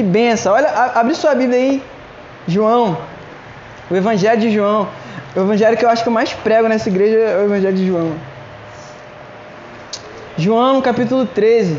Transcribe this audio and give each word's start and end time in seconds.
que 0.00 0.02
benção. 0.02 0.54
Olha, 0.54 0.70
abre 0.94 1.14
sua 1.14 1.34
Bíblia 1.34 1.58
aí, 1.58 1.82
João. 2.48 2.96
O 3.90 3.94
Evangelho 3.94 4.40
de 4.40 4.50
João. 4.50 4.88
O 5.36 5.40
Evangelho 5.40 5.76
que 5.76 5.84
eu 5.84 5.90
acho 5.90 6.02
que 6.02 6.08
eu 6.08 6.12
mais 6.12 6.32
prego 6.32 6.68
nessa 6.68 6.88
igreja 6.88 7.18
é 7.18 7.36
o 7.36 7.44
Evangelho 7.44 7.76
de 7.76 7.86
João. 7.86 8.12
João, 10.38 10.80
capítulo 10.80 11.26
13. 11.26 11.78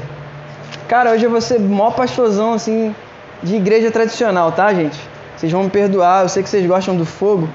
Cara, 0.87 1.11
hoje 1.11 1.25
eu 1.25 1.31
vou 1.31 1.41
ser 1.41 1.59
mó 1.59 1.89
pastorzão, 1.89 2.53
assim, 2.53 2.95
de 3.41 3.55
igreja 3.55 3.89
tradicional, 3.89 4.51
tá, 4.51 4.71
gente? 4.71 4.99
Vocês 5.35 5.51
vão 5.51 5.63
me 5.63 5.69
perdoar, 5.71 6.23
eu 6.23 6.29
sei 6.29 6.43
que 6.43 6.49
vocês 6.49 6.67
gostam 6.67 6.95
do 6.95 7.05
fogo, 7.05 7.49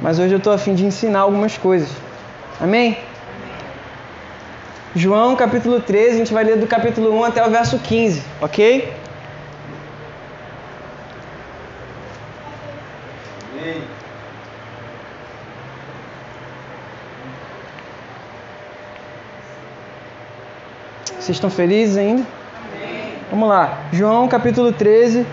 mas 0.00 0.20
hoje 0.20 0.34
eu 0.34 0.40
tô 0.40 0.52
afim 0.52 0.74
de 0.74 0.84
ensinar 0.84 1.20
algumas 1.20 1.58
coisas. 1.58 1.88
Amém? 2.60 2.96
João 4.94 5.34
capítulo 5.34 5.80
13, 5.80 6.10
a 6.10 6.18
gente 6.18 6.32
vai 6.32 6.44
ler 6.44 6.58
do 6.58 6.66
capítulo 6.66 7.12
1 7.18 7.24
até 7.24 7.44
o 7.44 7.50
verso 7.50 7.78
15, 7.78 8.22
ok? 8.40 9.00
Amém. 13.60 13.82
Vocês 21.30 21.36
estão 21.36 21.50
felizes 21.50 21.96
ainda? 21.96 22.24
Amém. 22.74 23.14
Vamos 23.30 23.48
lá. 23.48 23.84
João 23.92 24.26
capítulo 24.26 24.72
13, 24.72 25.24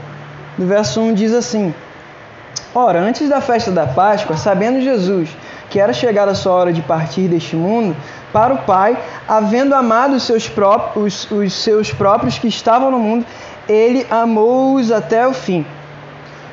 do 0.56 0.68
verso 0.68 1.02
1 1.02 1.16
diz 1.16 1.34
assim: 1.34 1.74
Ora, 2.76 3.00
antes 3.00 3.28
da 3.28 3.42
festa 3.42 3.72
da 3.72 3.88
Páscoa, 3.88 4.38
sabendo 4.38 4.80
Jesus 4.80 5.28
que 5.72 5.80
era 5.80 5.92
chegada 5.94 6.34
a 6.34 6.36
sua 6.36 6.54
hora 6.54 6.72
de 6.72 6.84
partir 6.84 7.28
deste 7.28 7.56
mundo 7.56 7.96
para 8.32 8.54
o 8.54 8.60
Pai, 8.60 8.96
havendo 9.28 9.74
amado 9.74 10.16
os 10.16 10.22
seus 10.22 10.48
próprios, 10.48 11.24
os, 11.24 11.32
os 11.32 11.54
seus 11.54 11.92
próprios 11.92 12.38
que 12.38 12.48
estavam 12.48 12.92
no 12.92 13.00
mundo, 13.00 13.26
ele 13.68 14.06
amou-os 14.12 14.92
até 14.92 15.28
o 15.28 15.34
fim. 15.34 15.66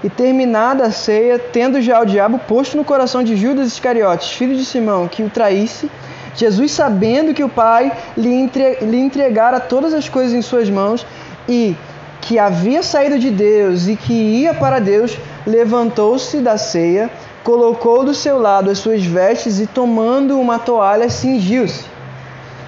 E 0.02 0.08
terminada 0.08 0.84
a 0.84 0.90
ceia, 0.90 1.38
tendo 1.38 1.82
já 1.82 2.00
o 2.00 2.06
diabo 2.06 2.38
posto 2.38 2.78
no 2.78 2.84
coração 2.84 3.22
de 3.22 3.36
Judas 3.36 3.66
Iscariotes, 3.66 4.30
filho 4.30 4.56
de 4.56 4.64
Simão, 4.64 5.06
que 5.06 5.22
o 5.22 5.28
traísse, 5.28 5.90
Jesus, 6.36 6.72
sabendo 6.72 7.32
que 7.32 7.44
o 7.44 7.48
Pai 7.48 7.92
lhe 8.16 8.98
entregara 8.98 9.60
todas 9.60 9.94
as 9.94 10.08
coisas 10.08 10.34
em 10.34 10.42
suas 10.42 10.68
mãos 10.68 11.06
e 11.48 11.76
que 12.20 12.38
havia 12.38 12.82
saído 12.82 13.18
de 13.18 13.30
Deus 13.30 13.86
e 13.86 13.96
que 13.96 14.12
ia 14.12 14.54
para 14.54 14.78
Deus, 14.78 15.16
levantou-se 15.46 16.38
da 16.38 16.56
ceia, 16.56 17.10
colocou 17.42 18.04
do 18.04 18.14
seu 18.14 18.38
lado 18.38 18.70
as 18.70 18.78
suas 18.78 19.04
vestes 19.04 19.60
e, 19.60 19.66
tomando 19.66 20.40
uma 20.40 20.58
toalha, 20.58 21.08
cingiu-se. 21.10 21.84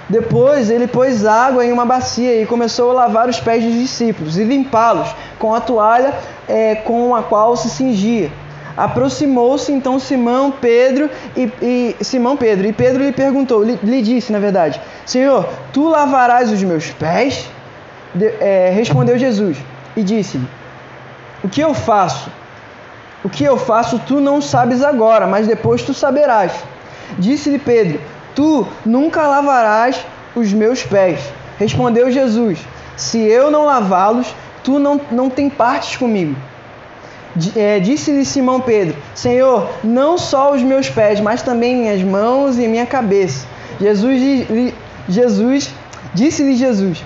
Depois 0.08 0.70
ele 0.70 0.86
pôs 0.86 1.25
água 1.25 1.64
em 1.64 1.73
uma 1.73 1.84
bacia 1.84 2.41
e 2.41 2.47
começou 2.47 2.91
a 2.91 2.95
lavar 2.95 3.28
os 3.28 3.41
pés 3.41 3.64
dos 3.64 3.75
discípulos 3.75 4.39
e 4.39 4.45
limpá-los 4.45 5.08
com 5.39 5.53
a 5.53 5.61
toalha 5.61 6.14
é, 6.47 6.77
com 6.77 7.14
a 7.14 7.23
qual 7.23 7.56
se 7.56 7.69
cingia. 7.69 8.30
Aproximou-se 8.77 9.73
então 9.73 9.99
Simão 9.99 10.51
Pedro 10.51 11.09
e, 11.37 11.51
e, 11.63 12.05
Simão 12.05 12.37
Pedro 12.37 12.67
e 12.67 12.73
Pedro 12.73 13.03
lhe 13.03 13.13
perguntou, 13.13 13.63
lhe, 13.63 13.79
lhe 13.83 14.03
disse 14.03 14.31
na 14.31 14.39
verdade, 14.39 14.81
Senhor, 15.05 15.49
tu 15.73 15.89
lavarás 15.89 16.53
os 16.53 16.63
meus 16.63 16.91
pés? 16.91 17.49
De, 18.15 18.27
é, 18.41 18.71
respondeu 18.75 19.19
Jesus 19.19 19.59
e 19.97 20.03
disse-lhe, 20.03 20.47
o 21.43 21.49
que 21.49 21.61
eu 21.61 21.75
faço? 21.75 22.31
O 23.25 23.29
que 23.29 23.45
eu 23.45 23.57
faço 23.57 24.01
tu 24.07 24.21
não 24.21 24.41
sabes 24.41 24.83
agora, 24.83 25.27
mas 25.27 25.47
depois 25.47 25.83
tu 25.83 25.93
saberás. 25.93 26.53
Disse-lhe 27.19 27.59
Pedro: 27.59 28.01
Tu 28.35 28.67
nunca 28.85 29.27
lavarás 29.27 30.05
os 30.35 30.53
meus 30.53 30.83
pés. 30.83 31.21
Respondeu 31.59 32.11
Jesus: 32.11 32.59
Se 32.97 33.19
eu 33.19 33.51
não 33.51 33.65
lavá-los, 33.65 34.35
tu 34.63 34.79
não, 34.79 35.01
não 35.11 35.31
tem 35.31 35.49
partes 35.49 35.97
comigo. 35.97 36.37
É, 37.55 37.79
Disse-lhe 37.81 38.25
Simão 38.25 38.61
Pedro: 38.61 38.97
Senhor, 39.15 39.69
não 39.84 40.17
só 40.17 40.53
os 40.53 40.62
meus 40.62 40.89
pés, 40.89 41.20
mas 41.20 41.42
também 41.42 41.77
minhas 41.77 42.03
mãos 42.03 42.59
e 42.59 42.67
minha 42.67 42.86
cabeça. 42.86 43.47
Jesus, 43.80 44.47
Jesus 45.08 45.70
disse-lhe 46.14 46.55
Jesus: 46.55 47.05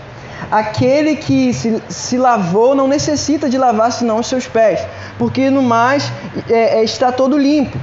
Aquele 0.51 1.17
que 1.17 1.53
se, 1.53 1.83
se 1.89 2.17
lavou 2.17 2.75
não 2.75 2.89
necessita 2.89 3.49
de 3.49 3.59
lavar 3.59 3.93
senão 3.93 4.19
os 4.19 4.27
seus 4.27 4.47
pés, 4.47 4.81
porque 5.19 5.51
no 5.51 5.63
mais 5.63 6.11
é, 6.49 6.79
é, 6.79 6.85
está 6.85 7.13
todo 7.13 7.37
limpo. 7.37 7.79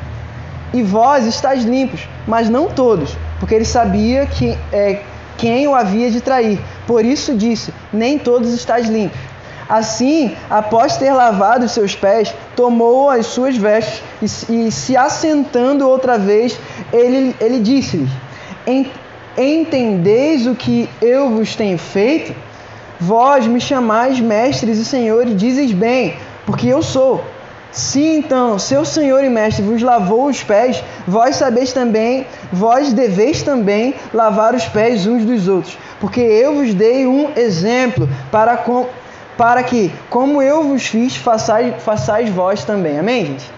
E 0.74 0.84
vós 0.84 1.26
estáis 1.26 1.64
limpos, 1.64 2.08
mas 2.28 2.50
não 2.50 2.68
todos, 2.68 3.18
porque 3.40 3.56
ele 3.56 3.64
sabia 3.64 4.26
que, 4.26 4.58
é, 4.72 5.02
quem 5.38 5.66
o 5.68 5.74
havia 5.74 6.12
de 6.12 6.20
trair. 6.20 6.60
Por 6.86 7.06
isso 7.06 7.36
disse: 7.36 7.74
Nem 7.92 8.18
todos 8.20 8.54
estáis 8.54 8.88
limpos. 8.88 9.18
Assim, 9.70 10.36
após 10.50 10.98
ter 10.98 11.12
lavado 11.12 11.66
os 11.66 11.72
seus 11.72 11.94
pés, 11.94 12.34
tomou 12.56 13.10
as 13.10 13.26
suas 13.26 13.58
vestes 13.58 14.02
e, 14.50 14.68
e 14.68 14.72
se 14.72 14.96
assentando 14.96 15.88
outra 15.88 16.18
vez, 16.18 16.58
ele, 16.94 17.36
ele 17.42 17.60
disse-lhes: 17.60 18.10
Entendeis 19.38 20.48
o 20.48 20.56
que 20.56 20.90
eu 21.02 21.30
vos 21.32 21.56
tenho 21.56 21.78
feito? 21.78 22.34
Vós 23.00 23.46
me 23.46 23.60
chamais 23.60 24.20
mestres 24.20 24.78
e 24.80 24.86
senhores, 24.86 25.36
dizes 25.36 25.72
bem, 25.72 26.16
porque 26.46 26.68
eu 26.68 26.82
sou. 26.82 27.24
Se 27.72 28.02
então 28.02 28.58
seu 28.58 28.84
senhor 28.84 29.24
e 29.24 29.30
mestre 29.30 29.64
vos 29.64 29.84
lavou 29.84 30.28
os 30.28 30.42
pés, 30.42 30.84
vós 31.06 31.36
sabeis 31.36 31.74
também, 31.74 32.26
vós 32.52 32.92
deveis 32.92 33.44
também 33.44 33.94
lavar 34.14 34.56
os 34.56 34.66
pés 34.66 35.06
uns 35.06 35.24
dos 35.24 35.48
outros, 35.48 35.78
porque 36.00 36.22
eu 36.22 36.56
vos 36.56 36.74
dei 36.74 37.06
um 37.06 37.30
exemplo 37.36 38.10
para, 38.32 38.58
com, 38.58 38.88
para 39.38 39.64
que, 39.64 39.92
como 40.10 40.42
eu 40.42 40.64
vos 40.64 40.88
fiz, 40.88 41.16
façais, 41.16 41.82
façais 41.84 42.30
vós 42.30 42.64
também. 42.64 43.00
Amém, 43.00 43.26
gente? 43.26 43.58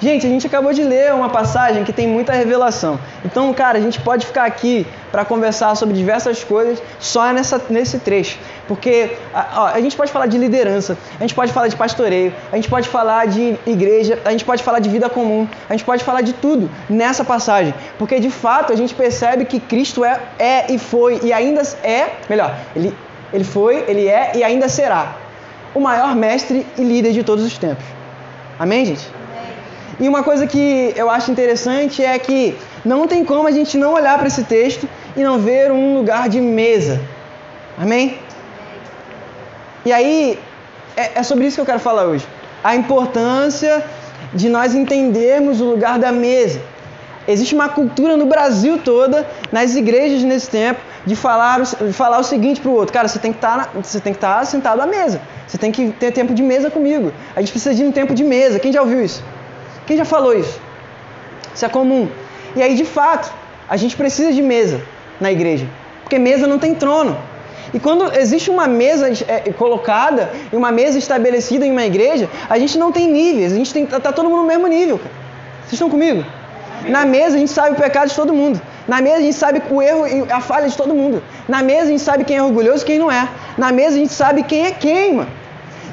Gente, 0.00 0.26
a 0.26 0.30
gente 0.30 0.46
acabou 0.46 0.72
de 0.72 0.82
ler 0.82 1.12
uma 1.12 1.28
passagem 1.28 1.84
que 1.84 1.92
tem 1.92 2.08
muita 2.08 2.32
revelação. 2.32 2.98
Então, 3.22 3.52
cara, 3.52 3.76
a 3.76 3.80
gente 3.82 4.00
pode 4.00 4.24
ficar 4.24 4.46
aqui 4.46 4.86
para 5.12 5.26
conversar 5.26 5.74
sobre 5.76 5.94
diversas 5.94 6.42
coisas 6.42 6.82
só 6.98 7.30
nessa, 7.34 7.60
nesse 7.68 7.98
trecho. 7.98 8.38
Porque 8.66 9.18
ó, 9.34 9.66
a 9.66 9.78
gente 9.78 9.94
pode 9.94 10.10
falar 10.10 10.26
de 10.26 10.38
liderança, 10.38 10.96
a 11.18 11.22
gente 11.22 11.34
pode 11.34 11.52
falar 11.52 11.68
de 11.68 11.76
pastoreio, 11.76 12.32
a 12.50 12.56
gente 12.56 12.70
pode 12.70 12.88
falar 12.88 13.26
de 13.26 13.58
igreja, 13.66 14.18
a 14.24 14.30
gente 14.30 14.44
pode 14.44 14.62
falar 14.62 14.78
de 14.78 14.88
vida 14.88 15.10
comum, 15.10 15.46
a 15.68 15.74
gente 15.74 15.84
pode 15.84 16.02
falar 16.02 16.22
de 16.22 16.32
tudo 16.32 16.70
nessa 16.88 17.22
passagem. 17.22 17.74
Porque 17.98 18.18
de 18.18 18.30
fato 18.30 18.72
a 18.72 18.76
gente 18.76 18.94
percebe 18.94 19.44
que 19.44 19.60
Cristo 19.60 20.02
é, 20.02 20.18
é 20.38 20.72
e 20.72 20.78
foi 20.78 21.20
e 21.22 21.30
ainda 21.30 21.60
é, 21.82 22.08
melhor, 22.26 22.56
ele, 22.74 22.96
ele 23.32 23.44
foi, 23.44 23.84
ele 23.88 24.06
é 24.06 24.32
e 24.34 24.44
ainda 24.44 24.68
será 24.68 25.16
o 25.74 25.80
maior 25.80 26.14
mestre 26.14 26.66
e 26.76 26.82
líder 26.82 27.12
de 27.12 27.22
todos 27.22 27.44
os 27.44 27.56
tempos. 27.56 27.84
Amém, 28.58 28.84
gente? 28.84 29.06
E 29.98 30.08
uma 30.08 30.22
coisa 30.22 30.46
que 30.46 30.92
eu 30.96 31.10
acho 31.10 31.30
interessante 31.30 32.04
é 32.04 32.18
que 32.18 32.56
não 32.84 33.06
tem 33.06 33.24
como 33.24 33.46
a 33.46 33.50
gente 33.50 33.76
não 33.76 33.92
olhar 33.92 34.18
para 34.18 34.26
esse 34.26 34.44
texto 34.44 34.88
e 35.16 35.22
não 35.22 35.38
ver 35.38 35.70
um 35.70 35.94
lugar 35.94 36.28
de 36.28 36.40
mesa. 36.40 37.00
Amém? 37.78 38.18
E 39.84 39.92
aí, 39.92 40.38
é, 40.96 41.18
é 41.18 41.22
sobre 41.22 41.46
isso 41.46 41.56
que 41.56 41.60
eu 41.60 41.66
quero 41.66 41.78
falar 41.78 42.04
hoje. 42.04 42.26
A 42.64 42.74
importância 42.74 43.84
de 44.32 44.48
nós 44.48 44.74
entendermos 44.74 45.60
o 45.60 45.64
lugar 45.64 45.98
da 45.98 46.12
mesa. 46.12 46.60
Existe 47.28 47.54
uma 47.54 47.68
cultura 47.68 48.16
no 48.16 48.26
Brasil 48.26 48.78
toda, 48.78 49.28
nas 49.52 49.76
igrejas 49.76 50.22
nesse 50.22 50.48
tempo, 50.48 50.80
de 51.04 51.14
falar, 51.14 51.60
de 51.60 51.92
falar 51.92 52.18
o 52.18 52.24
seguinte 52.24 52.60
para 52.60 52.70
o 52.70 52.74
outro: 52.74 52.92
cara, 52.92 53.08
você 53.08 53.18
tem 53.18 53.32
que 53.32 53.38
tá 53.38 53.68
estar 53.74 54.38
tá 54.38 54.44
sentado 54.44 54.80
à 54.80 54.86
mesa. 54.86 55.20
Você 55.46 55.58
tem 55.58 55.70
que 55.70 55.90
ter 55.92 56.12
tempo 56.12 56.32
de 56.32 56.42
mesa 56.42 56.70
comigo. 56.70 57.12
A 57.34 57.40
gente 57.40 57.50
precisa 57.50 57.74
de 57.74 57.84
um 57.84 57.92
tempo 57.92 58.14
de 58.14 58.24
mesa. 58.24 58.58
Quem 58.58 58.72
já 58.72 58.80
ouviu 58.80 59.02
isso? 59.04 59.22
Quem 59.86 59.96
já 59.96 60.04
falou 60.04 60.34
isso? 60.34 60.60
Isso 61.54 61.64
é 61.64 61.68
comum. 61.68 62.08
E 62.56 62.62
aí, 62.62 62.74
de 62.74 62.84
fato, 62.84 63.32
a 63.68 63.76
gente 63.76 63.96
precisa 63.96 64.32
de 64.32 64.42
mesa 64.42 64.80
na 65.20 65.30
igreja, 65.30 65.66
porque 66.02 66.18
mesa 66.18 66.46
não 66.46 66.58
tem 66.58 66.74
trono. 66.74 67.16
E 67.72 67.78
quando 67.78 68.12
existe 68.16 68.50
uma 68.50 68.66
mesa 68.66 69.08
é, 69.28 69.52
colocada 69.52 70.30
e 70.52 70.56
uma 70.56 70.72
mesa 70.72 70.98
estabelecida 70.98 71.64
em 71.64 71.70
uma 71.70 71.84
igreja, 71.84 72.28
a 72.48 72.58
gente 72.58 72.76
não 72.76 72.90
tem 72.90 73.10
níveis, 73.10 73.52
a 73.52 73.56
gente 73.56 73.72
tem, 73.72 73.86
tá 73.86 74.12
todo 74.12 74.28
mundo 74.28 74.42
no 74.42 74.48
mesmo 74.48 74.66
nível. 74.66 74.98
Cara. 74.98 75.10
Vocês 75.60 75.74
estão 75.74 75.88
comigo? 75.88 76.24
Na 76.88 77.04
mesa 77.04 77.36
a 77.36 77.38
gente 77.38 77.50
sabe 77.50 77.72
o 77.72 77.74
pecado 77.74 78.08
de 78.08 78.14
todo 78.14 78.32
mundo. 78.32 78.60
Na 78.88 79.00
mesa 79.00 79.18
a 79.18 79.20
gente 79.20 79.36
sabe 79.36 79.62
o 79.70 79.82
erro 79.82 80.06
e 80.06 80.32
a 80.32 80.40
falha 80.40 80.68
de 80.68 80.76
todo 80.76 80.94
mundo. 80.94 81.22
Na 81.48 81.62
mesa 81.62 81.82
a 81.82 81.86
gente 81.86 82.02
sabe 82.02 82.24
quem 82.24 82.36
é 82.36 82.42
orgulhoso 82.42 82.82
e 82.82 82.86
quem 82.86 82.98
não 82.98 83.10
é. 83.10 83.28
Na 83.56 83.70
mesa 83.70 83.96
a 83.96 83.98
gente 83.98 84.12
sabe 84.12 84.42
quem 84.42 84.66
é 84.66 84.70
quem, 84.70 85.14
mano. 85.14 85.30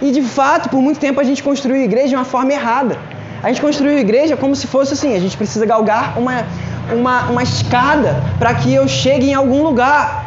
E 0.01 0.11
de 0.11 0.21
fato, 0.21 0.69
por 0.69 0.81
muito 0.81 0.99
tempo 0.99 1.19
a 1.19 1.23
gente 1.23 1.43
construiu 1.43 1.81
a 1.81 1.85
igreja 1.85 2.09
de 2.09 2.15
uma 2.15 2.25
forma 2.25 2.51
errada. 2.53 2.97
A 3.43 3.49
gente 3.49 3.61
construiu 3.61 3.97
a 3.97 3.99
igreja 3.99 4.37
como 4.37 4.55
se 4.55 4.67
fosse 4.67 4.93
assim: 4.93 5.15
a 5.15 5.19
gente 5.19 5.37
precisa 5.37 5.65
galgar 5.65 6.17
uma, 6.17 6.45
uma, 6.91 7.29
uma 7.29 7.43
escada 7.43 8.15
para 8.39 8.53
que 8.53 8.73
eu 8.73 8.87
chegue 8.87 9.29
em 9.29 9.33
algum 9.33 9.63
lugar. 9.63 10.25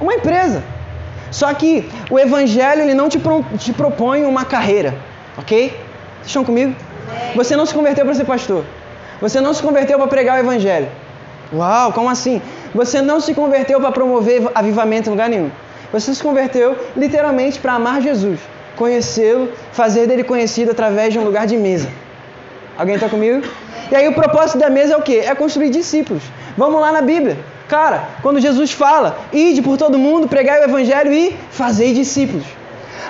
Uma 0.00 0.14
empresa. 0.14 0.62
Só 1.30 1.52
que 1.54 1.90
o 2.10 2.18
evangelho 2.18 2.82
ele 2.82 2.94
não 2.94 3.08
te, 3.08 3.18
pro, 3.18 3.44
te 3.58 3.72
propõe 3.72 4.24
uma 4.24 4.44
carreira, 4.44 4.94
ok? 5.36 5.68
Vocês 5.68 6.26
estão 6.26 6.44
comigo? 6.44 6.74
Você 7.34 7.56
não 7.56 7.64
se 7.64 7.72
converteu 7.72 8.04
para 8.04 8.14
ser 8.14 8.24
pastor. 8.24 8.64
Você 9.22 9.40
não 9.40 9.54
se 9.54 9.62
converteu 9.62 9.96
para 9.98 10.08
pregar 10.08 10.36
o 10.36 10.40
evangelho. 10.40 10.88
Uau, 11.54 11.92
como 11.92 12.10
assim? 12.10 12.42
Você 12.74 13.00
não 13.00 13.20
se 13.20 13.32
converteu 13.32 13.80
para 13.80 13.92
promover 13.92 14.50
avivamento 14.52 15.08
em 15.08 15.12
lugar 15.12 15.28
nenhum. 15.28 15.48
Você 15.92 16.12
se 16.12 16.20
converteu 16.20 16.76
literalmente 16.96 17.60
para 17.60 17.74
amar 17.74 18.02
Jesus, 18.02 18.40
conhecê-lo, 18.74 19.48
fazer 19.70 20.08
dele 20.08 20.24
conhecido 20.24 20.72
através 20.72 21.12
de 21.12 21.20
um 21.20 21.24
lugar 21.24 21.46
de 21.46 21.56
mesa. 21.56 21.88
Alguém 22.76 22.96
está 22.96 23.08
comigo? 23.08 23.46
E 23.92 23.94
aí 23.94 24.08
o 24.08 24.12
propósito 24.12 24.58
da 24.58 24.68
mesa 24.68 24.94
é 24.94 24.96
o 24.96 25.02
quê? 25.02 25.22
É 25.24 25.32
construir 25.36 25.70
discípulos. 25.70 26.24
Vamos 26.58 26.80
lá 26.80 26.90
na 26.90 27.00
Bíblia. 27.00 27.38
Cara, 27.68 28.08
quando 28.22 28.40
Jesus 28.40 28.72
fala, 28.72 29.18
ide 29.32 29.62
por 29.62 29.76
todo 29.76 29.96
mundo, 29.96 30.26
pregai 30.26 30.60
o 30.62 30.64
evangelho 30.64 31.12
e 31.12 31.36
fazei 31.50 31.94
discípulos. 31.94 32.44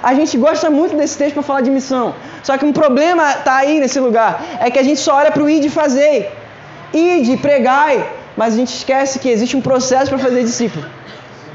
A 0.03 0.15
gente 0.15 0.37
gosta 0.37 0.71
muito 0.71 0.97
desse 0.97 1.19
texto 1.19 1.35
para 1.35 1.43
falar 1.43 1.61
de 1.63 1.71
missão. 1.71 2.15
Só 2.43 2.57
que 2.57 2.65
um 2.65 2.73
problema 2.73 3.31
está 3.33 3.57
aí 3.57 3.81
nesse 3.81 3.99
lugar. 3.99 4.43
É 4.61 4.71
que 4.71 4.79
a 4.79 4.83
gente 4.83 5.01
só 5.01 5.17
olha 5.17 5.31
para 5.31 5.43
o 5.43 5.51
ide 5.51 5.67
e 5.67 5.71
fazer. 5.71 6.31
Ide, 6.93 7.37
pregai. 7.39 8.09
Mas 8.37 8.55
a 8.55 8.57
gente 8.57 8.75
esquece 8.75 9.19
que 9.19 9.29
existe 9.29 9.57
um 9.57 9.61
processo 9.61 10.09
para 10.11 10.19
fazer 10.19 10.43
discípulo. 10.43 10.85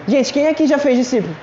Gente, 0.08 0.32
quem 0.32 0.48
aqui 0.48 0.68
já 0.68 0.78
fez 0.78 0.98
discípulo? 0.98 1.36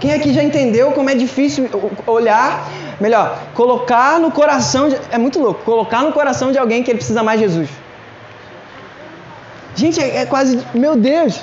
Quem 0.00 0.12
aqui 0.14 0.32
já 0.32 0.42
entendeu 0.42 0.92
como 0.92 1.10
é 1.10 1.14
difícil 1.14 1.68
olhar, 2.06 2.66
melhor, 2.98 3.38
colocar 3.54 4.18
no 4.18 4.30
coração, 4.30 4.88
de, 4.88 4.96
é 5.10 5.18
muito 5.18 5.38
louco, 5.38 5.62
colocar 5.62 6.02
no 6.02 6.10
coração 6.10 6.50
de 6.50 6.58
alguém 6.58 6.82
que 6.82 6.90
ele 6.90 6.96
precisa 6.96 7.22
mais 7.22 7.38
de 7.38 7.46
Jesus. 7.46 7.68
Gente, 9.74 10.00
é, 10.00 10.22
é 10.22 10.26
quase, 10.26 10.58
meu 10.74 10.96
Deus, 10.96 11.42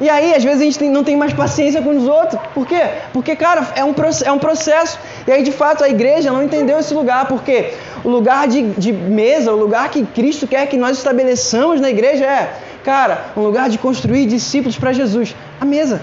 e 0.00 0.10
aí, 0.10 0.34
às 0.34 0.44
vezes, 0.44 0.60
a 0.60 0.64
gente 0.64 0.84
não 0.84 1.02
tem 1.02 1.16
mais 1.16 1.32
paciência 1.32 1.80
com 1.80 1.96
os 1.96 2.06
outros. 2.06 2.40
Por 2.52 2.66
quê? 2.66 2.82
Porque, 3.12 3.34
cara, 3.34 3.66
é 3.74 3.82
um, 3.82 3.94
é 4.24 4.32
um 4.32 4.38
processo. 4.38 4.98
E 5.26 5.32
aí, 5.32 5.42
de 5.42 5.52
fato, 5.52 5.82
a 5.82 5.88
igreja 5.88 6.30
não 6.30 6.42
entendeu 6.42 6.78
esse 6.78 6.92
lugar. 6.92 7.26
Porque 7.26 7.72
o 8.04 8.10
lugar 8.10 8.46
de, 8.46 8.62
de 8.72 8.92
mesa, 8.92 9.52
o 9.52 9.56
lugar 9.56 9.88
que 9.88 10.04
Cristo 10.04 10.46
quer 10.46 10.66
que 10.66 10.76
nós 10.76 10.98
estabeleçamos 10.98 11.80
na 11.80 11.88
igreja 11.88 12.24
é, 12.24 12.54
cara, 12.84 13.26
um 13.36 13.40
lugar 13.40 13.70
de 13.70 13.78
construir 13.78 14.26
discípulos 14.26 14.78
para 14.78 14.92
Jesus. 14.92 15.34
A 15.58 15.64
mesa. 15.64 16.02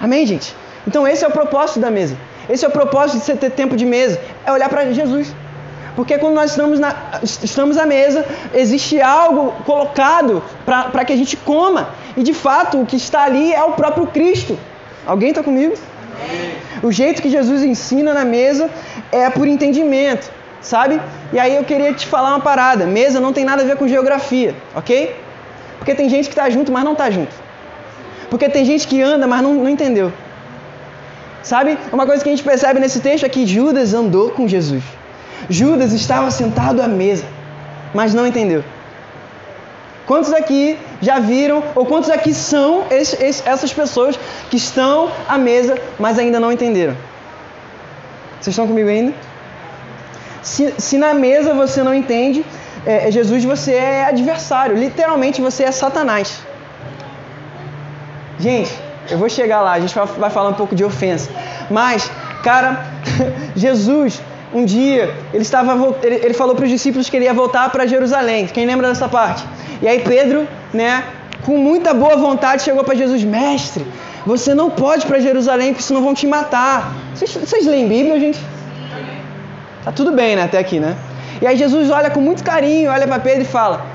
Amém, 0.00 0.26
gente? 0.26 0.54
Então, 0.86 1.06
esse 1.06 1.24
é 1.24 1.28
o 1.28 1.30
propósito 1.30 1.78
da 1.78 1.90
mesa. 1.90 2.16
Esse 2.48 2.64
é 2.64 2.68
o 2.68 2.72
propósito 2.72 3.18
de 3.18 3.24
você 3.24 3.36
ter 3.36 3.50
tempo 3.50 3.76
de 3.76 3.86
mesa. 3.86 4.20
É 4.44 4.50
olhar 4.50 4.68
para 4.68 4.90
Jesus. 4.92 5.32
Porque 5.96 6.18
quando 6.18 6.34
nós 6.34 6.50
estamos, 6.50 6.78
na, 6.78 6.94
estamos 7.22 7.76
à 7.76 7.86
mesa, 7.86 8.24
existe 8.54 9.00
algo 9.00 9.52
colocado 9.64 10.42
para 10.64 11.04
que 11.04 11.12
a 11.12 11.16
gente 11.16 11.36
coma. 11.36 11.90
E 12.16 12.22
de 12.22 12.32
fato, 12.32 12.80
o 12.80 12.86
que 12.86 12.96
está 12.96 13.22
ali 13.22 13.52
é 13.52 13.62
o 13.62 13.72
próprio 13.72 14.06
Cristo. 14.06 14.58
Alguém 15.06 15.30
está 15.30 15.42
comigo? 15.42 15.74
Amém. 16.14 16.50
O 16.82 16.92
jeito 16.92 17.20
que 17.20 17.28
Jesus 17.28 17.62
ensina 17.62 18.14
na 18.14 18.24
mesa 18.24 18.70
é 19.12 19.28
por 19.28 19.46
entendimento, 19.46 20.30
sabe? 20.60 21.00
E 21.32 21.38
aí 21.38 21.56
eu 21.56 21.64
queria 21.64 21.92
te 21.92 22.06
falar 22.06 22.30
uma 22.30 22.40
parada: 22.40 22.86
mesa 22.86 23.20
não 23.20 23.32
tem 23.32 23.44
nada 23.44 23.62
a 23.62 23.64
ver 23.64 23.76
com 23.76 23.86
geografia, 23.88 24.54
ok? 24.74 25.14
Porque 25.78 25.94
tem 25.94 26.08
gente 26.08 26.28
que 26.28 26.32
está 26.32 26.48
junto, 26.48 26.70
mas 26.70 26.84
não 26.84 26.92
está 26.92 27.10
junto. 27.10 27.34
Porque 28.28 28.48
tem 28.48 28.64
gente 28.64 28.86
que 28.86 29.02
anda, 29.02 29.26
mas 29.26 29.42
não, 29.42 29.54
não 29.54 29.68
entendeu. 29.68 30.12
Sabe? 31.42 31.78
Uma 31.90 32.06
coisa 32.06 32.22
que 32.22 32.28
a 32.28 32.32
gente 32.32 32.44
percebe 32.44 32.78
nesse 32.78 33.00
texto 33.00 33.24
é 33.24 33.28
que 33.28 33.46
Judas 33.46 33.94
andou 33.94 34.30
com 34.30 34.46
Jesus. 34.46 34.84
Judas 35.48 35.92
estava 35.92 36.30
sentado 36.30 36.80
à 36.82 36.88
mesa, 36.88 37.24
mas 37.94 38.14
não 38.14 38.26
entendeu. 38.26 38.62
Quantos 40.06 40.32
aqui 40.32 40.76
já 41.00 41.20
viram, 41.20 41.62
ou 41.74 41.86
quantos 41.86 42.10
aqui 42.10 42.34
são 42.34 42.84
esse, 42.90 43.22
esse, 43.22 43.48
essas 43.48 43.72
pessoas 43.72 44.18
que 44.50 44.56
estão 44.56 45.10
à 45.28 45.38
mesa, 45.38 45.78
mas 45.98 46.18
ainda 46.18 46.40
não 46.40 46.50
entenderam? 46.50 46.96
Vocês 48.40 48.48
estão 48.48 48.66
comigo 48.66 48.88
ainda? 48.88 49.14
Se, 50.42 50.74
se 50.78 50.98
na 50.98 51.14
mesa 51.14 51.54
você 51.54 51.82
não 51.82 51.94
entende, 51.94 52.44
é, 52.84 53.08
é 53.08 53.10
Jesus 53.10 53.44
você 53.44 53.74
é 53.74 54.04
adversário, 54.04 54.76
literalmente 54.76 55.40
você 55.40 55.64
é 55.64 55.70
Satanás. 55.70 56.40
Gente, 58.38 58.76
eu 59.10 59.18
vou 59.18 59.28
chegar 59.28 59.60
lá, 59.60 59.72
a 59.72 59.80
gente 59.80 59.94
vai 59.94 60.30
falar 60.30 60.48
um 60.48 60.54
pouco 60.54 60.74
de 60.74 60.82
ofensa. 60.82 61.30
Mas, 61.70 62.10
cara, 62.42 62.84
Jesus 63.54 64.20
um 64.52 64.64
dia 64.64 65.14
ele 65.32 65.42
estava 65.42 65.72
ele, 66.02 66.16
ele 66.16 66.34
falou 66.34 66.54
para 66.54 66.64
os 66.64 66.70
discípulos 66.70 67.08
que 67.08 67.16
ele 67.16 67.24
ia 67.24 67.34
voltar 67.34 67.70
para 67.70 67.86
Jerusalém. 67.86 68.46
Quem 68.46 68.66
lembra 68.66 68.88
dessa 68.88 69.08
parte? 69.08 69.44
E 69.80 69.88
aí 69.88 70.00
Pedro, 70.00 70.46
né, 70.72 71.04
com 71.42 71.56
muita 71.56 71.94
boa 71.94 72.16
vontade 72.16 72.62
chegou 72.62 72.84
para 72.84 72.94
Jesus, 72.94 73.22
mestre, 73.24 73.86
você 74.26 74.54
não 74.54 74.70
pode 74.70 75.06
para 75.06 75.18
Jerusalém 75.20 75.72
porque 75.72 75.82
senão 75.82 76.02
vão 76.02 76.14
te 76.14 76.26
matar. 76.26 76.92
Vocês, 77.14 77.32
vocês 77.32 77.66
leem 77.66 77.88
Bíblia, 77.88 78.18
gente? 78.18 78.40
Tá 79.84 79.92
tudo 79.92 80.12
bem, 80.12 80.36
né, 80.36 80.42
até 80.42 80.58
aqui, 80.58 80.78
né? 80.78 80.96
E 81.40 81.46
aí 81.46 81.56
Jesus 81.56 81.90
olha 81.90 82.10
com 82.10 82.20
muito 82.20 82.44
carinho, 82.44 82.90
olha 82.90 83.06
para 83.06 83.18
Pedro 83.18 83.42
e 83.42 83.46
fala: 83.46 83.86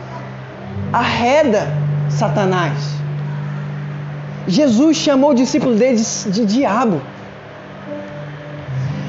Arreda, 0.92 1.68
Satanás. 2.10 2.96
Jesus 4.48 4.98
chamou 4.98 5.32
o 5.32 5.34
discípulo 5.34 5.76
dele 5.76 5.98
de, 5.98 6.32
de 6.32 6.46
diabo. 6.46 7.02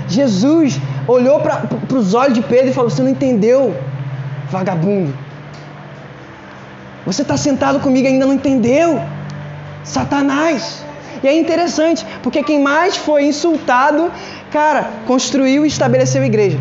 Jesus 0.09 0.81
olhou 1.07 1.41
para 1.41 1.69
os 1.95 2.15
olhos 2.15 2.35
de 2.35 2.43
Pedro 2.43 2.71
e 2.71 2.73
falou: 2.73 2.91
Você 2.91 3.03
não 3.03 3.11
entendeu, 3.11 3.77
vagabundo. 4.51 5.15
Você 7.05 7.23
está 7.23 7.37
sentado 7.37 7.79
comigo 7.81 8.07
e 8.07 8.11
ainda 8.11 8.27
não 8.27 8.35
entendeu? 8.35 9.01
Satanás. 9.85 10.85
E 11.23 11.29
é 11.29 11.39
interessante, 11.39 12.05
porque 12.23 12.43
quem 12.43 12.61
mais 12.61 12.97
foi 12.97 13.25
insultado, 13.25 14.11
cara, 14.51 14.91
construiu 15.07 15.65
e 15.65 15.69
estabeleceu 15.69 16.23
a 16.23 16.27
igreja. 16.27 16.59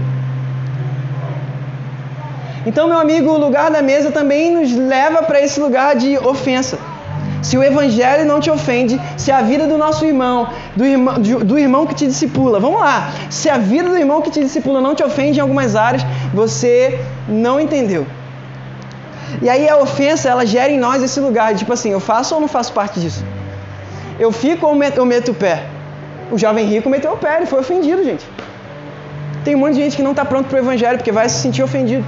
Então, 2.66 2.88
meu 2.88 2.98
amigo, 2.98 3.30
o 3.30 3.38
lugar 3.38 3.70
da 3.70 3.82
mesa 3.82 4.12
também 4.12 4.52
nos 4.52 4.74
leva 4.74 5.22
para 5.24 5.42
esse 5.42 5.60
lugar 5.60 5.96
de 5.96 6.18
ofensa. 6.18 6.80
Se 7.46 7.56
o 7.60 7.64
evangelho 7.64 8.26
não 8.26 8.40
te 8.40 8.50
ofende, 8.50 9.00
se 9.16 9.32
a 9.32 9.40
vida 9.44 9.68
do 9.68 9.78
nosso 9.78 10.04
irmão, 10.04 10.50
do 10.76 10.84
irmão, 10.84 11.14
do 11.22 11.60
irmão 11.60 11.86
que 11.86 11.94
te 11.94 12.08
discipula, 12.08 12.60
vamos 12.60 12.80
lá, 12.80 13.12
se 13.30 13.48
a 13.52 13.58
vida 13.60 13.88
do 13.88 13.96
irmão 13.96 14.20
que 14.20 14.32
te 14.32 14.40
discipula 14.40 14.82
não 14.82 14.96
te 14.96 15.04
ofende 15.04 15.38
em 15.38 15.42
algumas 15.42 15.76
áreas, 15.76 16.04
você 16.34 17.00
não 17.30 17.60
entendeu. 17.60 18.04
E 19.44 19.48
aí 19.48 19.70
a 19.70 19.78
ofensa, 19.78 20.28
ela 20.28 20.44
gera 20.44 20.72
em 20.72 20.80
nós 20.80 21.04
esse 21.04 21.20
lugar, 21.20 21.54
tipo 21.54 21.72
assim, 21.72 21.92
eu 21.92 22.00
faço 22.00 22.34
ou 22.34 22.42
não 22.42 22.48
faço 22.48 22.74
parte 22.74 23.00
disso? 23.00 23.24
Eu 24.20 24.32
fico 24.32 24.66
ou 24.66 24.74
meto, 24.74 24.98
eu 24.98 25.06
meto 25.06 25.30
o 25.30 25.36
pé? 25.36 25.66
O 26.32 26.40
jovem 26.40 26.66
rico 26.66 26.90
meteu 26.90 27.12
o 27.12 27.18
pé, 27.18 27.38
ele 27.38 27.46
foi 27.46 27.60
ofendido, 27.60 28.04
gente. 28.04 28.26
Tem 29.44 29.54
um 29.54 29.60
monte 29.60 29.76
de 29.76 29.84
gente 29.84 29.96
que 29.96 30.02
não 30.02 30.12
está 30.12 30.26
pronto 30.26 30.48
para 30.48 30.56
o 30.56 30.60
evangelho 30.60 30.98
porque 30.98 31.12
vai 31.12 31.30
se 31.30 31.38
sentir 31.44 31.62
ofendido. 31.62 32.04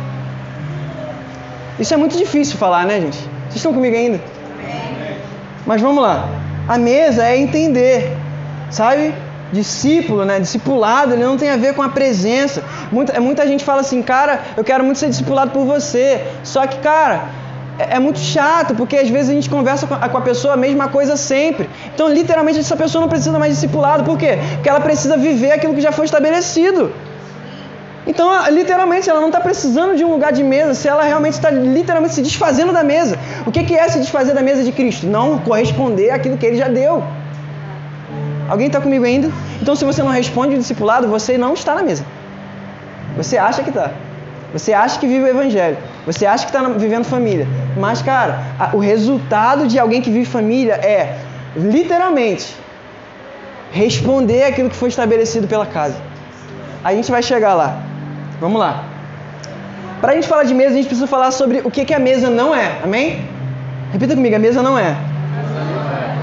Isso 1.80 1.94
é 1.94 1.98
muito 1.98 2.18
difícil 2.18 2.57
falar, 2.57 2.88
né, 2.88 3.00
gente? 3.01 3.19
Vocês 3.19 3.57
estão 3.57 3.72
comigo 3.72 3.95
ainda? 3.95 4.19
Mas 5.68 5.81
vamos 5.81 6.02
lá. 6.02 6.30
A 6.68 6.78
mesa 6.78 7.25
é 7.25 7.38
entender, 7.38 8.16
sabe? 8.72 9.14
Discípulo, 9.52 10.24
né? 10.24 10.40
Discipulado, 10.40 11.14
ele 11.14 11.24
não 11.24 11.38
tem 11.38 11.50
a 11.50 11.57
ver 11.57 11.76
com 11.76 11.81
a 11.83 11.90
presença. 11.90 12.64
Muita, 12.92 13.19
muita 13.19 13.45
gente 13.45 13.66
fala 13.66 13.81
assim, 13.81 14.02
cara, 14.02 14.42
eu 14.56 14.64
quero 14.64 14.83
muito 14.83 14.97
ser 14.97 15.09
discipulado 15.09 15.52
por 15.52 15.66
você. 15.66 16.26
Só 16.42 16.66
que, 16.66 16.80
cara, 16.80 17.26
é, 17.78 17.95
é 17.95 18.00
muito 18.00 18.19
chato, 18.19 18.76
porque 18.76 18.95
às 18.95 19.09
vezes 19.09 19.30
a 19.30 19.33
gente 19.33 19.50
conversa 19.50 19.86
com 19.86 19.94
a, 19.94 20.21
pessoa 20.21 20.54
a 20.54 20.57
mesma 20.57 20.88
coisa 20.88 21.18
sempre. 21.18 21.69
Então, 21.94 22.07
literalmente, 22.09 22.59
essa 22.59 22.78
pessoa 22.78 23.02
não 23.02 23.09
precisa 23.09 23.38
mais 23.38 23.54
discipulado. 23.54 24.06
Por 24.06 24.18
quê? 24.18 24.40
Porque 24.56 24.69
ela 24.69 24.80
precisa 24.80 25.18
viver 25.18 25.52
aquilo 25.52 25.74
que 25.74 25.81
já 25.81 25.92
foi 25.92 26.06
estabelecido. 26.06 26.94
Então, 28.07 28.49
literalmente, 28.49 29.09
ela 29.09 29.19
não 29.19 29.28
está 29.28 29.42
precisando 29.42 29.95
de 29.95 30.04
um 30.06 30.11
lugar 30.11 30.31
de 30.31 30.42
mesa 30.42 30.73
se 30.73 30.87
ela 30.87 31.04
realmente 31.04 31.33
está 31.33 31.49
literalmente 31.49 32.16
se 32.16 32.21
desfazendo 32.21 32.71
da 32.71 32.83
mesa. 32.83 33.19
O 33.45 33.52
que, 33.52 33.64
que 33.64 33.76
é 33.76 33.87
se 33.90 33.99
desfazer 33.99 34.33
da 34.33 34.42
mesa 34.42 34.64
de 34.64 34.71
Cristo? 34.71 35.06
Não 35.06 35.40
corresponder 35.40 36.11
àquilo 36.11 36.37
que 36.37 36.45
ele 36.45 36.57
já 36.57 36.69
deu. 36.69 37.04
Alguém 38.49 38.68
está 38.68 38.80
comigo 38.80 39.04
ainda? 39.04 39.30
Então, 39.61 39.76
se 39.76 39.83
você 39.83 40.02
não 40.02 40.11
responde 40.11 40.56
o 40.56 40.57
discipulado, 40.57 41.07
você 41.09 41.37
não 41.37 41.54
está 41.54 41.76
na 41.76 41.83
mesa. 41.83 42.06
Você 43.18 43.37
acha 43.37 43.61
que 43.61 43.69
está. 43.69 43.92
Você 44.54 44.71
acha 44.71 44.97
que 44.97 45.06
vive 45.06 45.26
o 45.26 45.28
evangelho. 45.28 45.78
Você 46.06 46.26
acha 46.26 46.45
que 46.45 46.56
está 46.56 46.66
vivendo 46.69 47.04
família. 47.04 47.45
Mas, 47.76 48.02
cara, 48.02 48.40
o 48.73 48.78
resultado 48.78 49.68
de 49.68 49.78
alguém 49.78 50.02
que 50.02 50.09
vive 50.09 50.23
família 50.23 50.76
é, 50.76 51.18
literalmente, 51.57 52.56
responder 53.71 54.44
aquilo 54.45 54.69
que 54.69 54.76
foi 54.78 54.87
estabelecido 54.87 55.45
pela 55.45 55.66
casa. 55.66 55.97
A 56.81 56.94
gente 56.95 57.11
vai 57.11 57.21
chegar 57.21 57.54
lá. 57.54 57.87
Vamos 58.40 58.60
lá. 58.60 58.84
Para 60.00 60.12
a 60.12 60.16
gente 60.16 60.28
falar 60.28 60.44
de 60.44 60.54
mesa, 60.54 60.72
a 60.72 60.78
gente 60.78 60.86
precisa 60.86 61.08
falar 61.08 61.32
sobre 61.32 61.62
o 61.64 61.72
que, 61.72 61.84
que 61.84 61.94
a 61.94 62.00
mesa 62.00 62.30
não 62.30 62.54
é. 62.54 62.80
Amém? 62.84 63.28
Repita 63.92 64.16
comigo, 64.16 64.36
a 64.36 64.40
mesa 64.40 64.62
não 64.62 64.78
é. 64.78 64.96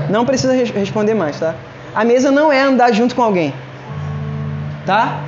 Não 0.09 0.25
precisa 0.25 0.53
responder 0.53 1.15
mais, 1.15 1.41
tá? 1.41 1.55
A 1.95 2.05
mesa 2.05 2.31
não 2.31 2.53
é 2.53 2.61
andar 2.61 2.93
junto 2.93 3.15
com 3.15 3.23
alguém. 3.23 3.53
Tá? 4.87 5.21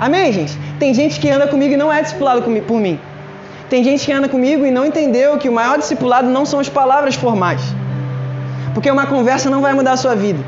Amém, 0.00 0.32
gente? 0.32 0.58
Tem 0.78 0.92
gente 0.92 1.20
que 1.20 1.30
anda 1.30 1.46
comigo 1.46 1.74
e 1.74 1.76
não 1.76 1.92
é 1.92 2.02
discipulado 2.02 2.42
por 2.42 2.80
mim. 2.80 2.98
Tem 3.68 3.84
gente 3.84 4.04
que 4.04 4.12
anda 4.12 4.28
comigo 4.28 4.66
e 4.66 4.70
não 4.70 4.84
entendeu 4.84 5.38
que 5.38 5.48
o 5.48 5.52
maior 5.52 5.78
discipulado 5.78 6.28
não 6.28 6.44
são 6.44 6.58
as 6.58 6.68
palavras 6.68 7.14
formais. 7.14 7.62
Porque 8.74 8.90
uma 8.90 9.06
conversa 9.06 9.48
não 9.48 9.60
vai 9.60 9.74
mudar 9.74 9.92
a 9.92 9.96
sua 9.96 10.14
vida. 10.14 10.42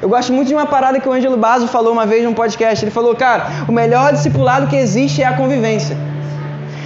Eu 0.00 0.08
gosto 0.08 0.32
muito 0.32 0.48
de 0.48 0.54
uma 0.54 0.66
parada 0.66 1.00
que 1.00 1.08
o 1.08 1.12
Ângelo 1.12 1.36
Basso 1.36 1.66
falou 1.66 1.92
uma 1.92 2.06
vez 2.06 2.22
num 2.22 2.32
podcast. 2.32 2.84
Ele 2.84 2.90
falou, 2.90 3.14
cara, 3.16 3.46
o 3.68 3.72
melhor 3.72 4.12
discipulado 4.12 4.68
que 4.68 4.76
existe 4.76 5.22
é 5.22 5.26
a 5.26 5.32
convivência. 5.32 5.96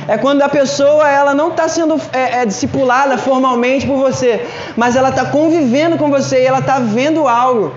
É 0.09 0.16
quando 0.19 0.42
a 0.42 0.49
pessoa 0.49 1.09
ela 1.09 1.35
não 1.35 1.50
está 1.50 1.69
sendo 1.69 2.00
é, 2.12 2.42
é, 2.42 2.47
discipulada 2.47 3.16
formalmente 3.19 3.87
por 3.87 3.99
você, 3.99 4.47
mas 4.76 4.97
ela 4.97 5.11
está 5.11 5.26
convivendo 5.26 5.97
com 5.97 6.11
você 6.11 6.42
e 6.42 6.47
ela 6.47 6.59
está 6.59 6.78
vendo 6.78 7.28
algo. 7.28 7.73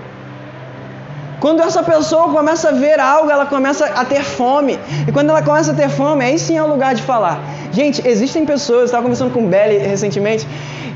Quando 1.40 1.60
essa 1.62 1.82
pessoa 1.82 2.30
começa 2.30 2.70
a 2.70 2.72
ver 2.72 2.98
algo, 2.98 3.30
ela 3.30 3.46
começa 3.46 3.84
a 3.84 4.04
ter 4.04 4.22
fome. 4.22 4.78
E 5.06 5.12
quando 5.12 5.28
ela 5.30 5.42
começa 5.42 5.72
a 5.72 5.74
ter 5.74 5.90
fome, 5.90 6.24
aí 6.24 6.38
sim 6.38 6.56
é 6.56 6.62
o 6.62 6.66
lugar 6.66 6.94
de 6.94 7.02
falar. 7.02 7.38
Gente, 7.72 8.06
existem 8.06 8.46
pessoas, 8.46 8.78
eu 8.78 8.84
estava 8.86 9.02
conversando 9.02 9.32
com 9.32 9.44
o 9.44 9.48
Belly 9.48 9.76
recentemente, 9.78 10.46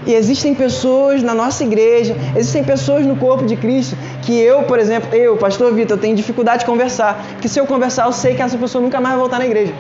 e 0.07 0.15
existem 0.15 0.55
pessoas 0.55 1.23
na 1.23 1.35
nossa 1.35 1.63
igreja, 1.63 2.17
existem 2.35 2.65
pessoas 2.65 3.05
no 3.05 3.17
corpo 3.17 3.45
de 3.45 3.55
Cristo, 3.55 3.97
que 4.23 4.33
eu, 4.41 4.63
por 4.63 4.79
exemplo, 4.79 5.15
eu, 5.15 5.37
pastor 5.37 5.75
Vitor, 5.75 5.99
tenho 5.99 6.17
dificuldade 6.17 6.61
de 6.61 6.67
conversar. 6.67 7.23
Que 7.41 7.49
se 7.49 7.59
eu 7.59 7.67
conversar, 7.67 8.07
eu 8.07 8.13
sei 8.13 8.35
que 8.35 8.41
essa 8.41 8.57
pessoa 8.57 8.81
nunca 8.83 8.99
mais 8.99 9.15
vai 9.15 9.21
voltar 9.21 9.39
na 9.39 9.47
igreja. 9.47 9.75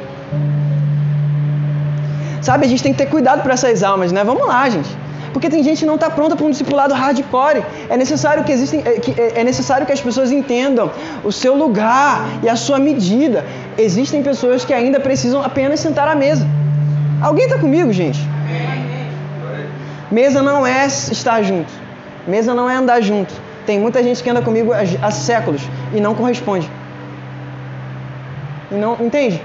Sabe, 2.42 2.66
a 2.66 2.68
gente 2.68 2.82
tem 2.82 2.92
que 2.92 2.98
ter 2.98 3.06
cuidado 3.06 3.42
para 3.42 3.54
essas 3.54 3.82
almas, 3.82 4.12
né? 4.12 4.22
Vamos 4.24 4.46
lá, 4.46 4.68
gente. 4.68 4.99
Porque 5.32 5.48
tem 5.48 5.62
gente 5.62 5.80
que 5.80 5.86
não 5.86 5.94
está 5.94 6.10
pronta 6.10 6.34
para 6.34 6.44
um 6.44 6.50
discipulado 6.50 6.92
hardcore. 6.94 7.62
É 7.88 7.96
necessário 7.96 8.42
que, 8.44 8.52
existem, 8.52 8.82
é, 8.84 9.00
é, 9.16 9.40
é 9.40 9.44
necessário 9.44 9.86
que 9.86 9.92
as 9.92 10.00
pessoas 10.00 10.32
entendam 10.32 10.90
o 11.22 11.30
seu 11.30 11.54
lugar 11.54 12.24
e 12.42 12.48
a 12.48 12.56
sua 12.56 12.78
medida. 12.78 13.44
Existem 13.78 14.22
pessoas 14.22 14.64
que 14.64 14.72
ainda 14.72 14.98
precisam 14.98 15.42
apenas 15.42 15.80
sentar 15.80 16.08
à 16.08 16.14
mesa. 16.14 16.46
Alguém 17.22 17.44
está 17.44 17.58
comigo, 17.58 17.92
gente? 17.92 18.20
Mesa 20.10 20.42
não 20.42 20.66
é 20.66 20.86
estar 20.86 21.42
junto. 21.42 21.72
Mesa 22.26 22.52
não 22.52 22.68
é 22.68 22.74
andar 22.74 23.00
junto. 23.00 23.32
Tem 23.64 23.78
muita 23.78 24.02
gente 24.02 24.22
que 24.22 24.28
anda 24.28 24.42
comigo 24.42 24.72
há 24.72 25.10
séculos 25.10 25.62
e 25.94 26.00
não 26.00 26.14
corresponde. 26.14 26.68
E 28.70 28.74
não 28.74 28.96
entende? 29.00 29.40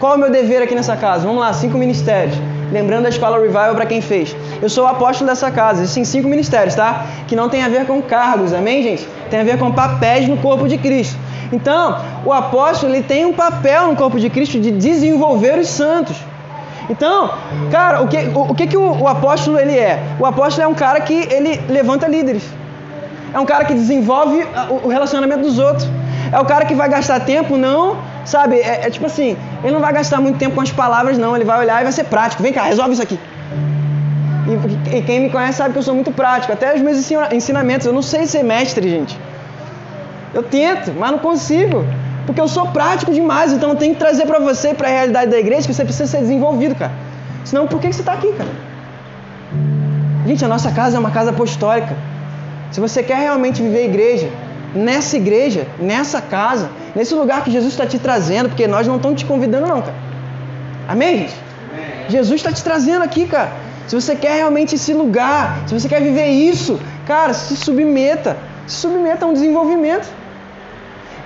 Qual 0.00 0.14
é 0.14 0.16
o 0.16 0.18
meu 0.18 0.30
dever 0.30 0.62
aqui 0.62 0.74
nessa 0.74 0.96
casa? 0.96 1.26
Vamos 1.26 1.40
lá, 1.40 1.52
cinco 1.52 1.76
ministérios. 1.76 2.36
Lembrando 2.72 3.06
a 3.06 3.08
escola 3.08 3.38
Revival 3.38 3.74
para 3.74 3.86
quem 3.86 4.00
fez. 4.00 4.34
Eu 4.62 4.68
sou 4.68 4.84
o 4.84 4.86
apóstolo 4.86 5.28
dessa 5.28 5.50
casa. 5.50 5.82
Existem 5.82 6.04
cinco 6.04 6.28
ministérios, 6.28 6.74
tá? 6.74 7.06
Que 7.26 7.34
não 7.34 7.48
tem 7.48 7.62
a 7.62 7.68
ver 7.68 7.86
com 7.86 8.00
cargos, 8.00 8.52
amém, 8.52 8.82
gente? 8.82 9.08
Tem 9.28 9.40
a 9.40 9.44
ver 9.44 9.58
com 9.58 9.72
papéis 9.72 10.28
no 10.28 10.36
corpo 10.36 10.68
de 10.68 10.78
Cristo. 10.78 11.18
Então, 11.52 11.98
o 12.24 12.32
apóstolo 12.32 12.94
ele 12.94 13.02
tem 13.02 13.24
um 13.24 13.32
papel 13.32 13.88
no 13.88 13.96
corpo 13.96 14.20
de 14.20 14.30
Cristo 14.30 14.60
de 14.60 14.70
desenvolver 14.70 15.58
os 15.58 15.68
santos. 15.68 16.16
Então, 16.88 17.30
cara, 17.70 18.02
o 18.02 18.08
que 18.08 18.16
o, 18.16 18.40
o 18.50 18.54
que, 18.54 18.66
que 18.66 18.76
o, 18.76 19.02
o 19.02 19.08
apóstolo 19.08 19.58
ele 19.58 19.76
é? 19.76 20.00
O 20.18 20.26
apóstolo 20.26 20.64
é 20.64 20.68
um 20.68 20.74
cara 20.74 21.00
que 21.00 21.14
ele 21.14 21.60
levanta 21.68 22.06
líderes. 22.06 22.44
É 23.32 23.38
um 23.38 23.46
cara 23.46 23.64
que 23.64 23.74
desenvolve 23.74 24.44
o 24.84 24.88
relacionamento 24.88 25.42
dos 25.42 25.58
outros. 25.58 25.88
É 26.32 26.38
o 26.38 26.44
cara 26.44 26.64
que 26.64 26.74
vai 26.74 26.88
gastar 26.88 27.20
tempo 27.20 27.56
não 27.56 27.96
Sabe, 28.24 28.56
é, 28.56 28.86
é, 28.86 28.90
tipo 28.90 29.06
assim, 29.06 29.36
ele 29.62 29.72
não 29.72 29.80
vai 29.80 29.92
gastar 29.92 30.20
muito 30.20 30.38
tempo 30.38 30.54
com 30.54 30.60
as 30.60 30.70
palavras, 30.70 31.18
não. 31.18 31.34
Ele 31.34 31.44
vai 31.44 31.58
olhar 31.58 31.80
e 31.80 31.84
vai 31.84 31.92
ser 31.92 32.04
prático. 32.04 32.42
Vem 32.42 32.52
cá, 32.52 32.64
resolve 32.64 32.92
isso 32.92 33.02
aqui. 33.02 33.18
E, 34.46 34.96
e 34.96 35.02
quem 35.02 35.20
me 35.20 35.30
conhece 35.30 35.58
sabe 35.58 35.72
que 35.72 35.78
eu 35.78 35.82
sou 35.82 35.94
muito 35.94 36.10
prático. 36.10 36.52
Até 36.52 36.74
os 36.74 36.80
meus 36.80 36.98
ensinamentos. 37.32 37.86
Eu 37.86 37.92
não 37.92 38.02
sei 38.02 38.26
ser 38.26 38.42
mestre, 38.42 38.88
gente. 38.88 39.18
Eu 40.32 40.42
tento, 40.42 40.92
mas 40.98 41.10
não 41.10 41.18
consigo. 41.18 41.84
Porque 42.26 42.40
eu 42.40 42.48
sou 42.48 42.66
prático 42.68 43.12
demais. 43.12 43.52
Então 43.52 43.70
eu 43.70 43.76
tenho 43.76 43.94
que 43.94 44.00
trazer 44.00 44.26
para 44.26 44.38
você, 44.38 44.74
para 44.74 44.88
a 44.88 44.90
realidade 44.90 45.30
da 45.30 45.38
igreja, 45.38 45.66
que 45.66 45.74
você 45.74 45.84
precisa 45.84 46.06
ser 46.06 46.18
desenvolvido, 46.18 46.74
cara. 46.74 46.92
Senão, 47.44 47.66
por 47.66 47.80
que 47.80 47.92
você 47.92 48.00
está 48.00 48.12
aqui, 48.12 48.32
cara? 48.32 48.50
Gente, 50.26 50.44
a 50.44 50.48
nossa 50.48 50.70
casa 50.70 50.96
é 50.96 51.00
uma 51.00 51.10
casa 51.10 51.30
apostólica. 51.30 51.96
Se 52.70 52.80
você 52.80 53.02
quer 53.02 53.18
realmente 53.18 53.62
viver 53.62 53.78
a 53.78 53.84
igreja, 53.84 54.30
nessa 54.74 55.16
igreja, 55.16 55.66
nessa 55.78 56.20
casa, 56.20 56.70
nesse 56.94 57.14
lugar 57.14 57.42
que 57.44 57.50
Jesus 57.50 57.72
está 57.72 57.86
te 57.86 57.98
trazendo, 57.98 58.48
porque 58.48 58.66
nós 58.66 58.86
não 58.86 58.96
estamos 58.96 59.18
te 59.18 59.26
convidando, 59.26 59.66
não, 59.66 59.80
cara. 59.80 59.94
Amém, 60.88 61.18
gente? 61.18 61.34
Amém. 61.72 62.10
Jesus 62.10 62.40
está 62.40 62.52
te 62.52 62.62
trazendo 62.62 63.02
aqui, 63.02 63.26
cara. 63.26 63.52
Se 63.86 63.94
você 63.94 64.14
quer 64.14 64.36
realmente 64.36 64.74
esse 64.74 64.92
lugar, 64.92 65.64
se 65.66 65.74
você 65.74 65.88
quer 65.88 66.00
viver 66.00 66.28
isso, 66.28 66.80
cara, 67.06 67.32
se 67.34 67.56
submeta. 67.56 68.36
Se 68.66 68.76
submeta 68.76 69.24
a 69.24 69.28
um 69.28 69.32
desenvolvimento. 69.32 70.08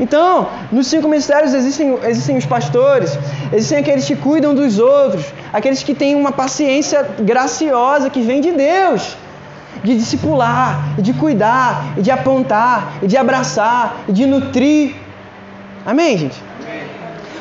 Então, 0.00 0.48
nos 0.72 0.86
cinco 0.88 1.06
ministérios 1.06 1.54
existem, 1.54 1.96
existem 2.04 2.36
os 2.36 2.46
pastores, 2.46 3.16
existem 3.52 3.78
aqueles 3.78 4.04
que 4.04 4.16
cuidam 4.16 4.52
dos 4.54 4.78
outros, 4.78 5.26
aqueles 5.52 5.82
que 5.82 5.94
têm 5.94 6.16
uma 6.16 6.32
paciência 6.32 7.06
graciosa 7.20 8.10
que 8.10 8.20
vem 8.20 8.40
de 8.40 8.50
Deus 8.50 9.16
de 9.84 9.94
discipular, 9.94 10.94
de 10.98 11.12
cuidar, 11.12 11.94
de 11.98 12.10
apontar, 12.10 12.94
de 13.02 13.16
abraçar, 13.16 14.04
de 14.08 14.24
nutrir. 14.24 14.96
Amém, 15.84 16.16
gente? 16.16 16.42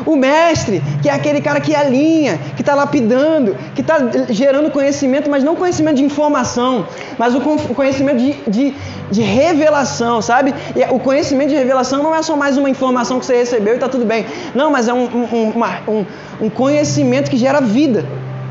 O 0.05 0.17
mestre, 0.17 0.83
que 1.01 1.07
é 1.07 1.13
aquele 1.13 1.39
cara 1.39 1.61
que 1.61 1.73
alinha, 1.73 2.37
que 2.55 2.61
está 2.61 2.75
lapidando, 2.75 3.55
que 3.73 3.79
está 3.79 3.99
gerando 4.29 4.69
conhecimento, 4.69 5.29
mas 5.29 5.43
não 5.43 5.55
conhecimento 5.55 5.95
de 5.95 6.03
informação, 6.03 6.85
mas 7.17 7.33
o 7.33 7.39
conhecimento 7.73 8.17
de, 8.17 8.33
de, 8.45 8.75
de 9.09 9.21
revelação, 9.21 10.21
sabe? 10.21 10.53
E 10.75 10.83
o 10.93 10.99
conhecimento 10.99 11.49
de 11.49 11.55
revelação 11.55 12.03
não 12.03 12.13
é 12.13 12.21
só 12.21 12.35
mais 12.35 12.57
uma 12.57 12.69
informação 12.69 13.19
que 13.19 13.25
você 13.25 13.37
recebeu 13.37 13.73
e 13.73 13.77
está 13.77 13.87
tudo 13.87 14.03
bem. 14.03 14.25
Não, 14.53 14.69
mas 14.69 14.89
é 14.89 14.93
um, 14.93 15.05
um, 15.05 15.51
uma, 15.55 15.79
um, 15.87 16.05
um 16.41 16.49
conhecimento 16.49 17.29
que 17.31 17.37
gera 17.37 17.61
vida, 17.61 18.03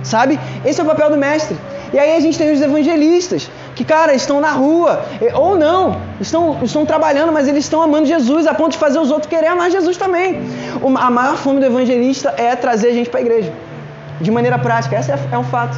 sabe? 0.02 0.40
Esse 0.64 0.80
é 0.80 0.84
o 0.84 0.86
papel 0.86 1.10
do 1.10 1.18
mestre. 1.18 1.56
E 1.92 1.98
aí 1.98 2.16
a 2.16 2.20
gente 2.20 2.38
tem 2.38 2.50
os 2.50 2.62
evangelistas, 2.62 3.50
que, 3.82 3.84
cara, 3.84 4.14
estão 4.14 4.40
na 4.40 4.52
rua, 4.52 5.04
ou 5.34 5.58
não, 5.58 6.00
estão, 6.20 6.58
estão 6.62 6.86
trabalhando, 6.86 7.32
mas 7.32 7.48
eles 7.48 7.64
estão 7.64 7.82
amando 7.82 8.06
Jesus 8.06 8.46
a 8.46 8.54
ponto 8.54 8.72
de 8.72 8.78
fazer 8.78 9.00
os 9.00 9.10
outros 9.10 9.28
querer 9.28 9.48
amar 9.48 9.70
Jesus 9.70 9.96
também. 9.96 10.40
A 10.96 11.10
maior 11.10 11.36
fome 11.36 11.58
do 11.58 11.66
evangelista 11.66 12.32
é 12.36 12.54
trazer 12.54 12.88
a 12.88 12.92
gente 12.92 13.10
para 13.10 13.18
a 13.18 13.22
igreja, 13.22 13.52
de 14.20 14.30
maneira 14.30 14.56
prática, 14.58 14.96
esse 14.96 15.10
é, 15.10 15.18
é 15.32 15.38
um 15.38 15.44
fato. 15.44 15.76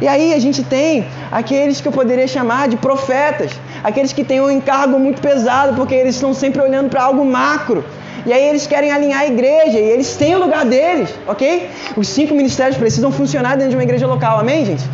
E 0.00 0.08
aí 0.08 0.32
a 0.32 0.38
gente 0.38 0.62
tem 0.62 1.06
aqueles 1.30 1.80
que 1.80 1.88
eu 1.88 1.92
poderia 1.92 2.26
chamar 2.26 2.68
de 2.68 2.76
profetas, 2.76 3.50
aqueles 3.84 4.12
que 4.14 4.24
têm 4.24 4.40
um 4.40 4.50
encargo 4.50 4.98
muito 4.98 5.20
pesado, 5.20 5.74
porque 5.74 5.94
eles 5.94 6.14
estão 6.14 6.32
sempre 6.32 6.62
olhando 6.62 6.88
para 6.88 7.02
algo 7.02 7.24
macro. 7.24 7.84
E 8.24 8.32
aí 8.32 8.48
eles 8.48 8.66
querem 8.66 8.90
alinhar 8.92 9.20
a 9.20 9.26
igreja 9.26 9.78
e 9.78 9.90
eles 9.94 10.16
têm 10.16 10.34
o 10.36 10.38
lugar 10.38 10.64
deles, 10.64 11.10
ok? 11.26 11.68
Os 11.96 12.08
cinco 12.08 12.34
ministérios 12.34 12.78
precisam 12.78 13.10
funcionar 13.10 13.56
dentro 13.56 13.70
de 13.70 13.76
uma 13.76 13.82
igreja 13.82 14.06
local, 14.06 14.38
amém, 14.38 14.64
gente? 14.64 14.84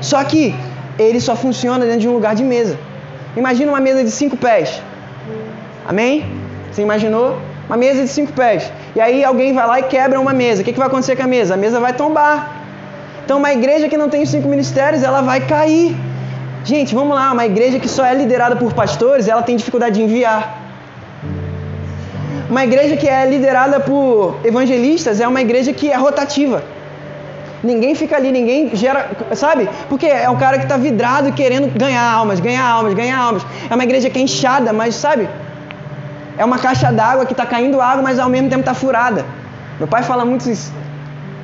Só 0.00 0.22
que 0.24 0.54
ele 0.98 1.20
só 1.20 1.34
funciona 1.34 1.84
dentro 1.84 2.00
de 2.00 2.08
um 2.08 2.12
lugar 2.12 2.34
de 2.34 2.44
mesa. 2.44 2.78
Imagina 3.36 3.72
uma 3.72 3.80
mesa 3.80 4.04
de 4.04 4.10
cinco 4.10 4.36
pés. 4.36 4.82
Amém? 5.86 6.26
Você 6.70 6.82
imaginou? 6.82 7.38
Uma 7.68 7.76
mesa 7.76 8.02
de 8.02 8.08
cinco 8.08 8.32
pés. 8.32 8.70
E 8.94 9.00
aí 9.00 9.24
alguém 9.24 9.52
vai 9.54 9.66
lá 9.66 9.80
e 9.80 9.84
quebra 9.84 10.20
uma 10.20 10.32
mesa. 10.32 10.62
O 10.62 10.64
que, 10.64 10.72
que 10.72 10.78
vai 10.78 10.88
acontecer 10.88 11.16
com 11.16 11.22
a 11.22 11.26
mesa? 11.26 11.54
A 11.54 11.56
mesa 11.56 11.80
vai 11.80 11.92
tombar. 11.92 12.62
Então 13.24 13.38
uma 13.38 13.52
igreja 13.52 13.88
que 13.88 13.96
não 13.96 14.08
tem 14.08 14.22
os 14.22 14.28
cinco 14.28 14.48
ministérios, 14.48 15.02
ela 15.02 15.22
vai 15.22 15.40
cair. 15.40 15.96
Gente, 16.64 16.94
vamos 16.94 17.14
lá, 17.14 17.32
uma 17.32 17.46
igreja 17.46 17.78
que 17.78 17.88
só 17.88 18.04
é 18.04 18.14
liderada 18.14 18.54
por 18.56 18.72
pastores, 18.72 19.26
ela 19.26 19.42
tem 19.42 19.56
dificuldade 19.56 19.96
de 19.96 20.02
enviar. 20.02 20.60
Uma 22.48 22.64
igreja 22.64 22.96
que 22.96 23.08
é 23.08 23.24
liderada 23.26 23.80
por 23.80 24.36
evangelistas 24.44 25.20
é 25.20 25.26
uma 25.26 25.40
igreja 25.40 25.72
que 25.72 25.90
é 25.90 25.96
rotativa. 25.96 26.62
Ninguém 27.62 27.94
fica 27.94 28.16
ali, 28.16 28.32
ninguém 28.32 28.74
gera, 28.74 29.08
sabe? 29.34 29.68
Porque 29.88 30.06
é 30.06 30.28
um 30.28 30.36
cara 30.36 30.58
que 30.58 30.64
está 30.64 30.76
vidrado 30.76 31.32
querendo 31.32 31.68
ganhar 31.78 32.02
almas, 32.02 32.40
ganhar 32.40 32.64
almas, 32.64 32.94
ganhar 32.94 33.18
almas. 33.18 33.46
É 33.70 33.74
uma 33.74 33.84
igreja 33.84 34.10
que 34.10 34.18
é 34.18 34.22
inchada, 34.22 34.72
mas 34.72 34.96
sabe? 34.96 35.28
É 36.36 36.44
uma 36.44 36.58
caixa 36.58 36.90
d'água 36.90 37.24
que 37.24 37.32
está 37.32 37.46
caindo 37.46 37.80
água, 37.80 38.02
mas 38.02 38.18
ao 38.18 38.28
mesmo 38.28 38.48
tempo 38.48 38.60
está 38.60 38.74
furada. 38.74 39.24
Meu 39.78 39.86
pai 39.86 40.02
fala 40.02 40.24
muito 40.24 40.50
isso. 40.50 40.72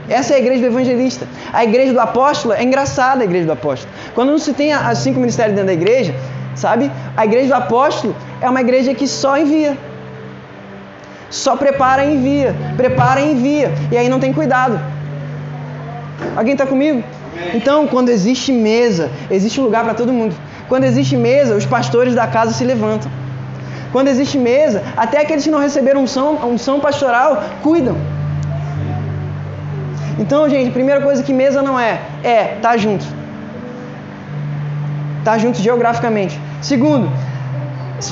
Essa 0.08 0.32
é 0.32 0.36
a 0.36 0.38
igreja 0.40 0.62
do 0.62 0.66
evangelista. 0.66 1.28
A 1.52 1.62
igreja 1.62 1.92
do 1.92 2.00
apóstolo 2.00 2.54
é 2.54 2.64
engraçada 2.64 3.22
a 3.22 3.24
igreja 3.24 3.46
do 3.46 3.52
apóstolo. 3.52 3.92
Quando 4.14 4.30
não 4.30 4.38
se 4.38 4.52
tem 4.54 4.72
as 4.72 4.98
cinco 4.98 5.20
ministérios 5.20 5.54
dentro 5.54 5.68
da 5.68 5.74
igreja, 5.74 6.14
sabe? 6.56 6.90
A 7.16 7.24
igreja 7.24 7.48
do 7.48 7.54
apóstolo 7.54 8.16
é 8.40 8.48
uma 8.48 8.60
igreja 8.60 8.94
que 8.94 9.06
só 9.06 9.36
envia. 9.38 9.76
Só 11.30 11.56
prepara 11.56 12.04
e 12.04 12.14
envia. 12.14 12.56
Prepara 12.76 13.20
e 13.20 13.32
envia. 13.32 13.70
E 13.92 13.96
aí 13.96 14.08
não 14.08 14.18
tem 14.18 14.32
cuidado. 14.32 14.80
Alguém 16.36 16.52
está 16.52 16.66
comigo? 16.66 17.02
Então, 17.54 17.86
quando 17.86 18.08
existe 18.08 18.52
mesa, 18.52 19.10
existe 19.30 19.60
lugar 19.60 19.84
para 19.84 19.94
todo 19.94 20.12
mundo. 20.12 20.34
Quando 20.68 20.84
existe 20.84 21.16
mesa, 21.16 21.54
os 21.54 21.66
pastores 21.66 22.14
da 22.14 22.26
casa 22.26 22.52
se 22.52 22.64
levantam. 22.64 23.10
Quando 23.92 24.08
existe 24.08 24.36
mesa, 24.38 24.82
até 24.96 25.20
aqueles 25.20 25.44
que 25.44 25.50
não 25.50 25.58
receberam 25.58 26.02
unção, 26.02 26.34
unção 26.46 26.78
pastoral 26.80 27.42
cuidam. 27.62 27.96
Então, 30.18 30.48
gente, 30.48 30.70
primeira 30.70 31.00
coisa 31.00 31.22
que 31.22 31.32
mesa 31.32 31.62
não 31.62 31.78
é, 31.78 32.00
é 32.22 32.56
estar 32.56 32.70
tá 32.70 32.76
junto. 32.76 33.04
Estar 35.20 35.32
tá 35.32 35.38
junto 35.38 35.58
geograficamente. 35.62 36.38
Segundo, 36.60 37.10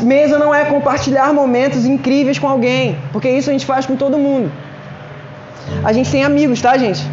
mesa 0.02 0.38
não 0.38 0.54
é 0.54 0.64
compartilhar 0.64 1.32
momentos 1.34 1.84
incríveis 1.84 2.38
com 2.38 2.48
alguém, 2.48 2.96
porque 3.12 3.28
isso 3.28 3.50
a 3.50 3.52
gente 3.52 3.66
faz 3.66 3.84
com 3.84 3.96
todo 3.96 4.16
mundo. 4.16 4.50
A 5.84 5.92
gente 5.92 6.10
tem 6.10 6.24
amigos, 6.24 6.62
tá, 6.62 6.78
gente? 6.78 7.04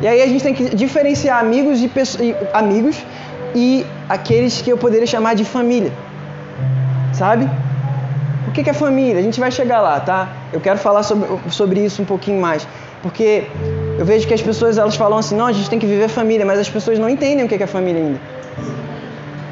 E 0.00 0.06
aí 0.06 0.22
a 0.22 0.26
gente 0.26 0.42
tem 0.42 0.54
que 0.54 0.74
diferenciar 0.74 1.40
amigos 1.40 1.80
e, 1.80 1.90
amigos 2.52 3.02
e 3.54 3.86
aqueles 4.08 4.60
que 4.60 4.70
eu 4.70 4.76
poderia 4.76 5.06
chamar 5.06 5.34
de 5.34 5.44
família. 5.44 5.92
Sabe? 7.12 7.48
O 8.46 8.52
que 8.52 8.68
é 8.68 8.72
família? 8.72 9.18
A 9.18 9.22
gente 9.22 9.40
vai 9.40 9.50
chegar 9.50 9.80
lá, 9.80 9.98
tá? 10.00 10.28
Eu 10.52 10.60
quero 10.60 10.78
falar 10.78 11.02
sobre, 11.02 11.28
sobre 11.50 11.80
isso 11.84 12.02
um 12.02 12.04
pouquinho 12.04 12.40
mais. 12.40 12.66
Porque 13.02 13.46
Eu 13.98 14.04
vejo 14.04 14.26
que 14.26 14.34
as 14.34 14.42
pessoas 14.42 14.76
elas 14.76 14.94
falam 14.94 15.18
assim, 15.18 15.34
não, 15.36 15.46
a 15.46 15.52
gente 15.52 15.70
tem 15.70 15.78
que 15.78 15.86
viver 15.86 16.08
família, 16.08 16.44
mas 16.44 16.58
as 16.58 16.68
pessoas 16.68 16.98
não 16.98 17.08
entendem 17.08 17.44
o 17.44 17.48
que 17.48 17.54
é 17.54 17.66
família 17.66 18.02
ainda. 18.02 18.20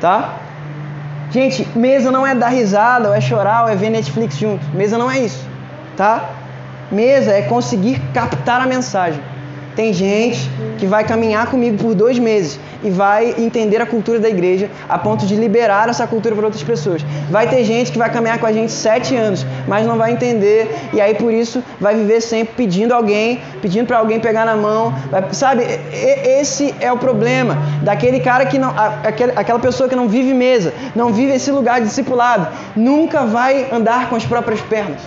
Tá? 0.01 0.35
Gente, 1.31 1.67
mesa 1.75 2.11
não 2.11 2.27
é 2.27 2.35
dar 2.35 2.49
risada, 2.49 3.09
ou 3.09 3.15
é 3.15 3.21
chorar, 3.21 3.63
ou 3.63 3.69
é 3.69 3.75
ver 3.75 3.91
Netflix 3.91 4.37
junto. 4.37 4.65
Mesa 4.75 4.99
não 4.99 5.11
é 5.11 5.19
isso, 5.19 5.45
tá? 5.97 6.31
Mesa 6.93 7.33
é 7.33 7.43
conseguir 7.43 8.01
captar 8.13 8.61
a 8.61 8.67
mensagem. 8.67 9.21
Tem 9.77 9.93
gente 9.93 10.49
que 10.79 10.87
vai 10.87 11.05
caminhar 11.05 11.47
comigo 11.49 11.77
por 11.79 11.95
dois 11.95 12.19
meses 12.19 12.61
e 12.83 12.91
vai 12.91 13.35
entender 13.39 13.81
a 13.81 13.87
cultura 13.87 14.21
da 14.21 14.29
igreja 14.29 14.71
a 14.89 14.99
ponto 14.99 15.27
de 15.27 15.35
liberar 15.35 15.89
essa 15.89 16.07
cultura 16.07 16.35
para 16.35 16.45
outras 16.45 16.63
pessoas. 16.63 17.05
Vai 17.31 17.49
ter 17.49 17.65
gente 17.65 17.91
que 17.91 17.99
vai 17.99 18.11
caminhar 18.11 18.39
com 18.39 18.47
a 18.47 18.53
gente 18.53 18.71
sete 18.71 19.17
anos, 19.17 19.45
mas 19.67 19.87
não 19.87 19.97
vai 19.97 20.13
entender 20.13 20.71
e 20.93 21.01
aí 21.01 21.15
por 21.15 21.33
isso 21.33 21.63
vai 21.81 21.97
viver 21.97 22.21
sempre 22.21 22.55
pedindo 22.55 22.93
alguém, 22.93 23.41
pedindo 23.61 23.87
para 23.87 23.99
alguém 23.99 24.21
pegar 24.21 24.45
na 24.45 24.55
mão, 24.55 24.95
vai, 25.11 25.25
sabe? 25.33 25.65
Esse 25.93 26.75
é 26.81 26.93
o 26.93 26.97
problema 26.97 27.59
daquele 27.83 28.21
cara 28.21 28.47
que 28.47 28.59
não, 28.59 28.73
aquela 29.35 29.59
pessoa 29.59 29.89
que 29.89 29.97
não 29.97 30.09
vive 30.09 30.33
mesa, 30.33 30.73
não 30.95 31.13
vive 31.13 31.33
esse 31.33 31.51
lugar 31.51 31.81
discipulado, 31.81 32.47
nunca 32.77 33.25
vai 33.25 33.67
andar 33.73 34.09
com 34.09 34.15
as 34.15 34.25
próprias 34.25 34.61
pernas. 34.61 35.01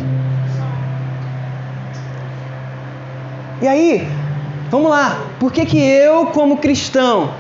E 3.60 3.68
aí, 3.68 4.08
Vamos 4.70 4.90
lá. 4.90 5.22
Por 5.40 5.52
que, 5.52 5.66
que 5.66 5.80
eu, 5.80 6.28
como 6.28 6.58
cristão, 6.58 7.32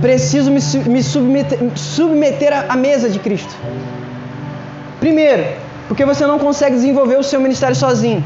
preciso 0.00 0.50
me, 0.50 0.60
me 0.88 1.02
submeter, 1.02 1.58
submeter 1.76 2.64
à 2.68 2.76
mesa 2.76 3.08
de 3.08 3.18
Cristo? 3.18 3.54
Primeiro, 4.98 5.44
porque 5.86 6.04
você 6.04 6.26
não 6.26 6.38
consegue 6.38 6.74
desenvolver 6.74 7.16
o 7.16 7.22
seu 7.22 7.40
ministério 7.40 7.76
sozinho. 7.76 8.24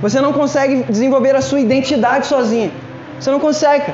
Você 0.00 0.20
não 0.20 0.32
consegue 0.32 0.84
desenvolver 0.88 1.36
a 1.36 1.40
sua 1.40 1.60
identidade 1.60 2.26
sozinho. 2.26 2.72
Você 3.18 3.30
não 3.30 3.38
consegue. 3.38 3.92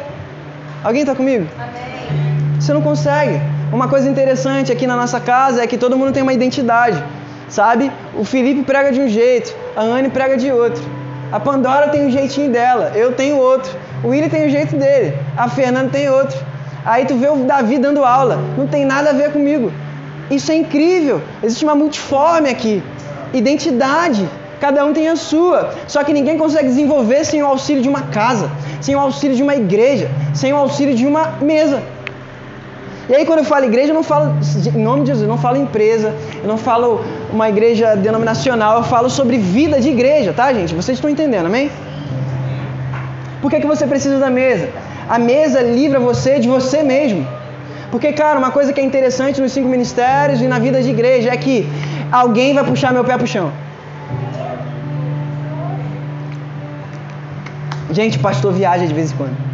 Alguém 0.83 1.03
está 1.03 1.15
comigo? 1.15 1.47
Amém. 1.59 2.61
Você 2.61 2.73
não 2.73 2.81
consegue. 2.81 3.41
Uma 3.73 3.89
coisa 3.89 4.09
interessante 4.09 4.73
aqui 4.73 4.87
na 4.87 4.97
nossa 4.97 5.21
casa 5.21 5.63
é 5.63 5.67
que 5.67 5.77
todo 5.77 5.99
mundo 5.99 6.13
tem 6.13 6.23
uma 6.23 6.33
identidade. 6.33 7.03
Sabe? 7.49 7.91
O 8.15 8.25
Felipe 8.25 8.63
prega 8.63 8.93
de 8.93 9.01
um 9.01 9.09
jeito, 9.09 9.55
a 9.77 9.83
Anne 9.83 10.09
prega 10.09 10.37
de 10.37 10.51
outro. 10.53 10.83
A 11.31 11.39
Pandora 11.39 11.89
tem 11.89 12.07
um 12.07 12.11
jeitinho 12.11 12.51
dela, 12.51 12.93
eu 12.95 13.13
tenho 13.13 13.37
outro. 13.37 13.71
O 14.03 14.09
William 14.09 14.29
tem 14.29 14.47
o 14.47 14.51
jeito 14.51 14.77
dele, 14.77 15.15
a 15.37 15.49
Fernanda 15.49 15.91
tem 15.91 16.09
outro. 16.09 16.39
Aí 16.85 17.05
tu 17.05 17.17
vê 17.17 17.29
o 17.29 17.37
Davi 17.45 17.79
dando 17.79 18.03
aula, 18.03 18.39
não 18.57 18.67
tem 18.67 18.85
nada 18.85 19.11
a 19.11 19.13
ver 19.13 19.31
comigo. 19.33 19.71
Isso 20.31 20.51
é 20.51 20.55
incrível. 20.55 21.21
Existe 21.43 21.65
uma 21.65 21.75
multiforme 21.75 22.49
aqui. 22.49 22.83
Identidade. 23.33 24.29
Cada 24.61 24.85
um 24.85 24.93
tem 24.93 25.09
a 25.09 25.17
sua. 25.17 25.75
Só 25.87 26.03
que 26.03 26.13
ninguém 26.13 26.37
consegue 26.37 26.69
desenvolver 26.69 27.25
sem 27.25 27.43
o 27.43 27.47
auxílio 27.47 27.83
de 27.83 27.89
uma 27.89 28.03
casa, 28.03 28.51
sem 28.81 28.97
o 28.97 28.99
auxílio 28.99 29.37
de 29.37 29.43
uma 29.43 29.55
igreja, 29.55 30.11
sem 30.35 30.53
o 30.53 30.57
auxílio 30.57 30.95
de 30.95 31.07
uma 31.07 31.35
mesa. 31.41 31.83
E 33.09 33.15
aí 33.15 33.25
quando 33.25 33.39
eu 33.39 33.45
falo 33.45 33.65
igreja, 33.65 33.91
eu 33.91 33.95
não 33.95 34.03
falo, 34.03 34.35
em 34.75 34.83
nome 34.83 35.03
de 35.03 35.09
Jesus, 35.09 35.23
eu 35.23 35.29
não 35.29 35.39
falo 35.39 35.57
empresa, 35.57 36.15
eu 36.43 36.49
não 36.49 36.59
falo 36.59 37.03
uma 37.33 37.49
igreja 37.49 37.97
denominacional, 37.97 38.79
eu 38.79 38.85
falo 38.85 39.09
sobre 39.09 39.39
vida 39.39 39.81
de 39.81 39.89
igreja, 39.89 40.35
tá 40.35 40.53
gente? 40.53 40.75
Vocês 40.75 40.99
estão 40.99 41.09
entendendo, 41.09 41.47
amém? 41.47 41.71
Por 43.41 43.51
que, 43.51 43.61
que 43.61 43.67
você 43.67 43.87
precisa 43.87 44.19
da 44.19 44.29
mesa? 44.29 44.69
A 45.09 45.19
mesa 45.19 45.63
livra 45.63 45.99
você 45.99 46.39
de 46.39 46.49
você 46.49 46.83
mesmo. 46.83 47.27
Porque, 47.91 48.13
cara, 48.13 48.39
uma 48.39 48.51
coisa 48.51 48.73
que 48.75 48.81
é 48.81 48.85
interessante 48.85 49.41
nos 49.41 49.53
cinco 49.53 49.69
ministérios 49.69 50.43
e 50.43 50.47
na 50.47 50.59
vida 50.59 50.83
de 50.83 50.91
igreja 50.91 51.31
é 51.31 51.37
que 51.37 51.67
alguém 52.13 52.55
vai 52.55 52.65
puxar 52.65 52.93
meu 52.93 53.05
pé 53.05 53.17
pro 53.17 53.27
chão. 53.27 53.51
Gente, 57.91 58.19
pastor 58.19 58.53
viaja 58.53 58.87
de 58.87 58.93
vez 58.93 59.13
em 59.13 59.17
quando. 59.17 59.48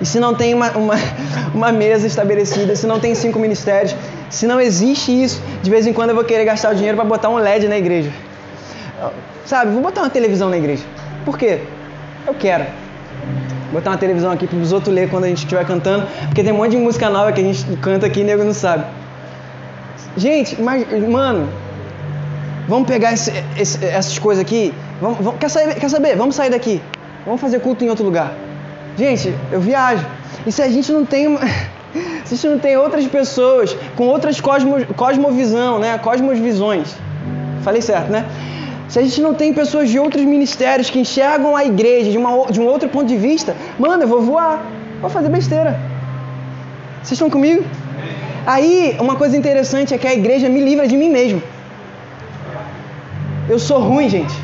E 0.00 0.06
se 0.06 0.18
não 0.18 0.34
tem 0.34 0.54
uma, 0.54 0.70
uma, 0.72 0.94
uma 1.54 1.72
mesa 1.72 2.06
estabelecida, 2.06 2.74
se 2.74 2.86
não 2.86 2.98
tem 2.98 3.14
cinco 3.14 3.38
ministérios, 3.38 3.94
se 4.30 4.46
não 4.46 4.60
existe 4.60 5.10
isso, 5.10 5.42
de 5.62 5.70
vez 5.70 5.86
em 5.86 5.92
quando 5.92 6.10
eu 6.10 6.14
vou 6.14 6.24
querer 6.24 6.44
gastar 6.44 6.72
o 6.72 6.74
dinheiro 6.74 6.96
para 6.96 7.04
botar 7.04 7.28
um 7.28 7.36
LED 7.36 7.68
na 7.68 7.76
igreja. 7.76 8.10
Sabe, 9.44 9.72
vou 9.72 9.82
botar 9.82 10.02
uma 10.02 10.10
televisão 10.10 10.48
na 10.48 10.56
igreja. 10.56 10.84
Por 11.24 11.36
quê? 11.36 11.60
Eu 12.26 12.34
quero. 12.34 12.66
Botar 13.72 13.90
uma 13.90 13.98
televisão 13.98 14.30
aqui 14.30 14.46
para 14.46 14.58
os 14.58 14.72
outros 14.72 14.94
ler 14.94 15.08
quando 15.10 15.24
a 15.24 15.28
gente 15.28 15.38
estiver 15.38 15.64
cantando, 15.66 16.06
porque 16.26 16.42
tem 16.42 16.52
um 16.52 16.56
monte 16.56 16.72
de 16.72 16.76
música 16.76 17.08
nova 17.08 17.32
que 17.32 17.40
a 17.40 17.44
gente 17.44 17.64
canta 17.76 18.06
aqui 18.06 18.20
e 18.20 18.24
nego 18.24 18.44
não 18.44 18.54
sabe. 18.54 18.84
Gente, 20.16 20.60
mas, 20.60 20.86
mano, 21.08 21.48
vamos 22.68 22.88
pegar 22.88 23.12
esse, 23.12 23.32
esse, 23.56 23.84
essas 23.84 24.18
coisas 24.18 24.42
aqui. 24.42 24.74
Vamos, 25.00 25.18
vamos, 25.18 25.38
quer, 25.38 25.48
saber, 25.48 25.74
quer 25.76 25.88
saber? 25.88 26.16
Vamos 26.16 26.34
sair 26.34 26.50
daqui. 26.50 26.80
Vamos 27.24 27.40
fazer 27.40 27.60
culto 27.60 27.84
em 27.84 27.90
outro 27.90 28.04
lugar. 28.04 28.32
Gente, 29.00 29.34
eu 29.50 29.60
viajo. 29.62 30.06
E 30.46 30.52
se 30.52 30.60
a 30.60 30.68
gente 30.68 30.92
não 30.92 31.06
tem 31.06 31.24
se 32.26 32.34
a 32.34 32.36
gente 32.36 32.48
não 32.48 32.58
tem 32.58 32.76
outras 32.76 33.06
pessoas 33.06 33.74
com 33.96 34.04
outras 34.06 34.42
cosmo, 34.42 34.74
cosmovisão, 34.94 35.78
né? 35.78 35.96
Cosmosvisões. 35.96 36.94
Falei 37.62 37.80
certo, 37.80 38.10
né? 38.12 38.26
Se 38.90 38.98
a 38.98 39.02
gente 39.02 39.22
não 39.22 39.32
tem 39.32 39.54
pessoas 39.54 39.88
de 39.88 39.98
outros 39.98 40.22
ministérios 40.22 40.90
que 40.90 40.98
enxergam 40.98 41.56
a 41.56 41.64
igreja 41.64 42.10
de, 42.10 42.18
uma, 42.18 42.46
de 42.52 42.60
um 42.60 42.66
outro 42.66 42.90
ponto 42.90 43.06
de 43.06 43.16
vista, 43.16 43.56
mano, 43.78 44.02
eu 44.02 44.08
vou 44.08 44.20
voar. 44.20 44.66
Vou 45.00 45.08
fazer 45.08 45.30
besteira. 45.30 45.80
Vocês 46.96 47.12
estão 47.12 47.30
comigo? 47.30 47.64
Aí, 48.46 48.96
uma 49.00 49.16
coisa 49.16 49.34
interessante 49.34 49.94
é 49.94 49.98
que 49.98 50.06
a 50.06 50.12
igreja 50.12 50.46
me 50.50 50.60
livra 50.60 50.86
de 50.86 50.98
mim 50.98 51.08
mesmo. 51.08 51.42
Eu 53.48 53.58
sou 53.58 53.80
ruim, 53.80 54.10
gente. 54.10 54.34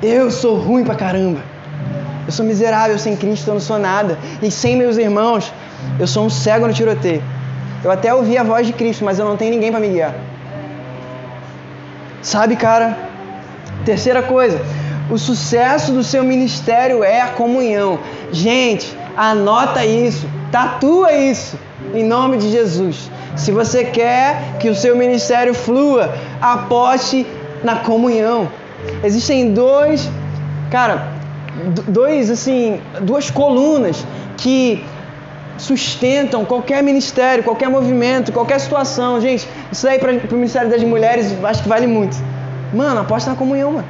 Eu 0.00 0.30
sou 0.30 0.54
ruim 0.56 0.84
pra 0.84 0.94
caramba. 0.94 1.57
Eu 2.28 2.32
sou 2.32 2.44
miserável 2.44 2.98
sem 2.98 3.16
Cristo, 3.16 3.48
eu 3.48 3.54
não 3.54 3.60
sou 3.60 3.78
nada. 3.78 4.18
E 4.42 4.50
sem 4.50 4.76
meus 4.76 4.98
irmãos, 4.98 5.50
eu 5.98 6.06
sou 6.06 6.26
um 6.26 6.28
cego 6.28 6.66
no 6.66 6.74
tiroteio. 6.74 7.22
Eu 7.82 7.90
até 7.90 8.14
ouvi 8.14 8.36
a 8.36 8.42
voz 8.42 8.66
de 8.66 8.74
Cristo, 8.74 9.02
mas 9.02 9.18
eu 9.18 9.24
não 9.24 9.34
tenho 9.34 9.50
ninguém 9.50 9.70
para 9.70 9.80
me 9.80 9.88
guiar. 9.88 10.12
Sabe, 12.20 12.54
cara? 12.54 12.98
Terceira 13.82 14.22
coisa, 14.22 14.60
o 15.10 15.16
sucesso 15.16 15.90
do 15.90 16.04
seu 16.04 16.22
ministério 16.22 17.02
é 17.02 17.22
a 17.22 17.28
comunhão. 17.28 17.98
Gente, 18.30 18.94
anota 19.16 19.82
isso, 19.86 20.28
tatua 20.52 21.14
isso, 21.14 21.58
em 21.94 22.04
nome 22.04 22.36
de 22.36 22.50
Jesus. 22.50 23.10
Se 23.36 23.50
você 23.50 23.84
quer 23.84 24.58
que 24.60 24.68
o 24.68 24.74
seu 24.74 24.94
ministério 24.94 25.54
flua, 25.54 26.14
aposte 26.42 27.26
na 27.64 27.76
comunhão. 27.76 28.50
Existem 29.02 29.54
dois, 29.54 30.10
cara, 30.70 31.16
dois 31.88 32.30
assim, 32.30 32.80
duas 33.00 33.30
colunas 33.30 34.04
que 34.36 34.84
sustentam 35.58 36.44
qualquer 36.44 36.82
ministério, 36.82 37.42
qualquer 37.42 37.68
movimento, 37.68 38.32
qualquer 38.32 38.60
situação. 38.60 39.20
Gente, 39.20 39.48
isso 39.70 39.86
aí 39.86 39.98
para 39.98 40.12
o 40.12 40.34
Ministério 40.34 40.70
das 40.70 40.82
Mulheres 40.82 41.34
acho 41.44 41.62
que 41.62 41.68
vale 41.68 41.86
muito. 41.86 42.16
Mano, 42.72 43.00
aposta 43.00 43.30
na 43.30 43.36
comunhão, 43.36 43.72
mano. 43.72 43.88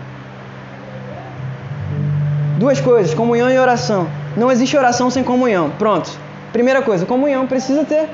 Duas 2.59 2.81
coisas, 2.81 3.15
comunhão 3.15 3.51
e 3.51 3.59
oração. 3.59 4.09
Não 4.37 4.51
existe 4.51 4.77
oração 4.77 5.11
sem 5.11 5.23
comunhão. 5.23 5.71
Pronto. 5.79 6.11
Primeira 6.53 6.83
coisa, 6.83 7.05
comunhão 7.05 7.47
precisa 7.47 7.85
ter. 7.85 8.09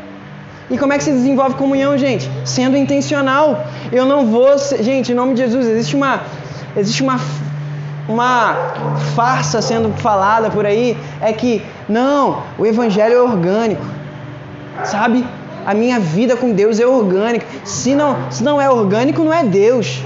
E 0.70 0.78
como 0.78 0.92
é 0.92 0.98
que 0.98 1.04
se 1.04 1.12
desenvolve 1.12 1.54
comunhão, 1.57 1.96
gente? 1.96 2.28
Sendo 2.44 2.76
intencional. 2.76 3.66
Eu 3.92 4.04
não 4.07 4.26
vou, 4.26 4.59
ser... 4.59 4.83
gente, 4.83 5.12
em 5.12 5.14
nome 5.14 5.35
de 5.35 5.42
Jesus, 5.42 5.66
existe 5.66 5.94
uma 5.94 6.22
existe 6.76 7.02
uma 7.02 7.20
uma 8.09 8.55
farsa 9.14 9.62
sendo 9.62 9.93
falada 9.99 10.51
por 10.51 10.67
aí 10.67 10.97
é 11.21 11.33
que 11.33 11.64
não, 11.88 12.43
o 12.59 12.67
evangelho 12.67 13.14
é 13.14 13.21
orgânico. 13.21 13.85
Sabe? 14.85 15.25
A 15.64 15.73
minha 15.73 15.99
vida 15.99 16.37
com 16.37 16.53
Deus 16.53 16.79
é 16.79 16.87
orgânica. 16.87 17.47
Se 17.64 17.95
não, 17.95 18.31
se 18.31 18.45
não 18.45 18.61
é 18.61 18.69
orgânico, 18.69 19.25
não 19.25 19.33
é 19.33 19.43
Deus. 19.43 20.03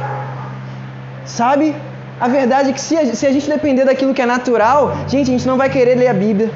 Sabe? 1.25 1.75
A 2.21 2.29
verdade 2.29 2.71
é 2.71 2.73
que 2.73 2.81
se 2.81 2.97
a, 2.97 3.15
se 3.15 3.27
a 3.27 3.33
gente 3.33 3.49
depender 3.49 3.85
daquilo 3.85 4.15
que 4.15 4.23
é 4.23 4.27
natural, 4.27 4.97
gente, 5.09 5.31
a 5.31 5.33
gente 5.33 5.47
não 5.47 5.57
vai 5.57 5.69
querer 5.69 5.97
ler 5.97 6.09
a 6.09 6.15
Bíblia. 6.15 6.51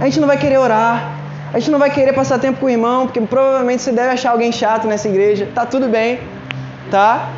A 0.00 0.04
gente 0.04 0.20
não 0.20 0.26
vai 0.26 0.38
querer 0.38 0.58
orar. 0.58 1.12
A 1.52 1.58
gente 1.58 1.70
não 1.70 1.78
vai 1.78 1.90
querer 1.90 2.12
passar 2.12 2.38
tempo 2.38 2.60
com 2.60 2.66
o 2.66 2.70
irmão, 2.70 3.06
porque 3.06 3.20
provavelmente 3.20 3.82
você 3.82 3.90
deve 3.90 4.10
achar 4.10 4.30
alguém 4.30 4.52
chato 4.52 4.86
nessa 4.86 5.08
igreja. 5.08 5.48
Tá 5.52 5.66
tudo 5.66 5.88
bem, 5.88 6.20
tá? 6.90 7.28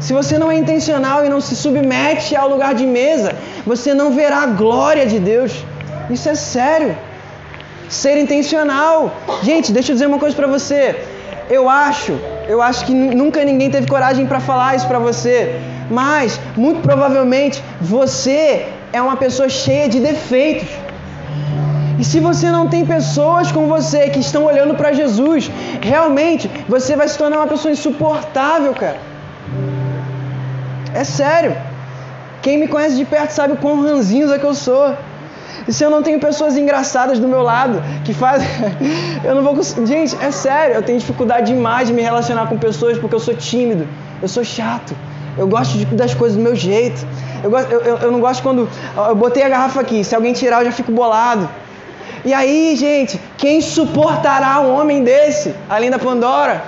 Se 0.00 0.12
você 0.12 0.38
não 0.38 0.50
é 0.50 0.56
intencional 0.56 1.24
e 1.24 1.28
não 1.28 1.40
se 1.40 1.56
submete 1.56 2.36
ao 2.36 2.48
lugar 2.48 2.74
de 2.74 2.86
mesa, 2.86 3.32
você 3.66 3.92
não 3.94 4.12
verá 4.12 4.42
a 4.42 4.46
glória 4.46 5.04
de 5.06 5.18
Deus. 5.18 5.52
Isso 6.08 6.28
é 6.28 6.34
sério. 6.34 6.96
Ser 7.88 8.16
intencional. 8.18 9.12
Gente, 9.42 9.72
deixa 9.72 9.90
eu 9.90 9.94
dizer 9.94 10.06
uma 10.06 10.18
coisa 10.18 10.36
para 10.36 10.46
você. 10.46 10.96
Eu 11.50 11.68
acho, 11.68 12.12
eu 12.46 12.60
acho 12.60 12.84
que 12.84 12.94
nunca 12.94 13.42
ninguém 13.44 13.70
teve 13.70 13.86
coragem 13.88 14.26
para 14.26 14.38
falar 14.38 14.76
isso 14.76 14.86
para 14.86 14.98
você, 14.98 15.58
mas 15.90 16.38
muito 16.54 16.82
provavelmente 16.82 17.62
você 17.80 18.66
é 18.92 19.00
uma 19.00 19.16
pessoa 19.16 19.48
cheia 19.48 19.88
de 19.88 19.98
defeitos. 19.98 20.68
E 21.98 22.04
se 22.04 22.20
você 22.20 22.50
não 22.50 22.68
tem 22.68 22.84
pessoas 22.86 23.50
com 23.50 23.66
você 23.66 24.10
que 24.10 24.20
estão 24.20 24.44
olhando 24.44 24.74
para 24.74 24.92
Jesus, 24.92 25.50
realmente 25.80 26.48
você 26.68 26.94
vai 26.94 27.08
se 27.08 27.16
tornar 27.18 27.38
uma 27.38 27.46
pessoa 27.46 27.72
insuportável, 27.72 28.72
cara. 28.74 28.98
É 30.98 31.04
sério. 31.04 31.56
Quem 32.42 32.58
me 32.58 32.66
conhece 32.66 32.96
de 32.96 33.04
perto 33.04 33.30
sabe 33.30 33.52
o 33.52 33.56
quão 33.56 33.80
ranzinho 33.80 34.32
é 34.32 34.38
que 34.38 34.44
eu 34.44 34.54
sou. 34.54 34.96
E 35.68 35.72
se 35.72 35.84
eu 35.84 35.90
não 35.90 36.02
tenho 36.02 36.18
pessoas 36.18 36.56
engraçadas 36.56 37.20
do 37.20 37.28
meu 37.28 37.42
lado 37.42 37.80
que 38.04 38.12
fazem. 38.12 38.48
eu 39.22 39.32
não 39.36 39.44
vou 39.44 39.54
conseguir. 39.54 39.86
Gente, 39.86 40.16
é 40.20 40.32
sério, 40.32 40.74
eu 40.74 40.82
tenho 40.82 40.98
dificuldade 40.98 41.52
demais 41.52 41.86
de 41.86 41.94
me 41.94 42.02
relacionar 42.02 42.46
com 42.48 42.58
pessoas 42.58 42.98
porque 42.98 43.14
eu 43.14 43.20
sou 43.20 43.34
tímido, 43.34 43.86
eu 44.20 44.26
sou 44.26 44.42
chato. 44.42 44.92
Eu 45.36 45.46
gosto 45.46 45.78
de, 45.78 45.84
das 45.84 46.14
coisas 46.14 46.36
do 46.36 46.42
meu 46.42 46.56
jeito. 46.56 47.06
Eu, 47.44 47.50
gosto, 47.50 47.70
eu, 47.70 47.80
eu, 47.80 47.96
eu 47.98 48.10
não 48.10 48.18
gosto 48.18 48.42
quando. 48.42 48.68
Eu 48.96 49.14
botei 49.14 49.44
a 49.44 49.48
garrafa 49.48 49.80
aqui, 49.80 50.02
se 50.02 50.16
alguém 50.16 50.32
tirar 50.32 50.62
eu 50.62 50.64
já 50.64 50.72
fico 50.72 50.90
bolado. 50.90 51.48
E 52.24 52.34
aí, 52.34 52.74
gente, 52.74 53.20
quem 53.36 53.60
suportará 53.60 54.60
um 54.60 54.74
homem 54.76 55.04
desse, 55.04 55.54
além 55.70 55.90
da 55.90 55.98
Pandora? 56.00 56.60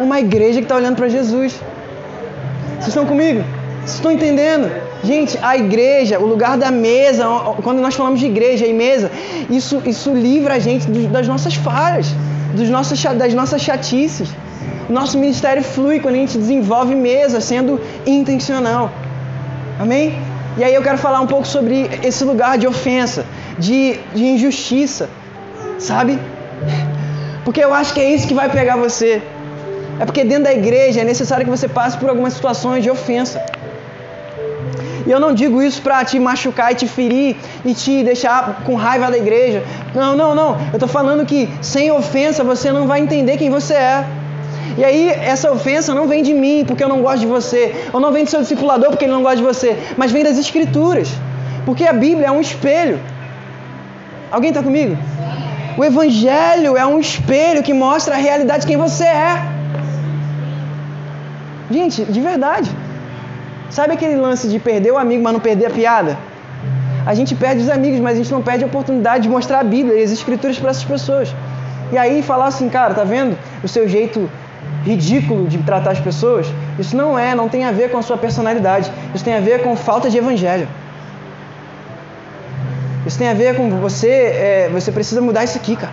Uma 0.00 0.18
igreja 0.18 0.58
que 0.58 0.64
está 0.64 0.74
olhando 0.74 0.96
para 0.96 1.08
Jesus. 1.08 1.60
Vocês 2.80 2.88
estão 2.88 3.04
comigo? 3.04 3.44
Vocês 3.80 3.96
estão 3.96 4.10
entendendo? 4.10 4.72
Gente, 5.04 5.38
a 5.42 5.54
igreja, 5.54 6.18
o 6.18 6.24
lugar 6.26 6.56
da 6.56 6.70
mesa, 6.70 7.26
quando 7.62 7.78
nós 7.78 7.94
falamos 7.94 8.18
de 8.18 8.24
igreja 8.24 8.66
e 8.66 8.72
mesa, 8.72 9.10
isso, 9.50 9.82
isso 9.84 10.14
livra 10.14 10.54
a 10.54 10.58
gente 10.58 10.86
das 11.08 11.28
nossas 11.28 11.54
falhas, 11.54 12.06
dos 12.54 12.70
nossos, 12.70 13.02
das 13.02 13.34
nossas 13.34 13.60
chatices. 13.60 14.30
Nosso 14.88 15.18
ministério 15.18 15.62
flui 15.62 16.00
quando 16.00 16.14
a 16.14 16.18
gente 16.18 16.38
desenvolve 16.38 16.94
mesa, 16.94 17.38
sendo 17.38 17.78
intencional. 18.06 18.90
Amém? 19.78 20.18
E 20.56 20.64
aí 20.64 20.74
eu 20.74 20.82
quero 20.82 20.96
falar 20.96 21.20
um 21.20 21.26
pouco 21.26 21.46
sobre 21.46 21.90
esse 22.02 22.24
lugar 22.24 22.56
de 22.56 22.66
ofensa, 22.66 23.26
de, 23.58 24.00
de 24.14 24.24
injustiça, 24.24 25.10
sabe? 25.78 26.18
Porque 27.44 27.62
eu 27.62 27.74
acho 27.74 27.92
que 27.92 28.00
é 28.00 28.10
isso 28.10 28.26
que 28.26 28.34
vai 28.34 28.48
pegar 28.48 28.76
você. 28.76 29.22
É 30.00 30.06
porque 30.06 30.24
dentro 30.24 30.44
da 30.44 30.52
igreja 30.54 31.02
é 31.02 31.04
necessário 31.04 31.44
que 31.44 31.50
você 31.50 31.68
passe 31.68 31.98
por 31.98 32.08
algumas 32.08 32.32
situações 32.32 32.82
de 32.82 32.90
ofensa. 32.90 33.44
E 35.06 35.10
eu 35.10 35.20
não 35.20 35.34
digo 35.34 35.62
isso 35.62 35.82
para 35.82 36.02
te 36.04 36.18
machucar 36.18 36.72
e 36.72 36.74
te 36.74 36.86
ferir 36.86 37.36
e 37.64 37.74
te 37.74 38.02
deixar 38.02 38.62
com 38.64 38.74
raiva 38.74 39.10
da 39.10 39.18
igreja. 39.18 39.62
Não, 39.94 40.16
não, 40.16 40.34
não. 40.34 40.52
Eu 40.72 40.74
estou 40.76 40.88
falando 40.88 41.26
que 41.26 41.50
sem 41.60 41.90
ofensa 41.92 42.42
você 42.42 42.72
não 42.72 42.86
vai 42.86 43.00
entender 43.00 43.36
quem 43.36 43.50
você 43.50 43.74
é. 43.74 44.06
E 44.78 44.84
aí, 44.84 45.10
essa 45.10 45.52
ofensa 45.52 45.92
não 45.92 46.08
vem 46.08 46.22
de 46.22 46.32
mim 46.32 46.64
porque 46.66 46.82
eu 46.82 46.88
não 46.88 47.02
gosto 47.02 47.20
de 47.20 47.26
você, 47.26 47.74
ou 47.92 48.00
não 48.00 48.10
vem 48.10 48.24
do 48.24 48.30
seu 48.30 48.40
discipulador 48.40 48.88
porque 48.88 49.04
ele 49.04 49.12
não 49.12 49.22
gosta 49.22 49.36
de 49.36 49.42
você, 49.42 49.76
mas 49.98 50.10
vem 50.12 50.24
das 50.24 50.38
Escrituras. 50.38 51.10
Porque 51.66 51.84
a 51.84 51.92
Bíblia 51.92 52.28
é 52.28 52.30
um 52.30 52.40
espelho. 52.40 52.98
Alguém 54.30 54.48
está 54.50 54.62
comigo? 54.62 54.96
O 55.76 55.84
Evangelho 55.84 56.76
é 56.76 56.86
um 56.86 56.98
espelho 56.98 57.62
que 57.62 57.74
mostra 57.74 58.14
a 58.14 58.18
realidade 58.18 58.62
de 58.62 58.66
quem 58.66 58.76
você 58.76 59.04
é. 59.04 59.49
Gente, 61.70 62.04
de 62.04 62.20
verdade. 62.20 62.70
Sabe 63.70 63.92
aquele 63.92 64.16
lance 64.16 64.48
de 64.48 64.58
perder 64.58 64.90
o 64.92 64.98
amigo, 64.98 65.22
mas 65.22 65.32
não 65.32 65.40
perder 65.40 65.66
a 65.66 65.70
piada? 65.70 66.18
A 67.06 67.14
gente 67.14 67.34
perde 67.34 67.62
os 67.62 67.68
amigos, 67.68 68.00
mas 68.00 68.14
a 68.14 68.16
gente 68.16 68.32
não 68.32 68.42
perde 68.42 68.64
a 68.64 68.66
oportunidade 68.66 69.22
de 69.22 69.28
mostrar 69.28 69.60
a 69.60 69.64
Bíblia 69.64 70.00
e 70.00 70.02
as 70.02 70.10
Escrituras 70.10 70.58
para 70.58 70.70
essas 70.70 70.84
pessoas. 70.84 71.34
E 71.92 71.96
aí 71.96 72.22
falar 72.22 72.46
assim, 72.46 72.68
cara, 72.68 72.94
tá 72.94 73.04
vendo 73.04 73.38
o 73.62 73.68
seu 73.68 73.88
jeito 73.88 74.28
ridículo 74.84 75.46
de 75.46 75.58
tratar 75.58 75.92
as 75.92 76.00
pessoas? 76.00 76.46
Isso 76.78 76.96
não 76.96 77.18
é, 77.18 77.34
não 77.34 77.48
tem 77.48 77.64
a 77.64 77.72
ver 77.72 77.90
com 77.90 77.98
a 77.98 78.02
sua 78.02 78.18
personalidade. 78.18 78.90
Isso 79.14 79.24
tem 79.24 79.34
a 79.34 79.40
ver 79.40 79.62
com 79.62 79.76
falta 79.76 80.10
de 80.10 80.18
evangelho. 80.18 80.68
Isso 83.06 83.18
tem 83.18 83.28
a 83.28 83.34
ver 83.34 83.56
com 83.56 83.70
você, 83.70 84.08
é, 84.08 84.70
você 84.72 84.92
precisa 84.92 85.20
mudar 85.20 85.44
isso 85.44 85.56
aqui, 85.56 85.76
cara. 85.76 85.92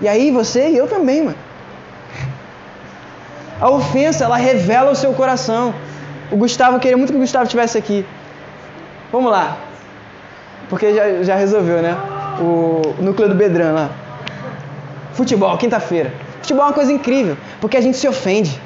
E 0.00 0.08
aí 0.08 0.30
você 0.30 0.68
e 0.68 0.76
eu 0.76 0.86
também, 0.86 1.22
mano. 1.22 1.36
A 3.64 3.70
ofensa, 3.70 4.24
ela 4.24 4.36
revela 4.36 4.90
o 4.90 4.94
seu 4.94 5.14
coração. 5.14 5.74
O 6.30 6.36
Gustavo, 6.36 6.78
queria 6.78 6.98
muito 6.98 7.14
que 7.14 7.16
o 7.16 7.20
Gustavo 7.20 7.44
estivesse 7.44 7.78
aqui. 7.78 8.04
Vamos 9.10 9.32
lá. 9.32 9.56
Porque 10.68 10.92
já, 10.92 11.22
já 11.22 11.34
resolveu, 11.34 11.80
né? 11.80 11.96
O 12.38 12.94
núcleo 13.00 13.26
do 13.26 13.34
Bedran 13.34 13.72
lá. 13.72 13.90
Futebol, 15.14 15.56
quinta-feira. 15.56 16.12
Futebol 16.42 16.64
é 16.64 16.66
uma 16.66 16.74
coisa 16.74 16.92
incrível, 16.92 17.38
porque 17.58 17.78
a 17.78 17.80
gente 17.80 17.96
se 17.96 18.06
ofende. 18.06 18.60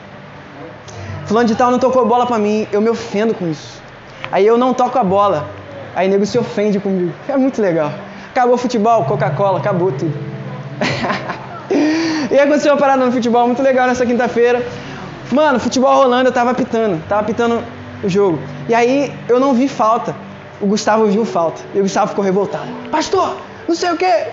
Fulano 1.26 1.46
de 1.46 1.54
tal 1.54 1.70
não 1.70 1.78
tocou 1.78 2.04
bola 2.04 2.26
pra 2.26 2.36
mim, 2.36 2.66
eu 2.72 2.80
me 2.80 2.90
ofendo 2.90 3.32
com 3.34 3.48
isso. 3.48 3.80
Aí 4.32 4.44
eu 4.44 4.58
não 4.58 4.74
toco 4.74 4.98
a 4.98 5.04
bola, 5.04 5.48
aí 5.94 6.08
nego 6.08 6.26
se 6.26 6.36
ofende 6.40 6.80
comigo. 6.80 7.12
É 7.28 7.36
muito 7.36 7.62
legal. 7.62 7.92
Acabou 8.32 8.56
o 8.56 8.58
futebol, 8.58 9.04
Coca-Cola, 9.04 9.60
acabou 9.60 9.92
tudo. 9.92 10.18
e 12.32 12.36
aconteceu 12.36 12.72
uma 12.72 12.80
parada 12.80 13.06
no 13.06 13.12
futebol 13.12 13.46
muito 13.46 13.62
legal 13.62 13.86
nessa 13.86 14.04
quinta-feira. 14.04 14.66
Mano, 15.30 15.58
futebol 15.58 15.94
rolando, 15.94 16.28
eu 16.28 16.32
tava 16.32 16.50
apitando, 16.50 17.02
tava 17.08 17.20
apitando 17.20 17.62
o 18.02 18.08
jogo. 18.08 18.38
E 18.68 18.74
aí 18.74 19.12
eu 19.28 19.38
não 19.38 19.54
vi 19.54 19.68
falta. 19.68 20.14
O 20.60 20.66
Gustavo 20.66 21.06
viu 21.06 21.24
falta. 21.24 21.60
E 21.74 21.78
o 21.78 21.82
Gustavo 21.82 22.08
ficou 22.08 22.24
revoltado. 22.24 22.66
Pastor, 22.90 23.36
não 23.68 23.74
sei 23.74 23.90
o 23.92 23.96
que. 23.96 24.26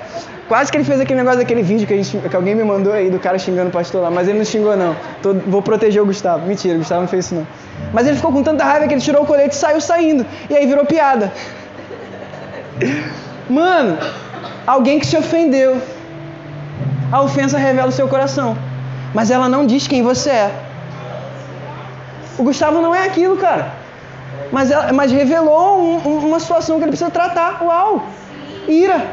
Quase 0.48 0.72
que 0.72 0.78
ele 0.78 0.84
fez 0.84 1.00
aquele 1.00 1.20
negócio 1.20 1.40
daquele 1.40 1.64
vídeo 1.64 1.88
que, 1.88 1.94
a 1.94 1.98
gente, 1.98 2.18
que 2.18 2.36
alguém 2.36 2.54
me 2.54 2.64
mandou 2.64 2.94
aí 2.94 3.10
do 3.10 3.20
cara 3.20 3.38
xingando 3.38 3.70
o 3.70 3.72
pastor 3.72 4.02
lá. 4.02 4.12
Mas 4.12 4.28
ele 4.28 4.38
não 4.38 4.46
xingou, 4.46 4.76
não. 4.78 4.96
Tô, 5.22 5.34
vou 5.34 5.62
proteger 5.62 6.02
o 6.02 6.06
Gustavo. 6.06 6.46
Mentira, 6.46 6.76
o 6.76 6.80
Gustavo 6.80 7.02
não 7.02 7.08
fez 7.08 7.26
isso, 7.26 7.36
não. 7.36 7.48
Mas 7.92 8.08
ele 8.08 8.16
ficou 8.16 8.32
com 8.32 8.44
tanta 8.44 8.64
raiva 8.64 8.88
que 8.88 8.94
ele 8.94 9.02
tirou 9.02 9.24
o 9.24 9.26
colete 9.26 9.56
e 9.56 9.58
saiu 9.58 9.82
saindo. 9.82 10.26
E 10.50 10.56
aí 10.56 10.66
virou 10.68 10.86
piada. 10.86 11.32
Mano, 13.50 13.98
alguém 14.68 15.00
que 15.00 15.08
se 15.08 15.18
ofendeu. 15.18 15.82
A 17.12 17.22
ofensa 17.22 17.58
revela 17.58 17.90
o 17.90 17.92
seu 17.92 18.08
coração. 18.08 18.56
Mas 19.14 19.32
ela 19.32 19.50
não 19.50 19.66
diz 19.66 19.88
quem 19.88 20.04
você 20.04 20.30
é. 20.30 20.65
O 22.38 22.44
Gustavo 22.44 22.82
não 22.82 22.94
é 22.94 23.06
aquilo, 23.06 23.38
cara. 23.38 23.72
Mas, 24.52 24.70
ela, 24.72 24.92
mas 24.94 25.12
revelou 25.12 25.80
um, 25.80 26.08
um, 26.08 26.18
uma 26.28 26.40
situação 26.40 26.78
que 26.78 26.84
ele 26.84 26.92
precisa 26.92 27.10
tratar. 27.10 27.62
Uau! 27.64 28.04
Ira. 28.68 29.06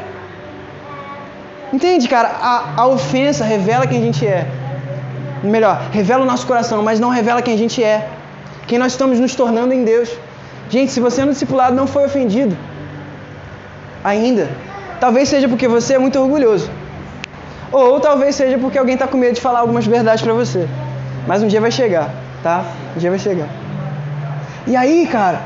Entende, 1.71 2.07
cara? 2.07 2.29
A, 2.41 2.81
a 2.81 2.87
ofensa 2.87 3.43
revela 3.43 3.87
quem 3.87 3.99
a 3.99 4.01
gente 4.01 4.25
é. 4.27 4.45
Melhor, 5.43 5.81
revela 5.91 6.23
o 6.23 6.25
nosso 6.25 6.45
coração, 6.45 6.81
mas 6.83 6.99
não 6.99 7.09
revela 7.09 7.41
quem 7.41 7.53
a 7.53 7.57
gente 7.57 7.83
é. 7.83 8.07
Quem 8.67 8.77
nós 8.77 8.93
estamos 8.93 9.19
nos 9.19 9.35
tornando 9.35 9.73
em 9.73 9.83
Deus. 9.83 10.09
Gente, 10.69 10.91
se 10.91 10.99
você 10.99 11.23
no 11.25 11.31
discipulado 11.31 11.75
não 11.75 11.87
foi 11.87 12.05
ofendido 12.05 12.57
ainda, 14.03 14.49
talvez 14.99 15.29
seja 15.29 15.47
porque 15.47 15.67
você 15.67 15.95
é 15.95 15.97
muito 15.97 16.19
orgulhoso. 16.19 16.69
Ou 17.71 17.99
talvez 17.99 18.35
seja 18.35 18.57
porque 18.57 18.77
alguém 18.77 18.93
está 18.93 19.07
com 19.07 19.17
medo 19.17 19.33
de 19.33 19.41
falar 19.41 19.59
algumas 19.59 19.85
verdades 19.85 20.23
para 20.23 20.33
você. 20.33 20.67
Mas 21.27 21.41
um 21.41 21.47
dia 21.47 21.59
vai 21.59 21.71
chegar 21.71 22.22
tá? 22.43 22.65
Dia 22.97 23.09
vai 23.09 23.17
chegar. 23.17 23.47
E 24.67 24.75
aí, 24.75 25.07
cara, 25.07 25.41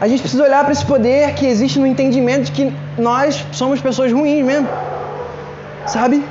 a 0.00 0.06
gente 0.06 0.20
precisa 0.20 0.44
olhar 0.44 0.62
para 0.62 0.72
esse 0.72 0.84
poder 0.84 1.34
que 1.34 1.46
existe 1.46 1.78
no 1.78 1.86
entendimento 1.86 2.44
de 2.44 2.52
que 2.52 2.72
nós 2.98 3.44
somos 3.52 3.80
pessoas 3.80 4.12
ruins 4.12 4.44
mesmo. 4.44 4.68
Sabe? 5.86 6.24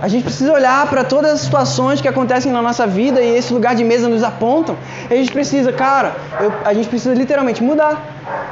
A 0.00 0.08
gente 0.08 0.24
precisa 0.24 0.50
olhar 0.52 0.86
para 0.88 1.04
todas 1.04 1.32
as 1.32 1.40
situações 1.40 2.00
que 2.00 2.08
acontecem 2.08 2.50
na 2.50 2.62
nossa 2.62 2.86
vida 2.86 3.20
e 3.20 3.36
esse 3.36 3.52
lugar 3.52 3.74
de 3.74 3.84
mesa 3.84 4.08
nos 4.08 4.22
apontam. 4.22 4.74
A 5.10 5.14
gente 5.14 5.30
precisa, 5.30 5.72
cara, 5.72 6.16
eu, 6.40 6.52
a 6.64 6.72
gente 6.72 6.88
precisa 6.88 7.14
literalmente 7.14 7.62
mudar. 7.62 8.02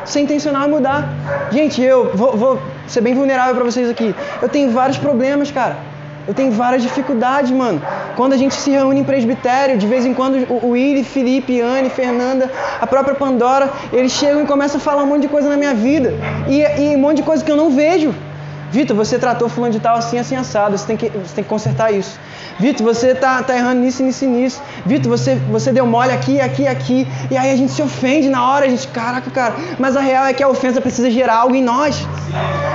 Ser 0.04 0.20
intencional 0.20 0.68
mudar. 0.68 1.09
Gente, 1.50 1.81
eu 1.81 2.14
vou, 2.14 2.37
vou 2.37 2.62
ser 2.87 3.00
bem 3.00 3.14
vulnerável 3.14 3.54
para 3.54 3.64
vocês 3.64 3.88
aqui. 3.88 4.14
Eu 4.42 4.48
tenho 4.48 4.70
vários 4.70 4.98
problemas, 4.98 5.50
cara. 5.50 5.76
Eu 6.28 6.34
tenho 6.34 6.52
várias 6.52 6.82
dificuldades, 6.82 7.50
mano. 7.50 7.80
Quando 8.14 8.34
a 8.34 8.36
gente 8.36 8.54
se 8.54 8.70
reúne 8.70 9.00
em 9.00 9.04
presbitério, 9.04 9.78
de 9.78 9.86
vez 9.86 10.04
em 10.04 10.12
quando 10.12 10.46
o 10.62 10.72
Willi, 10.72 11.02
Felipe, 11.02 11.58
Anne, 11.58 11.88
Fernanda, 11.88 12.50
a 12.78 12.86
própria 12.86 13.14
Pandora, 13.14 13.72
eles 13.90 14.12
chegam 14.12 14.42
e 14.42 14.46
começam 14.46 14.76
a 14.76 14.80
falar 14.80 15.04
um 15.04 15.06
monte 15.06 15.22
de 15.22 15.28
coisa 15.28 15.48
na 15.48 15.56
minha 15.56 15.72
vida. 15.72 16.12
E, 16.46 16.60
e 16.82 16.94
um 16.94 16.98
monte 16.98 17.16
de 17.16 17.22
coisa 17.22 17.42
que 17.42 17.50
eu 17.50 17.56
não 17.56 17.70
vejo. 17.70 18.14
Vitor, 18.70 18.94
você 18.96 19.18
tratou 19.18 19.48
fulano 19.48 19.72
de 19.72 19.81
tal 19.81 19.96
assim, 19.96 20.18
assim, 20.18 20.37
assado. 20.37 20.76
Você 20.76 20.87
tem 20.87 20.96
que, 20.96 21.09
você 21.09 21.35
tem 21.35 21.44
que 21.44 21.50
consertar 21.50 21.92
isso. 21.92 22.18
Vitor, 22.59 22.85
você 22.85 23.14
tá, 23.14 23.42
tá 23.42 23.57
errando 23.57 23.81
nisso, 23.81 24.02
nisso 24.02 24.24
e 24.24 24.28
nisso. 24.28 24.62
Vitor, 24.85 25.11
você, 25.11 25.37
você 25.50 25.72
deu 25.72 25.87
mole 25.87 26.12
aqui, 26.12 26.40
aqui, 26.40 26.66
aqui. 26.66 27.09
E 27.31 27.37
aí 27.37 27.50
a 27.50 27.57
gente 27.57 27.72
se 27.72 27.83
ofende 27.83 28.28
na 28.28 28.50
hora, 28.50 28.66
a 28.66 28.68
gente, 28.68 28.87
caraca, 28.88 29.31
cara. 29.31 29.54
Mas 29.78 29.96
a 29.96 30.00
real 30.00 30.26
é 30.26 30.33
que 30.33 30.42
a 30.42 30.48
ofensa 30.48 30.81
precisa 30.81 31.11
gerar 31.11 31.37
algo 31.37 31.54
em 31.54 31.62
nós. 31.62 32.07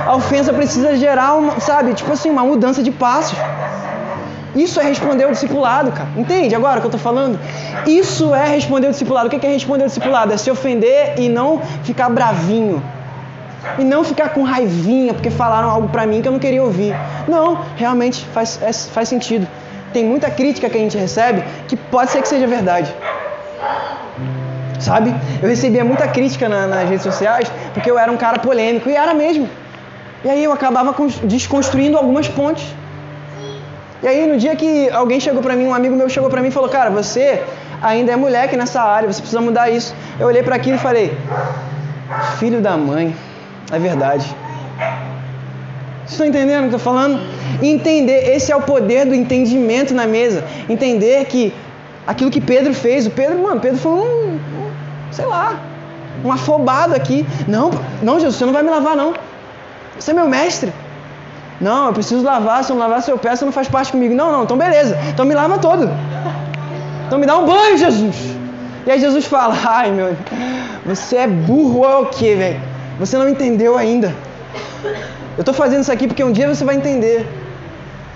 A 0.06 0.16
ofensa 0.16 0.52
precisa 0.52 0.96
gerar, 0.96 1.34
uma, 1.34 1.60
sabe, 1.60 1.94
tipo 1.94 2.12
assim, 2.12 2.30
uma 2.30 2.44
mudança 2.44 2.82
de 2.82 2.90
passos. 2.90 3.38
Isso 4.54 4.80
é 4.80 4.84
responder 4.84 5.26
o 5.26 5.32
discipulado, 5.32 5.90
cara. 5.90 6.08
Entende 6.16 6.54
agora 6.54 6.78
o 6.78 6.80
que 6.80 6.86
eu 6.86 6.90
tô 6.90 6.98
falando? 6.98 7.38
Isso 7.86 8.32
é 8.34 8.46
responder 8.46 8.86
o 8.86 8.90
discipulado. 8.90 9.26
O 9.26 9.30
que 9.30 9.44
é 9.44 9.50
responder 9.50 9.84
o 9.84 9.86
discipulado? 9.88 10.32
É 10.32 10.36
se 10.36 10.50
ofender 10.50 11.14
e 11.18 11.28
não 11.28 11.60
ficar 11.82 12.08
bravinho. 12.08 12.82
E 13.78 13.84
não 13.84 14.04
ficar 14.04 14.30
com 14.30 14.42
raivinha 14.42 15.14
porque 15.14 15.30
falaram 15.30 15.68
algo 15.68 15.88
para 15.88 16.06
mim 16.06 16.22
que 16.22 16.28
eu 16.28 16.32
não 16.32 16.38
queria 16.38 16.62
ouvir. 16.62 16.94
Não, 17.26 17.58
realmente 17.76 18.24
faz, 18.26 18.60
é, 18.62 18.72
faz 18.72 19.08
sentido. 19.08 19.46
Tem 19.92 20.04
muita 20.04 20.30
crítica 20.30 20.68
que 20.68 20.76
a 20.76 20.80
gente 20.80 20.96
recebe 20.96 21.42
que 21.68 21.76
pode 21.76 22.10
ser 22.10 22.22
que 22.22 22.28
seja 22.28 22.46
verdade. 22.46 22.94
Sabe? 24.78 25.14
Eu 25.42 25.48
recebia 25.48 25.84
muita 25.84 26.06
crítica 26.08 26.48
na, 26.48 26.66
nas 26.66 26.88
redes 26.88 27.02
sociais 27.02 27.50
porque 27.72 27.90
eu 27.90 27.98
era 27.98 28.10
um 28.10 28.16
cara 28.16 28.38
polêmico 28.38 28.88
e 28.88 28.94
era 28.94 29.14
mesmo. 29.14 29.48
E 30.24 30.28
aí 30.28 30.42
eu 30.42 30.52
acabava 30.52 30.94
desconstruindo 31.24 31.96
algumas 31.96 32.28
pontes. 32.28 32.66
E 34.02 34.06
aí 34.06 34.26
no 34.26 34.36
dia 34.36 34.54
que 34.54 34.90
alguém 34.90 35.18
chegou 35.20 35.42
para 35.42 35.56
mim, 35.56 35.66
um 35.66 35.74
amigo 35.74 35.96
meu 35.96 36.08
chegou 36.08 36.28
para 36.28 36.42
mim 36.42 36.48
e 36.48 36.50
falou: 36.50 36.68
"Cara, 36.68 36.90
você 36.90 37.42
ainda 37.82 38.12
é 38.12 38.16
moleque 38.16 38.56
nessa 38.56 38.82
área, 38.82 39.10
você 39.10 39.20
precisa 39.20 39.40
mudar 39.40 39.70
isso. 39.70 39.94
Eu 40.18 40.26
olhei 40.26 40.42
para 40.42 40.56
aquilo 40.56 40.76
e 40.76 40.78
falei: 40.78 41.16
Filho 42.38 42.60
da 42.60 42.76
mãe, 42.76 43.14
é 43.72 43.78
verdade. 43.78 44.26
Vocês 46.04 46.12
estão 46.12 46.26
entendendo 46.26 46.64
o 46.64 46.68
que 46.68 46.74
eu 46.74 46.78
estou 46.78 46.80
falando? 46.80 47.20
Entender, 47.62 48.34
esse 48.34 48.52
é 48.52 48.56
o 48.56 48.60
poder 48.60 49.06
do 49.06 49.14
entendimento 49.14 49.94
na 49.94 50.06
mesa. 50.06 50.44
Entender 50.68 51.24
que 51.24 51.52
aquilo 52.06 52.30
que 52.30 52.40
Pedro 52.40 52.74
fez, 52.74 53.06
o 53.06 53.10
Pedro, 53.10 53.38
mano, 53.42 53.60
Pedro 53.60 53.78
foi 53.78 53.92
um, 53.92 54.34
um 54.34 54.70
sei 55.10 55.24
lá, 55.24 55.58
um 56.22 56.30
afobado 56.30 56.94
aqui. 56.94 57.26
Não, 57.48 57.70
não, 58.02 58.20
Jesus, 58.20 58.36
você 58.36 58.44
não 58.44 58.52
vai 58.52 58.62
me 58.62 58.70
lavar, 58.70 58.94
não. 58.94 59.14
Você 59.98 60.10
é 60.10 60.14
meu 60.14 60.28
mestre. 60.28 60.72
Não, 61.60 61.86
eu 61.86 61.92
preciso 61.94 62.22
lavar, 62.22 62.62
se 62.64 62.70
eu 62.70 62.76
não 62.76 62.82
lavar 62.82 63.00
seu 63.02 63.16
pé, 63.16 63.34
você 63.34 63.44
não 63.44 63.52
faz 63.52 63.68
parte 63.68 63.92
comigo. 63.92 64.14
Não, 64.14 64.30
não, 64.30 64.42
então 64.44 64.58
beleza. 64.58 64.98
Então 65.08 65.24
me 65.24 65.34
lava 65.34 65.56
todo. 65.58 65.88
Então 67.06 67.18
me 67.18 67.26
dá 67.26 67.38
um 67.38 67.46
banho, 67.46 67.78
Jesus. 67.78 68.16
E 68.86 68.90
aí 68.90 69.00
Jesus 69.00 69.24
fala, 69.24 69.56
ai 69.64 69.90
meu, 69.90 70.14
você 70.84 71.16
é 71.16 71.26
burro 71.26 71.78
ou 71.78 71.90
é 71.90 71.96
o 71.96 72.06
quê, 72.06 72.34
velho? 72.34 72.73
Você 72.98 73.16
não 73.16 73.28
entendeu 73.28 73.76
ainda. 73.76 74.14
Eu 75.36 75.40
estou 75.40 75.54
fazendo 75.54 75.82
isso 75.82 75.92
aqui 75.92 76.06
porque 76.06 76.22
um 76.22 76.32
dia 76.32 76.48
você 76.52 76.64
vai 76.64 76.76
entender. 76.76 77.26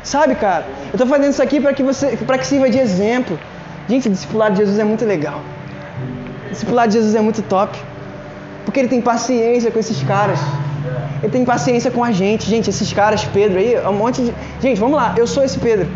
Sabe, 0.03 0.35
cara? 0.37 0.65
Eu 0.87 0.93
estou 0.95 1.07
fazendo 1.07 1.31
isso 1.31 1.43
aqui 1.43 1.61
para 1.61 1.73
que 1.73 1.83
você, 1.83 2.17
para 2.17 2.39
que 2.39 2.47
sirva 2.47 2.71
de 2.71 2.79
exemplo. 2.79 3.39
Gente, 3.89 4.09
o 4.09 4.11
discipulado 4.11 4.53
de 4.53 4.61
Jesus 4.61 4.79
é 4.79 4.85
muito 4.85 5.05
legal. 5.05 5.41
O 6.47 6.51
discipulado 6.51 6.89
de 6.89 6.95
Jesus 6.99 7.15
é 7.15 7.21
muito 7.21 7.43
top. 7.43 7.77
Porque 8.65 8.79
ele 8.81 8.89
tem 8.89 9.01
paciência 9.01 9.71
com 9.71 9.79
esses 9.79 10.03
caras. 10.03 10.39
Ele 11.23 11.33
tem 11.33 11.45
paciência 11.45 11.91
com 11.91 12.05
a 12.05 12.13
gente. 12.13 12.49
Gente, 12.49 12.71
esses 12.71 12.93
caras, 12.93 13.25
Pedro 13.25 13.59
aí, 13.59 13.75
é 13.75 13.89
um 13.89 13.95
monte 13.95 14.23
de. 14.23 14.35
Gente, 14.61 14.79
vamos 14.79 14.97
lá. 14.97 15.15
Eu 15.17 15.27
sou 15.27 15.43
esse 15.43 15.59
Pedro. 15.59 15.89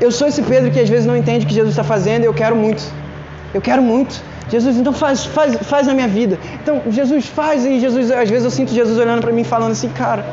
Eu 0.00 0.10
sou 0.12 0.28
esse 0.28 0.42
Pedro 0.42 0.70
que 0.70 0.78
às 0.78 0.88
vezes 0.88 1.06
não 1.06 1.16
entende 1.16 1.44
o 1.44 1.48
que 1.48 1.54
Jesus 1.54 1.72
está 1.72 1.82
fazendo 1.82 2.22
e 2.22 2.26
eu 2.26 2.34
quero 2.34 2.54
muito. 2.54 2.82
Eu 3.52 3.60
quero 3.60 3.82
muito. 3.82 4.22
Jesus, 4.48 4.76
então 4.76 4.92
faz, 4.92 5.24
faz, 5.24 5.56
faz 5.56 5.86
na 5.86 5.94
minha 5.94 6.06
vida. 6.06 6.38
Então, 6.62 6.82
Jesus, 6.88 7.26
faz. 7.26 7.66
E 7.66 7.80
Jesus, 7.80 8.10
às 8.10 8.30
vezes 8.30 8.44
eu 8.44 8.50
sinto 8.50 8.72
Jesus 8.72 8.98
olhando 8.98 9.20
para 9.20 9.32
mim 9.32 9.42
falando 9.42 9.72
assim, 9.72 9.88
cara, 9.88 10.24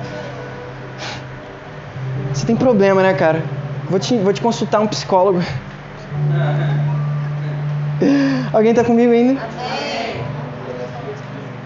você 2.31 2.45
tem 2.45 2.55
problema, 2.55 3.01
né, 3.01 3.13
cara? 3.13 3.41
Vou 3.89 3.99
te, 3.99 4.15
vou 4.17 4.31
te 4.31 4.41
consultar 4.41 4.81
um 4.81 4.87
psicólogo. 4.87 5.41
Alguém 8.53 8.71
está 8.71 8.83
comigo 8.83 9.11
ainda? 9.11 9.41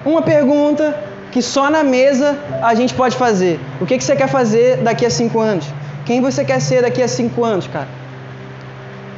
Uma 0.06 0.22
pergunta 0.22 0.98
que 1.32 1.42
só 1.42 1.70
na 1.70 1.84
mesa 1.84 2.38
a 2.64 2.74
gente 2.74 2.94
pode 2.94 3.18
fazer. 3.18 3.60
O 3.82 3.86
que, 3.86 3.98
que 3.98 4.04
você 4.04 4.16
quer 4.16 4.28
fazer 4.28 4.78
daqui 4.78 5.06
a 5.06 5.10
cinco 5.10 5.40
anos? 5.40 5.66
Quem 6.06 6.22
você 6.22 6.46
quer 6.46 6.62
ser 6.62 6.82
daqui 6.82 7.02
a 7.02 7.08
cinco 7.08 7.44
anos, 7.44 7.68
cara? 7.68 7.88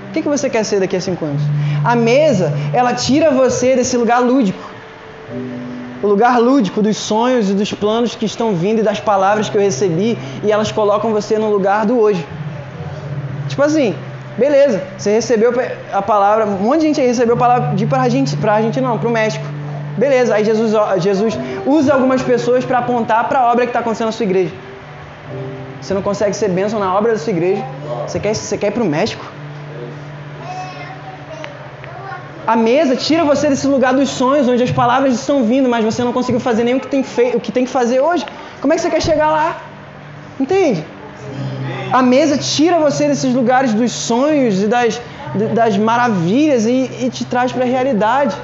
O 0.09 0.11
que, 0.11 0.23
que 0.23 0.27
você 0.27 0.49
quer 0.49 0.63
ser 0.65 0.79
daqui 0.79 0.95
a 0.95 1.01
cinco 1.01 1.23
anos? 1.23 1.41
A 1.85 1.95
mesa, 1.95 2.51
ela 2.73 2.93
tira 2.93 3.29
você 3.29 3.75
desse 3.75 3.95
lugar 3.95 4.19
lúdico. 4.19 4.59
O 6.01 6.07
lugar 6.07 6.39
lúdico 6.39 6.81
dos 6.81 6.97
sonhos 6.97 7.49
e 7.51 7.53
dos 7.53 7.71
planos 7.73 8.15
que 8.15 8.25
estão 8.25 8.55
vindo 8.55 8.79
e 8.79 8.81
das 8.81 8.99
palavras 8.99 9.49
que 9.49 9.57
eu 9.57 9.61
recebi 9.61 10.17
e 10.43 10.51
elas 10.51 10.71
colocam 10.71 11.11
você 11.11 11.37
no 11.37 11.51
lugar 11.51 11.85
do 11.85 11.99
hoje. 11.99 12.25
Tipo 13.49 13.61
assim, 13.61 13.93
beleza, 14.35 14.81
você 14.97 15.11
recebeu 15.11 15.53
a 15.93 16.01
palavra, 16.01 16.47
um 16.47 16.57
monte 16.57 16.79
de 16.81 16.87
gente 16.87 17.01
recebeu 17.01 17.35
a 17.35 17.37
palavra 17.37 17.75
de 17.75 17.85
para 17.85 18.01
a 18.01 18.09
gente, 18.09 18.35
para 18.35 18.55
a 18.55 18.61
gente 18.61 18.81
não, 18.81 18.97
para 18.97 19.07
o 19.07 19.11
México. 19.11 19.45
Beleza, 19.95 20.33
aí 20.33 20.43
Jesus, 20.43 20.71
Jesus 20.97 21.37
usa 21.67 21.93
algumas 21.93 22.23
pessoas 22.23 22.65
para 22.65 22.79
apontar 22.79 23.27
para 23.29 23.41
a 23.41 23.51
obra 23.51 23.65
que 23.65 23.69
está 23.69 23.79
acontecendo 23.79 24.07
na 24.07 24.11
sua 24.11 24.23
igreja. 24.23 24.53
Você 25.79 25.93
não 25.93 26.01
consegue 26.01 26.35
ser 26.35 26.49
bênção 26.49 26.79
na 26.79 26.95
obra 26.95 27.11
da 27.11 27.19
sua 27.19 27.31
igreja. 27.31 27.63
Você 28.07 28.19
quer, 28.19 28.33
você 28.33 28.57
quer 28.57 28.67
ir 28.67 28.71
para 28.71 28.83
o 28.83 28.87
México? 28.87 29.23
A 32.51 32.55
mesa 32.55 32.95
tira 32.95 33.23
você 33.23 33.47
desse 33.47 33.67
lugar 33.67 33.93
dos 33.93 34.09
sonhos, 34.09 34.47
onde 34.47 34.63
as 34.63 34.71
palavras 34.71 35.13
estão 35.13 35.43
vindo, 35.43 35.69
mas 35.69 35.85
você 35.85 36.03
não 36.03 36.11
conseguiu 36.11 36.39
fazer 36.39 36.63
nem 36.63 36.73
o 36.77 36.79
que 36.79 36.87
tem, 36.87 37.01
o 37.35 37.39
que, 37.39 37.51
tem 37.51 37.63
que 37.63 37.69
fazer 37.69 37.99
hoje. 37.99 38.25
Como 38.59 38.73
é 38.73 38.75
que 38.75 38.81
você 38.81 38.89
quer 38.89 39.03
chegar 39.03 39.29
lá? 39.29 39.57
Entende? 40.39 40.83
A 41.91 42.01
mesa 42.01 42.39
tira 42.39 42.79
você 42.79 43.07
desses 43.07 43.35
lugares 43.35 43.71
dos 43.71 43.91
sonhos 43.91 44.63
e 44.63 44.65
das, 44.65 44.99
das 45.53 45.77
maravilhas 45.77 46.65
e, 46.65 46.89
e 47.03 47.11
te 47.11 47.23
traz 47.23 47.51
para 47.51 47.65
a 47.65 47.67
realidade. 47.67 48.35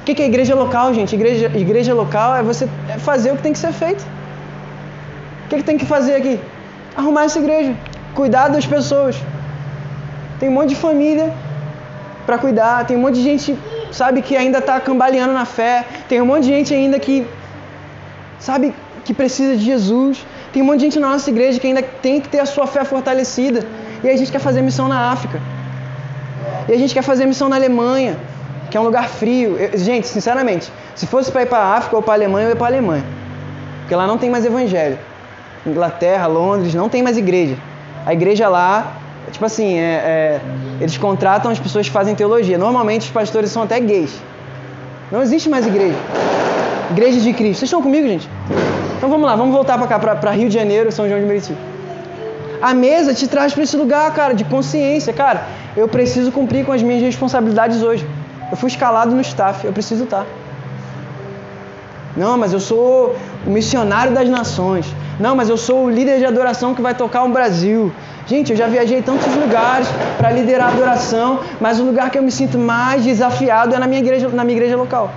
O 0.00 0.04
que 0.04 0.22
é 0.22 0.24
igreja 0.24 0.54
local, 0.54 0.94
gente? 0.94 1.14
Igreja, 1.14 1.52
igreja 1.54 1.92
local 1.92 2.34
é 2.36 2.42
você 2.42 2.66
fazer 3.00 3.32
o 3.32 3.36
que 3.36 3.42
tem 3.42 3.52
que 3.52 3.58
ser 3.58 3.74
feito. 3.74 4.02
O 5.44 5.48
que, 5.50 5.56
que 5.56 5.64
tem 5.64 5.76
que 5.76 5.84
fazer 5.84 6.14
aqui? 6.14 6.40
Arrumar 6.96 7.24
essa 7.24 7.38
igreja, 7.38 7.76
cuidar 8.14 8.48
das 8.48 8.64
pessoas. 8.64 9.16
Tem 10.38 10.48
um 10.48 10.52
monte 10.52 10.70
de 10.70 10.76
família 10.76 11.30
para 12.30 12.38
cuidar. 12.38 12.86
Tem 12.86 12.96
um 12.96 13.00
monte 13.00 13.16
de 13.16 13.22
gente, 13.22 13.58
sabe, 13.90 14.22
que 14.22 14.36
ainda 14.36 14.58
está 14.58 14.78
cambaleando 14.78 15.32
na 15.32 15.44
fé. 15.44 15.84
Tem 16.08 16.20
um 16.22 16.26
monte 16.26 16.44
de 16.44 16.50
gente 16.50 16.72
ainda 16.72 16.98
que, 16.98 17.26
sabe, 18.38 18.72
que 19.04 19.12
precisa 19.12 19.56
de 19.56 19.64
Jesus. 19.64 20.24
Tem 20.52 20.62
um 20.62 20.66
monte 20.66 20.78
de 20.78 20.84
gente 20.86 21.00
na 21.00 21.08
nossa 21.08 21.28
igreja 21.28 21.58
que 21.58 21.66
ainda 21.66 21.82
tem 21.82 22.20
que 22.20 22.28
ter 22.28 22.38
a 22.38 22.46
sua 22.46 22.66
fé 22.68 22.84
fortalecida. 22.84 23.66
E 24.04 24.08
a 24.08 24.16
gente 24.16 24.30
quer 24.30 24.38
fazer 24.38 24.62
missão 24.62 24.86
na 24.86 25.10
África. 25.10 25.40
E 26.68 26.72
a 26.72 26.78
gente 26.78 26.94
quer 26.94 27.02
fazer 27.02 27.26
missão 27.26 27.48
na 27.48 27.56
Alemanha, 27.56 28.16
que 28.70 28.76
é 28.76 28.80
um 28.80 28.84
lugar 28.84 29.08
frio. 29.08 29.56
Eu, 29.56 29.76
gente, 29.76 30.06
sinceramente, 30.06 30.72
se 30.94 31.06
fosse 31.06 31.32
para 31.32 31.42
ir 31.42 31.46
para 31.46 31.58
a 31.58 31.76
África 31.78 31.96
ou 31.96 32.02
para 32.02 32.14
a 32.14 32.16
Alemanha, 32.16 32.46
eu 32.46 32.50
ia 32.50 32.56
para 32.56 32.66
a 32.66 32.70
Alemanha. 32.70 33.04
Porque 33.80 33.94
lá 33.94 34.06
não 34.06 34.16
tem 34.16 34.30
mais 34.30 34.44
evangelho. 34.44 34.98
Inglaterra, 35.66 36.26
Londres, 36.28 36.74
não 36.74 36.88
tem 36.88 37.02
mais 37.02 37.16
igreja. 37.18 37.56
A 38.06 38.12
igreja 38.12 38.48
lá 38.48 38.99
Tipo 39.30 39.44
assim, 39.44 39.78
é, 39.78 39.80
é, 39.82 40.40
eles 40.80 40.96
contratam 40.98 41.50
as 41.50 41.58
pessoas 41.58 41.86
que 41.86 41.92
fazem 41.92 42.14
teologia. 42.14 42.58
Normalmente 42.58 43.02
os 43.02 43.10
pastores 43.10 43.50
são 43.50 43.62
até 43.62 43.78
gays. 43.78 44.20
Não 45.10 45.22
existe 45.22 45.48
mais 45.48 45.66
igreja. 45.66 45.98
Igreja 46.90 47.20
de 47.20 47.32
Cristo. 47.32 47.60
Vocês 47.60 47.68
estão 47.68 47.82
comigo, 47.82 48.06
gente? 48.06 48.28
Então 48.96 49.08
vamos 49.08 49.26
lá, 49.26 49.34
vamos 49.34 49.54
voltar 49.54 49.78
para 49.78 49.86
cá, 49.86 49.98
para 49.98 50.30
Rio 50.30 50.48
de 50.48 50.54
Janeiro, 50.54 50.92
São 50.92 51.08
João 51.08 51.20
de 51.20 51.26
Meriti. 51.26 51.56
A 52.60 52.74
mesa 52.74 53.14
te 53.14 53.26
traz 53.26 53.54
para 53.54 53.62
esse 53.62 53.76
lugar, 53.76 54.12
cara, 54.12 54.34
de 54.34 54.44
consciência. 54.44 55.12
Cara, 55.12 55.44
eu 55.74 55.88
preciso 55.88 56.30
cumprir 56.30 56.66
com 56.66 56.72
as 56.72 56.82
minhas 56.82 57.00
responsabilidades 57.00 57.82
hoje. 57.82 58.06
Eu 58.50 58.56
fui 58.56 58.68
escalado 58.68 59.14
no 59.14 59.20
staff, 59.22 59.64
eu 59.64 59.72
preciso 59.72 60.04
estar. 60.04 60.26
Não, 62.16 62.36
mas 62.36 62.52
eu 62.52 62.60
sou 62.60 63.16
o 63.46 63.50
missionário 63.50 64.12
das 64.12 64.28
nações. 64.28 64.86
Não, 65.18 65.34
mas 65.34 65.48
eu 65.48 65.56
sou 65.56 65.86
o 65.86 65.90
líder 65.90 66.18
de 66.18 66.26
adoração 66.26 66.74
que 66.74 66.82
vai 66.82 66.94
tocar 66.94 67.22
o 67.22 67.30
Brasil. 67.30 67.90
Gente, 68.30 68.52
eu 68.52 68.56
já 68.56 68.68
viajei 68.68 68.98
em 68.98 69.02
tantos 69.02 69.34
lugares 69.34 69.88
para 70.16 70.30
liderar 70.30 70.68
a 70.68 70.72
adoração, 70.72 71.40
mas 71.60 71.80
o 71.80 71.84
lugar 71.84 72.10
que 72.10 72.16
eu 72.16 72.22
me 72.22 72.30
sinto 72.30 72.56
mais 72.56 73.02
desafiado 73.02 73.74
é 73.74 73.78
na 73.80 73.88
minha 73.88 74.00
igreja, 74.00 74.28
na 74.28 74.44
minha 74.44 74.56
igreja 74.56 74.76
local. 74.76 75.10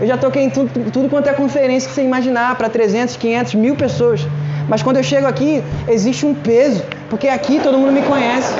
Eu 0.00 0.06
já 0.06 0.16
toquei 0.16 0.44
em 0.44 0.48
tudo, 0.48 0.90
tudo 0.90 1.10
quanto 1.10 1.28
é 1.28 1.34
conferência 1.34 1.86
que 1.86 1.94
você 1.94 2.02
imaginar, 2.02 2.54
para 2.56 2.70
300, 2.70 3.16
500, 3.16 3.54
mil 3.56 3.76
pessoas. 3.76 4.26
Mas 4.66 4.82
quando 4.82 4.96
eu 4.96 5.02
chego 5.02 5.26
aqui, 5.26 5.62
existe 5.86 6.24
um 6.24 6.32
peso, 6.32 6.82
porque 7.10 7.28
aqui 7.28 7.60
todo 7.60 7.76
mundo 7.76 7.92
me 7.92 8.00
conhece. 8.00 8.54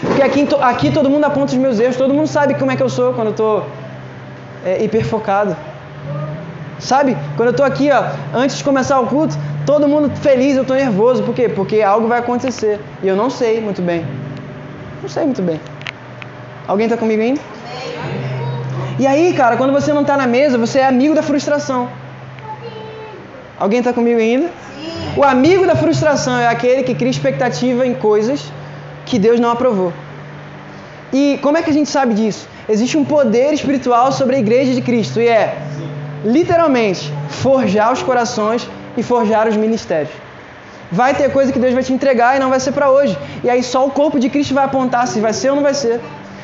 Porque 0.00 0.22
aqui, 0.22 0.48
aqui 0.62 0.90
todo 0.90 1.10
mundo 1.10 1.24
aponta 1.24 1.52
os 1.52 1.58
meus 1.58 1.78
erros, 1.78 1.96
todo 1.96 2.14
mundo 2.14 2.26
sabe 2.26 2.54
como 2.54 2.70
é 2.70 2.76
que 2.76 2.82
eu 2.82 2.88
sou 2.88 3.12
quando 3.12 3.26
eu 3.26 3.32
estou 3.32 3.66
é, 4.64 4.82
hiperfocado. 4.82 5.54
Sabe? 6.78 7.18
Quando 7.36 7.48
eu 7.48 7.52
estou 7.52 7.66
aqui, 7.66 7.90
ó, 7.92 8.02
antes 8.34 8.56
de 8.56 8.64
começar 8.64 8.98
o 8.98 9.06
culto, 9.06 9.36
todo 9.66 9.88
mundo 9.88 10.10
feliz, 10.16 10.56
eu 10.56 10.62
estou 10.62 10.76
nervoso. 10.76 11.22
Por 11.22 11.34
quê? 11.34 11.48
Porque 11.48 11.82
algo 11.82 12.08
vai 12.08 12.18
acontecer. 12.18 12.80
E 13.02 13.08
eu 13.08 13.16
não 13.16 13.30
sei 13.30 13.60
muito 13.60 13.82
bem. 13.82 14.06
Não 15.02 15.08
sei 15.08 15.24
muito 15.24 15.42
bem. 15.42 15.60
Alguém 16.66 16.86
está 16.86 16.96
comigo 16.96 17.22
ainda? 17.22 17.40
E 18.98 19.06
aí, 19.06 19.32
cara, 19.32 19.56
quando 19.56 19.72
você 19.72 19.92
não 19.92 20.02
está 20.02 20.16
na 20.16 20.26
mesa, 20.26 20.58
você 20.58 20.78
é 20.78 20.86
amigo 20.86 21.14
da 21.14 21.22
frustração. 21.22 21.88
Alguém 23.58 23.78
está 23.78 23.92
comigo 23.92 24.18
ainda? 24.18 24.50
O 25.16 25.24
amigo 25.24 25.66
da 25.66 25.74
frustração 25.74 26.38
é 26.38 26.48
aquele 26.48 26.82
que 26.82 26.94
cria 26.94 27.10
expectativa 27.10 27.86
em 27.86 27.94
coisas 27.94 28.52
que 29.04 29.18
Deus 29.18 29.38
não 29.40 29.50
aprovou. 29.50 29.92
E 31.12 31.38
como 31.42 31.58
é 31.58 31.62
que 31.62 31.70
a 31.70 31.72
gente 31.72 31.90
sabe 31.90 32.14
disso? 32.14 32.48
Existe 32.68 32.96
um 32.96 33.04
poder 33.04 33.52
espiritual 33.52 34.12
sobre 34.12 34.36
a 34.36 34.38
igreja 34.38 34.72
de 34.72 34.80
Cristo 34.80 35.20
e 35.20 35.28
é 35.28 35.56
literalmente, 36.24 37.12
forjar 37.28 37.92
os 37.92 38.02
corações 38.02 38.68
e 38.96 39.02
forjar 39.02 39.48
os 39.48 39.56
ministérios. 39.56 40.12
Vai 40.90 41.14
ter 41.14 41.30
coisa 41.32 41.50
que 41.52 41.58
Deus 41.58 41.72
vai 41.72 41.82
te 41.82 41.92
entregar 41.92 42.36
e 42.36 42.38
não 42.38 42.50
vai 42.50 42.60
ser 42.60 42.72
para 42.72 42.90
hoje. 42.90 43.16
E 43.42 43.48
aí 43.48 43.62
só 43.62 43.86
o 43.86 43.90
corpo 43.90 44.18
de 44.20 44.28
Cristo 44.28 44.52
vai 44.54 44.64
apontar 44.64 45.06
se 45.06 45.20
vai 45.20 45.32
ser 45.32 45.50
ou 45.50 45.56
não 45.56 45.62
vai 45.62 45.74
ser. 45.74 46.00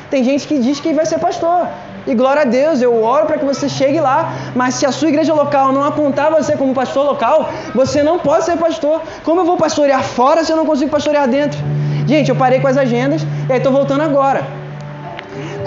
Tem 0.09 0.23
gente 0.23 0.47
que 0.47 0.57
diz 0.57 0.79
que 0.79 0.91
vai 0.91 1.05
ser 1.05 1.19
pastor. 1.19 1.67
E 2.07 2.15
glória 2.15 2.41
a 2.41 2.45
Deus, 2.45 2.81
eu 2.81 3.03
oro 3.03 3.27
para 3.27 3.37
que 3.37 3.45
você 3.45 3.69
chegue 3.69 3.99
lá. 3.99 4.33
Mas 4.55 4.73
se 4.73 4.85
a 4.87 4.91
sua 4.91 5.09
igreja 5.09 5.33
local 5.33 5.71
não 5.71 5.83
apontar 5.83 6.31
você 6.31 6.57
como 6.57 6.73
pastor 6.73 7.05
local, 7.05 7.49
você 7.75 8.01
não 8.01 8.17
pode 8.17 8.45
ser 8.45 8.57
pastor. 8.57 9.01
Como 9.23 9.41
eu 9.41 9.45
vou 9.45 9.57
pastorear 9.57 10.01
fora 10.01 10.43
se 10.43 10.51
eu 10.51 10.57
não 10.57 10.65
consigo 10.65 10.89
pastorear 10.89 11.27
dentro? 11.27 11.59
Gente, 12.07 12.29
eu 12.29 12.35
parei 12.35 12.59
com 12.59 12.67
as 12.67 12.77
agendas 12.77 13.21
e 13.47 13.51
aí 13.51 13.59
estou 13.59 13.71
voltando 13.71 14.01
agora. 14.01 14.41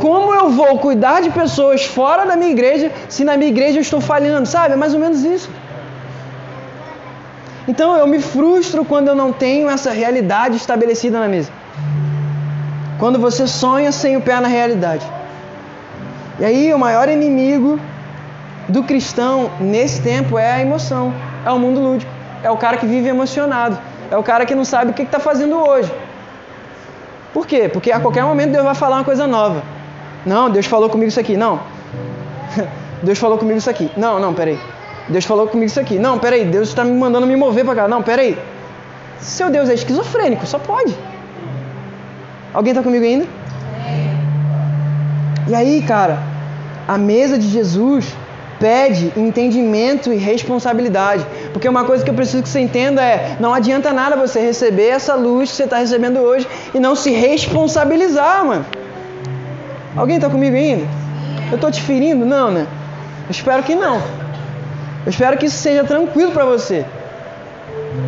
Como 0.01 0.35
eu 0.35 0.51
vou 0.51 0.77
cuidar 0.79 1.23
de 1.23 1.31
pessoas 1.31 1.85
fora 1.85 2.27
da 2.27 2.35
minha 2.35 2.51
igreja 2.51 2.91
se 3.09 3.23
na 3.23 3.37
minha 3.37 3.49
igreja 3.49 3.79
eu 3.79 3.83
estou 3.83 4.01
falhando? 4.01 4.47
Sabe? 4.47 4.75
É 4.75 4.77
mais 4.77 4.93
ou 4.93 4.99
menos 4.99 5.23
isso. 5.23 5.49
Então 7.67 7.97
eu 7.97 8.07
me 8.07 8.21
frustro 8.21 8.85
quando 8.85 9.09
eu 9.09 9.15
não 9.15 9.33
tenho 9.33 9.69
essa 9.69 9.91
realidade 9.91 10.57
estabelecida 10.57 11.21
na 11.21 11.29
mesa. 11.29 11.51
Quando 12.99 13.19
você 13.19 13.47
sonha 13.47 13.93
sem 13.93 14.17
o 14.17 14.21
pé 14.21 14.41
na 14.41 14.49
realidade. 14.49 15.07
E 16.41 16.45
aí 16.45 16.75
o 16.75 16.79
maior 16.79 17.09
inimigo 17.09 17.79
do 18.69 18.83
cristão 18.83 19.51
nesse 19.61 20.01
tempo 20.03 20.39
é 20.39 20.53
a 20.53 20.61
emoção, 20.61 21.13
é 21.45 21.51
o 21.51 21.59
mundo 21.59 21.81
lúdico, 21.81 22.11
é 22.43 22.51
o 22.51 22.57
cara 22.57 22.77
que 22.77 22.87
vive 22.87 23.09
emocionado, 23.09 23.79
é 24.11 24.17
o 24.17 24.23
cara 24.23 24.45
que 24.47 24.55
não 24.55 24.65
sabe 24.65 24.91
o 24.91 24.95
que 24.95 25.03
está 25.03 25.21
fazendo 25.21 25.57
hoje. 25.57 25.93
Por 27.33 27.47
quê? 27.47 27.69
Porque 27.69 27.91
a 27.91 28.01
qualquer 28.01 28.25
momento 28.25 28.53
Deus 28.53 28.65
vai 28.65 28.75
falar 28.75 28.97
uma 28.97 29.05
coisa 29.05 29.27
nova. 29.27 29.63
Não, 30.25 30.51
Deus 30.51 30.67
falou 30.67 30.89
comigo 30.91 31.09
isso 31.09 31.21
aqui. 31.21 31.37
Não. 31.37 31.61
Deus 33.03 33.19
falou 33.19 33.39
comigo 33.39 33.59
isso 33.59 33.71
aqui. 33.71 33.91
Não, 33.97 34.21
não, 34.21 34.35
peraí. 34.35 34.59
Deus 35.13 35.25
falou 35.25 35.47
comigo 35.47 35.67
isso 35.67 35.79
aqui. 35.79 35.99
Não, 35.99 36.19
peraí. 36.19 36.45
Deus 36.45 36.69
está 36.69 36.83
me 36.85 36.93
mandando 36.93 37.27
me 37.27 37.37
mover 37.37 37.65
para 37.65 37.75
cá. 37.75 37.89
Não, 37.89 38.03
peraí. 38.03 38.37
Seu 39.21 39.51
Deus 39.51 39.69
é 39.69 39.75
esquizofrênico, 39.75 40.45
só 40.47 40.59
pode. 40.59 40.97
Alguém 42.53 42.73
está 42.73 42.83
comigo 42.83 43.05
ainda? 43.05 43.27
E 45.49 45.55
aí, 45.55 45.83
cara, 45.83 46.19
a 46.89 46.99
mesa 46.99 47.39
de 47.39 47.49
Jesus 47.49 48.13
pede 48.59 49.13
entendimento 49.17 50.13
e 50.13 50.17
responsabilidade. 50.17 51.27
Porque 51.53 51.69
uma 51.69 51.85
coisa 51.85 52.05
que 52.05 52.11
eu 52.11 52.15
preciso 52.15 52.43
que 52.43 52.49
você 52.49 52.61
entenda 52.61 53.03
é: 53.03 53.37
não 53.41 53.53
adianta 53.55 53.93
nada 53.93 54.17
você 54.17 54.41
receber 54.41 54.89
essa 54.89 55.15
luz 55.15 55.51
que 55.51 55.57
você 55.57 55.65
está 55.65 55.79
recebendo 55.79 56.19
hoje 56.19 56.47
e 56.75 56.81
não 56.81 56.95
se 56.95 57.11
responsabilizar, 57.11 58.45
mano. 58.45 58.67
Alguém 59.97 60.17
está 60.17 60.31
comigo 60.31 60.57
ainda? 60.57 60.87
Eu 61.51 61.57
estou 61.57 61.71
te 61.71 61.83
ferindo? 61.83 62.25
Não, 62.25 62.51
né? 62.51 62.67
Espero 63.29 63.63
que 63.63 63.75
não. 63.75 64.01
Eu 65.05 65.11
espero 65.11 65.37
que 65.37 65.47
isso 65.47 65.57
seja 65.57 65.85
tranquilo 65.85 66.33
para 66.33 66.45
você. 66.45 66.85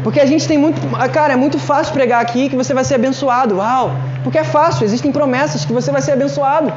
Porque 0.03 0.21
a 0.21 0.27
gente 0.27 0.47
tem 0.47 0.57
muito. 0.57 0.81
Cara, 1.13 1.33
é 1.33 1.37
muito 1.37 1.59
fácil 1.59 1.93
pregar 1.93 2.21
aqui 2.21 2.49
que 2.49 2.57
você 2.57 2.73
vai 2.73 2.85
ser 2.85 2.95
abençoado. 2.95 3.57
Uau! 3.57 3.93
Porque 4.23 4.39
é 4.39 4.45
fácil, 4.45 4.85
existem 4.85 5.11
promessas 5.11 5.65
que 5.65 5.73
você 5.73 5.91
vai 5.91 6.03
ser 6.03 6.13
abençoado. 6.13 6.73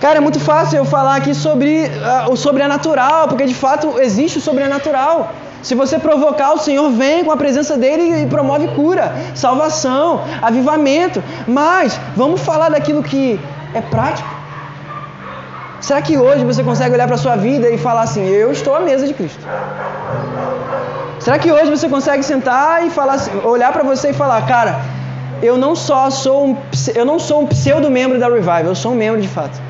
Cara, 0.00 0.18
é 0.18 0.20
muito 0.20 0.38
fácil 0.38 0.78
eu 0.78 0.84
falar 0.84 1.16
aqui 1.16 1.34
sobre 1.34 1.86
uh, 1.86 2.30
o 2.30 2.36
sobrenatural, 2.36 3.26
porque 3.26 3.44
de 3.44 3.54
fato 3.54 3.98
existe 3.98 4.38
o 4.38 4.40
sobrenatural. 4.40 5.32
Se 5.60 5.74
você 5.74 5.98
provocar, 5.98 6.52
o 6.52 6.58
Senhor 6.58 6.88
vem 6.90 7.24
com 7.24 7.32
a 7.32 7.36
presença 7.36 7.76
dele 7.76 8.22
e 8.22 8.26
promove 8.26 8.68
cura, 8.68 9.12
salvação, 9.34 10.22
avivamento. 10.40 11.22
Mas 11.48 11.98
vamos 12.14 12.40
falar 12.40 12.68
daquilo 12.68 13.02
que 13.02 13.40
é 13.74 13.80
prático. 13.80 14.37
Será 15.80 16.02
que 16.02 16.18
hoje 16.18 16.44
você 16.44 16.62
consegue 16.64 16.94
olhar 16.94 17.06
para 17.06 17.14
a 17.14 17.18
sua 17.18 17.36
vida 17.36 17.68
e 17.70 17.78
falar 17.78 18.02
assim: 18.02 18.26
Eu 18.26 18.50
estou 18.50 18.74
à 18.74 18.80
mesa 18.80 19.06
de 19.06 19.14
Cristo? 19.14 19.40
Será 21.20 21.38
que 21.38 21.50
hoje 21.52 21.70
você 21.70 21.88
consegue 21.88 22.22
sentar 22.22 22.86
e 22.86 22.90
falar, 22.90 23.14
assim, 23.14 23.30
olhar 23.44 23.72
para 23.72 23.82
você 23.82 24.10
e 24.10 24.12
falar, 24.12 24.46
cara, 24.46 24.80
eu 25.42 25.58
não 25.58 25.74
só 25.74 26.10
sou 26.10 26.46
um, 26.48 26.56
eu 26.94 27.04
não 27.04 27.18
sou 27.18 27.42
um 27.42 27.46
pseudo 27.46 27.90
membro 27.90 28.18
da 28.18 28.28
Revival, 28.28 28.64
eu 28.64 28.74
sou 28.74 28.92
um 28.92 28.94
membro 28.94 29.20
de 29.20 29.28
fato. 29.28 29.60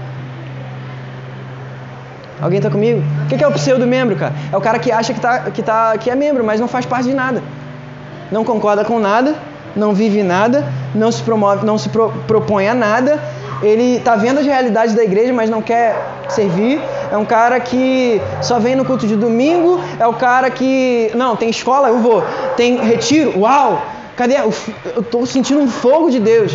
Alguém 2.40 2.58
está 2.58 2.70
comigo? 2.70 3.02
O 3.24 3.26
que 3.26 3.42
é 3.42 3.48
o 3.48 3.52
pseudo-membro, 3.52 4.14
cara? 4.14 4.32
É 4.52 4.56
o 4.56 4.60
cara 4.60 4.78
que 4.78 4.92
acha 4.92 5.12
que, 5.12 5.20
tá, 5.20 5.40
que, 5.50 5.62
tá, 5.62 5.98
que 5.98 6.08
é 6.08 6.14
membro, 6.14 6.44
mas 6.44 6.60
não 6.60 6.68
faz 6.68 6.86
parte 6.86 7.08
de 7.08 7.14
nada. 7.14 7.42
Não 8.30 8.44
concorda 8.44 8.84
com 8.84 9.00
nada, 9.00 9.34
não 9.74 9.92
vive 9.92 10.22
nada, 10.22 10.64
não 10.94 11.10
se 11.10 11.22
promove, 11.22 11.66
não 11.66 11.76
se 11.76 11.88
pro, 11.88 12.10
propõe 12.28 12.68
a 12.68 12.74
nada. 12.74 13.20
Ele 13.62 13.96
está 13.96 14.16
vendo 14.16 14.38
as 14.38 14.46
realidades 14.46 14.94
da 14.94 15.02
igreja, 15.02 15.32
mas 15.32 15.50
não 15.50 15.60
quer 15.60 15.96
servir. 16.28 16.80
É 17.10 17.16
um 17.16 17.24
cara 17.24 17.58
que 17.58 18.20
só 18.40 18.58
vem 18.58 18.76
no 18.76 18.84
culto 18.84 19.06
de 19.06 19.16
domingo. 19.16 19.80
É 19.98 20.06
o 20.06 20.14
cara 20.14 20.50
que. 20.50 21.10
Não, 21.14 21.36
tem 21.36 21.50
escola, 21.50 21.88
eu 21.88 21.98
vou. 21.98 22.22
Tem 22.56 22.76
retiro, 22.78 23.40
uau! 23.40 23.82
Cadê? 24.16 24.36
Eu 24.36 24.52
estou 25.00 25.24
sentindo 25.26 25.60
um 25.60 25.68
fogo 25.68 26.10
de 26.10 26.20
Deus. 26.20 26.52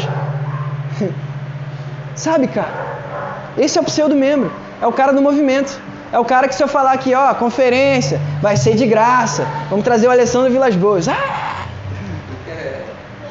Sabe, 2.15 2.47
cara? 2.47 2.93
Esse 3.57 3.77
é 3.77 3.81
o 3.81 3.85
pseudo-membro 3.85 4.51
é 4.83 4.87
o 4.87 4.91
cara 4.91 5.13
do 5.13 5.21
movimento. 5.21 5.79
É 6.11 6.19
o 6.19 6.25
cara 6.25 6.47
que 6.47 6.53
se 6.53 6.61
eu 6.61 6.67
falar 6.67 6.91
aqui, 6.91 7.15
ó, 7.15 7.33
conferência, 7.35 8.19
vai 8.41 8.57
ser 8.57 8.75
de 8.75 8.85
graça. 8.85 9.47
Vamos 9.69 9.85
trazer 9.85 10.07
o 10.07 10.11
Alessandro 10.11 10.51
Vilas 10.51 10.75
Boas. 10.75 11.07
Ah! 11.07 11.65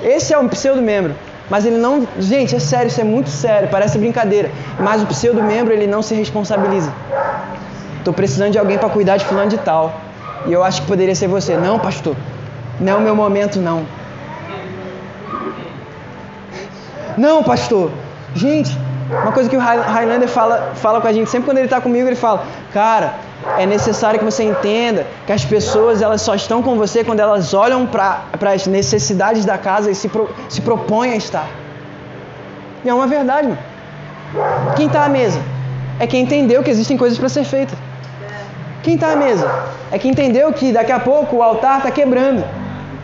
Esse 0.03 0.33
é 0.33 0.39
um 0.39 0.49
pseudo-membro. 0.49 1.15
Mas 1.53 1.67
ele 1.67 1.77
não. 1.77 2.09
Gente, 2.19 2.57
é 2.57 2.59
sério, 2.59 2.89
isso 2.89 2.99
é 2.99 3.05
muito 3.05 3.29
sério, 3.29 3.69
parece 3.71 3.99
brincadeira. 3.99 4.51
Mas 4.81 5.03
o 5.03 5.07
pseudo-membro, 5.07 5.71
ele 5.71 5.87
não 5.87 6.01
se 6.01 6.15
responsabiliza. 6.15 6.91
Estou 7.99 8.15
precisando 8.15 8.53
de 8.53 8.59
alguém 8.59 8.79
para 8.79 8.89
cuidar 8.89 9.19
de 9.19 9.27
fulano 9.27 9.51
de 9.51 9.59
tal. 9.59 10.01
E 10.47 10.53
eu 10.55 10.65
acho 10.65 10.81
que 10.81 10.89
poderia 10.89 11.15
ser 11.15 11.27
você. 11.27 11.55
Não, 11.55 11.79
pastor. 11.79 12.17
Não 12.81 12.95
é 12.95 12.97
o 12.97 13.03
meu 13.03 13.15
momento, 13.15 13.61
não. 13.61 13.85
Não, 17.19 17.43
pastor. 17.43 17.91
Gente, 18.35 18.75
uma 19.11 19.33
coisa 19.33 19.51
que 19.51 19.57
o 19.59 19.61
Highlander 19.61 20.29
fala, 20.29 20.73
fala 20.77 21.03
com 21.03 21.07
a 21.07 21.13
gente 21.13 21.29
sempre 21.29 21.45
quando 21.45 21.59
ele 21.59 21.67
está 21.67 21.83
comigo, 21.83 22.09
ele 22.09 22.17
fala, 22.17 22.47
cara, 22.73 23.13
é 23.59 23.67
necessário 23.67 24.19
que 24.19 24.25
você 24.25 24.45
entenda 24.45 25.07
que 25.27 25.33
as 25.33 25.45
pessoas 25.45 26.01
elas 26.01 26.23
só 26.23 26.35
estão 26.35 26.63
com 26.63 26.77
você 26.77 27.05
quando 27.05 27.21
elas 27.21 27.53
olham 27.55 27.87
para 27.87 28.53
as 28.53 28.67
necessidades 28.67 29.45
da 29.45 29.59
casa 29.59 29.91
e 29.91 29.95
se, 29.95 30.09
pro, 30.09 30.31
se 30.49 30.61
propõem 30.61 31.13
a 31.13 31.17
estar. 31.17 31.49
E 32.85 32.89
é 32.89 32.95
uma 32.95 33.07
verdade, 33.07 33.49
mano. 33.49 33.59
Quem 34.77 34.87
está 34.87 35.05
à 35.05 35.09
mesa 35.09 35.41
é 35.99 36.07
quem 36.07 36.23
entendeu 36.23 36.63
que 36.63 36.71
existem 36.71 36.97
coisas 36.97 37.19
para 37.19 37.29
ser 37.29 37.45
feitas. 37.45 37.79
Quem 38.83 38.95
está 38.95 39.13
à 39.13 39.17
mesa 39.17 39.49
é 39.91 39.99
quem 39.99 40.11
entendeu 40.11 40.53
que 40.53 40.73
daqui 40.73 40.91
a 40.91 40.99
pouco 40.99 41.37
o 41.37 41.43
altar 41.43 41.79
está 41.79 41.91
quebrando. 41.91 42.45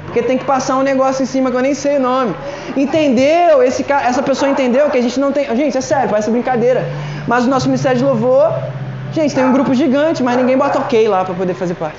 Porque 0.04 0.22
tem 0.22 0.38
que 0.38 0.44
passar 0.44 0.76
um 0.76 0.82
negócio 0.82 1.22
em 1.22 1.26
cima 1.26 1.50
que 1.50 1.56
eu 1.56 1.60
nem 1.60 1.74
sei 1.74 1.98
o 1.98 2.00
nome. 2.00 2.34
Entendeu? 2.74 3.62
Esse, 3.62 3.84
essa 3.92 4.22
pessoa 4.22 4.50
entendeu 4.50 4.88
que 4.88 4.96
a 4.96 5.02
gente 5.02 5.20
não 5.20 5.30
tem. 5.30 5.44
Gente, 5.54 5.76
é 5.76 5.80
sério, 5.82 6.08
parece 6.08 6.30
brincadeira. 6.30 6.88
Mas 7.26 7.44
o 7.44 7.50
nosso 7.50 7.66
ministério 7.66 7.98
de 7.98 8.04
louvor, 8.04 8.50
gente, 9.12 9.34
tem 9.34 9.44
um 9.44 9.52
grupo 9.52 9.74
gigante, 9.74 10.22
mas 10.22 10.36
ninguém 10.36 10.56
bota 10.56 10.78
ok 10.78 11.08
lá 11.08 11.24
para 11.24 11.34
poder 11.34 11.54
fazer 11.54 11.74
parte. 11.74 11.98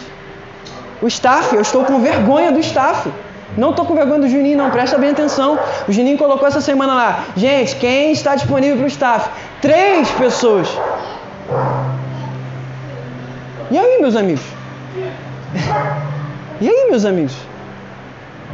O 1.02 1.08
staff, 1.08 1.56
eu 1.56 1.62
estou 1.62 1.84
com 1.86 2.00
vergonha 2.02 2.52
do 2.52 2.60
staff. 2.60 3.10
Não 3.58 3.72
estou 3.72 3.86
com 3.86 3.95
vergonha 3.95 4.19
do 4.19 4.30
Juninho, 4.30 4.58
não, 4.58 4.69
presta 4.69 4.98
bem 4.98 5.10
atenção. 5.10 5.58
O 5.88 5.91
Juninho 5.91 6.17
colocou 6.17 6.48
essa 6.48 6.62
semana 6.62 6.93
lá. 6.93 7.24
Gente, 7.36 7.76
quem 7.78 8.12
está 8.12 8.36
disponível 8.36 8.78
para 8.78 8.86
o 8.86 8.88
staff? 8.88 9.30
Três 9.62 10.10
pessoas. 10.12 10.67
E 13.72 13.78
aí, 13.78 14.00
meus 14.00 14.15
amigos? 14.15 14.43
E 16.62 16.69
aí, 16.69 16.88
meus 16.89 17.06
amigos? 17.06 17.36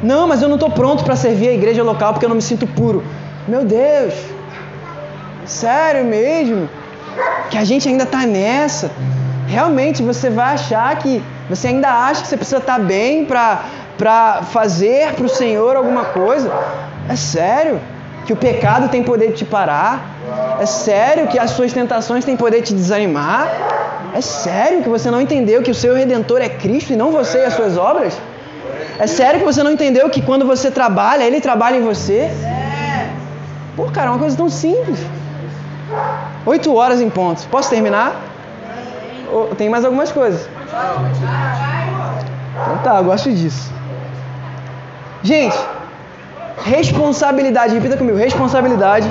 Não, 0.02 0.28
mas 0.28 0.42
eu 0.42 0.48
não 0.48 0.56
estou 0.56 0.70
pronto 0.70 1.04
para 1.04 1.16
servir 1.16 1.50
a 1.50 1.54
igreja 1.54 1.84
local 1.84 2.14
porque 2.14 2.26
eu 2.26 2.30
não 2.30 2.36
me 2.36 2.42
sinto 2.42 2.68
puro. 2.68 3.04
Meu 3.48 3.66
Deus! 3.66 4.14
Sério 5.46 6.06
mesmo? 6.06 6.70
Que 7.50 7.58
a 7.58 7.64
gente 7.64 7.88
ainda 7.88 8.04
está 8.04 8.26
nessa? 8.26 8.92
Realmente 9.48 10.02
você 10.02 10.30
vai 10.30 10.54
achar 10.56 10.96
que. 10.98 11.24
Você 11.50 11.68
ainda 11.68 11.90
acha 11.90 12.22
que 12.22 12.28
você 12.28 12.38
precisa 12.38 12.58
estar 12.58 12.78
tá 12.78 12.80
bem 12.80 13.26
para 13.26 14.42
fazer 14.52 15.14
para 15.14 15.26
o 15.26 15.30
Senhor 15.30 15.76
alguma 15.76 16.06
coisa? 16.06 16.52
É 17.08 17.16
sério? 17.16 17.80
Que 18.26 18.34
o 18.34 18.36
pecado 18.36 18.90
tem 18.90 19.04
poder 19.04 19.28
de 19.28 19.38
te 19.38 19.46
parar? 19.46 20.04
É 20.60 20.66
sério 20.66 21.28
que 21.28 21.38
as 21.38 21.52
suas 21.52 21.72
tentações 21.72 22.26
têm 22.26 22.36
poder 22.36 22.62
de 22.62 22.68
te 22.68 22.74
desanimar? 22.74 23.48
É 24.16 24.22
sério 24.22 24.82
que 24.82 24.90
você 24.90 25.12
não 25.12 25.22
entendeu 25.22 25.62
que 25.62 25.70
o 25.70 25.76
seu 25.76 25.94
redentor 25.94 26.42
é 26.42 26.50
Cristo 26.50 26.94
e 26.94 26.96
não 26.96 27.12
você 27.12 27.40
e 27.40 27.46
as 27.46 27.54
suas 27.54 27.78
obras? 27.78 28.18
É 28.98 29.08
sério 29.08 29.40
que 29.40 29.46
você 29.46 29.62
não 29.62 29.72
entendeu 29.72 30.10
que 30.10 30.22
quando 30.22 30.46
você 30.46 30.72
trabalha, 30.72 31.24
ele 31.24 31.42
trabalha 31.42 31.76
em 31.76 31.82
você? 31.82 32.30
Pô, 33.76 33.84
cara, 33.92 34.08
é 34.08 34.10
uma 34.12 34.20
coisa 34.20 34.36
tão 34.36 34.50
simples. 34.50 35.00
Oito 36.46 36.74
horas 36.76 37.02
em 37.02 37.10
pontos. 37.10 37.46
Posso 37.46 37.70
terminar? 37.70 38.16
Tem 39.58 39.70
mais 39.70 39.84
algumas 39.84 40.12
coisas. 40.12 40.48
Então 42.62 42.78
tá, 42.84 43.02
gosto 43.02 43.32
disso. 43.32 43.74
Gente, 45.24 45.58
responsabilidade, 46.64 47.74
repita 47.74 47.98
comigo, 47.98 48.18
responsabilidade 48.18 49.08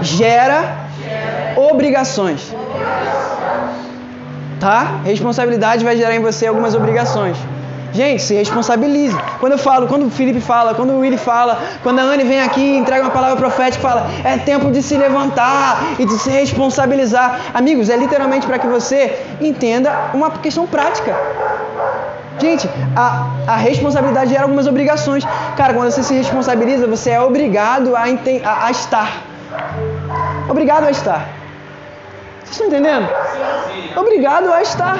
gera 0.00 0.76
obrigações. 1.56 2.54
Tá? 4.60 5.00
Responsabilidade 5.04 5.84
vai 5.84 5.96
gerar 5.96 6.14
em 6.14 6.20
você 6.20 6.46
algumas 6.46 6.74
obrigações. 6.74 7.36
Gente, 7.92 8.22
se 8.22 8.34
responsabilize. 8.34 9.16
Quando 9.38 9.52
eu 9.52 9.58
falo, 9.58 9.86
quando 9.86 10.06
o 10.06 10.10
Felipe 10.10 10.40
fala, 10.40 10.74
quando 10.74 10.94
o 10.94 11.00
Willy 11.00 11.18
fala, 11.18 11.60
quando 11.82 11.98
a 11.98 12.02
Anne 12.02 12.24
vem 12.24 12.40
aqui 12.40 12.60
e 12.60 12.78
entrega 12.78 13.02
uma 13.02 13.10
palavra 13.10 13.36
profética 13.36 13.78
e 13.78 13.82
fala, 13.82 14.10
é 14.24 14.38
tempo 14.38 14.70
de 14.70 14.82
se 14.82 14.96
levantar 14.96 15.94
e 15.98 16.06
de 16.06 16.18
se 16.18 16.30
responsabilizar. 16.30 17.40
Amigos, 17.52 17.90
é 17.90 17.96
literalmente 17.96 18.46
para 18.46 18.58
que 18.58 18.66
você 18.66 19.18
entenda 19.40 20.10
uma 20.14 20.30
questão 20.30 20.66
prática. 20.66 21.14
Gente, 22.38 22.68
a, 22.96 23.26
a 23.46 23.56
responsabilidade 23.56 24.30
gera 24.30 24.44
algumas 24.44 24.66
obrigações. 24.66 25.24
Cara, 25.56 25.74
quando 25.74 25.90
você 25.90 26.02
se 26.02 26.14
responsabiliza, 26.14 26.86
você 26.86 27.10
é 27.10 27.20
obrigado 27.20 27.94
a, 27.94 28.04
a, 28.04 28.66
a 28.66 28.70
estar. 28.70 29.22
Obrigado 30.48 30.84
a 30.84 30.90
estar. 30.90 31.28
Vocês 32.42 32.52
estão 32.52 32.66
entendendo? 32.66 33.08
Obrigado 33.96 34.52
a 34.52 34.62
estar. 34.62 34.98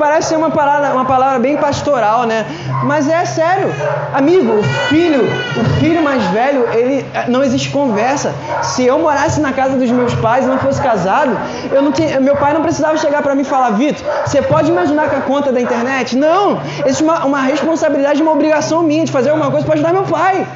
Parece 0.00 0.30
ser 0.30 0.36
uma 0.36 0.50
palavra, 0.50 0.94
uma 0.94 1.04
palavra 1.04 1.38
bem 1.38 1.58
pastoral, 1.58 2.24
né? 2.24 2.46
Mas 2.84 3.06
é 3.06 3.22
sério. 3.26 3.68
Amigo, 4.14 4.50
o 4.58 4.62
filho, 4.88 5.22
o 5.60 5.64
filho 5.78 6.02
mais 6.02 6.22
velho, 6.28 6.66
ele 6.72 7.04
não 7.28 7.44
existe 7.44 7.68
conversa. 7.68 8.34
Se 8.62 8.86
eu 8.86 8.98
morasse 8.98 9.40
na 9.42 9.52
casa 9.52 9.76
dos 9.76 9.90
meus 9.90 10.14
pais 10.14 10.46
e 10.46 10.48
não 10.48 10.58
fosse 10.58 10.80
casado, 10.80 11.38
eu 11.70 11.82
não 11.82 11.92
tinha, 11.92 12.18
meu 12.18 12.34
pai 12.34 12.54
não 12.54 12.62
precisava 12.62 12.96
chegar 12.96 13.20
para 13.22 13.34
mim 13.34 13.42
e 13.42 13.44
falar, 13.44 13.70
Vitor, 13.72 14.02
você 14.24 14.40
pode 14.40 14.72
me 14.72 14.78
ajudar 14.78 15.10
com 15.10 15.16
a 15.16 15.20
conta 15.20 15.52
da 15.52 15.60
internet? 15.60 16.16
Não! 16.16 16.58
Existe 16.86 17.04
uma, 17.04 17.26
uma 17.26 17.42
responsabilidade, 17.42 18.22
uma 18.22 18.32
obrigação 18.32 18.82
minha 18.82 19.04
de 19.04 19.12
fazer 19.12 19.28
alguma 19.30 19.50
coisa 19.50 19.66
para 19.66 19.74
ajudar 19.74 19.92
meu 19.92 20.04
pai. 20.04 20.46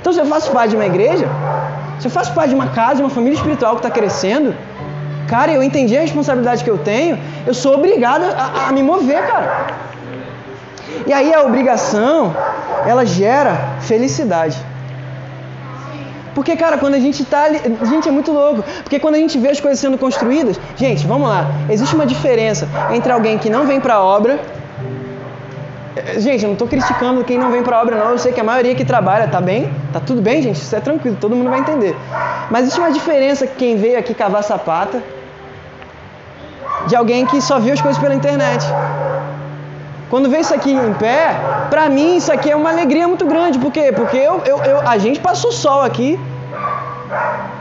Então, 0.00 0.12
se 0.12 0.18
eu 0.18 0.26
faço 0.26 0.50
parte 0.50 0.70
de 0.70 0.76
uma 0.76 0.86
igreja, 0.86 1.28
se 2.00 2.08
eu 2.08 2.10
faço 2.10 2.32
parte 2.32 2.48
de 2.48 2.54
uma 2.56 2.68
casa, 2.68 2.96
de 2.96 3.02
uma 3.02 3.10
família 3.10 3.36
espiritual 3.36 3.72
que 3.76 3.86
está 3.86 3.90
crescendo, 3.90 4.54
cara, 5.28 5.52
eu 5.52 5.62
entendi 5.62 5.96
a 5.96 6.00
responsabilidade 6.00 6.64
que 6.64 6.70
eu 6.70 6.78
tenho, 6.78 7.18
eu 7.46 7.54
sou 7.54 7.74
obrigado 7.74 8.24
a, 8.24 8.68
a 8.68 8.72
me 8.72 8.82
mover, 8.82 9.26
cara. 9.26 9.66
E 11.06 11.12
aí 11.12 11.32
a 11.32 11.42
obrigação, 11.42 12.34
ela 12.86 13.04
gera 13.04 13.76
felicidade. 13.80 14.56
Porque, 16.34 16.54
cara, 16.56 16.78
quando 16.78 16.94
a 16.94 17.00
gente 17.00 17.24
tá 17.24 17.44
ali, 17.44 17.60
gente 17.90 18.08
é 18.08 18.12
muito 18.12 18.30
louco. 18.30 18.62
Porque 18.82 18.98
quando 19.00 19.16
a 19.16 19.18
gente 19.18 19.38
vê 19.38 19.48
as 19.48 19.60
coisas 19.60 19.80
sendo 19.80 19.98
construídas, 19.98 20.58
gente, 20.76 21.06
vamos 21.06 21.28
lá. 21.28 21.50
Existe 21.68 21.94
uma 21.94 22.06
diferença 22.06 22.68
entre 22.92 23.10
alguém 23.10 23.38
que 23.38 23.50
não 23.50 23.66
vem 23.66 23.80
para 23.80 23.94
a 23.94 24.02
obra. 24.02 24.38
Gente, 26.18 26.44
eu 26.44 26.48
não 26.48 26.52
estou 26.52 26.68
criticando 26.68 27.24
quem 27.24 27.36
não 27.36 27.50
vem 27.50 27.62
para 27.62 27.76
a 27.76 27.82
obra, 27.82 27.96
não. 27.96 28.10
Eu 28.10 28.18
sei 28.18 28.32
que 28.32 28.40
a 28.40 28.44
maioria 28.44 28.74
que 28.74 28.84
trabalha 28.84 29.26
tá 29.26 29.40
bem, 29.40 29.68
tá 29.92 29.98
tudo 29.98 30.22
bem, 30.22 30.40
gente. 30.40 30.56
Isso 30.56 30.76
é 30.76 30.80
tranquilo, 30.80 31.16
todo 31.20 31.34
mundo 31.34 31.50
vai 31.50 31.58
entender. 31.58 31.96
Mas 32.50 32.62
existe 32.62 32.78
uma 32.78 32.92
diferença 32.92 33.44
quem 33.44 33.76
veio 33.76 33.98
aqui 33.98 34.14
cavar 34.14 34.44
sapata 34.44 35.02
de 36.86 36.96
alguém 36.96 37.26
que 37.26 37.40
só 37.40 37.58
viu 37.58 37.74
as 37.74 37.80
coisas 37.80 38.00
pela 38.00 38.14
internet. 38.14 38.64
Quando 40.10 40.30
vê 40.30 40.38
isso 40.38 40.54
aqui 40.54 40.72
em 40.72 40.94
pé, 40.94 41.36
pra 41.68 41.88
mim 41.88 42.16
isso 42.16 42.32
aqui 42.32 42.50
é 42.50 42.56
uma 42.56 42.70
alegria 42.70 43.06
muito 43.06 43.26
grande. 43.26 43.58
Por 43.58 43.70
quê? 43.70 43.92
Porque 43.94 44.16
eu, 44.16 44.40
eu, 44.44 44.58
eu 44.64 44.88
a 44.88 44.96
gente 44.96 45.20
passou 45.20 45.52
sol 45.52 45.82
aqui. 45.82 46.18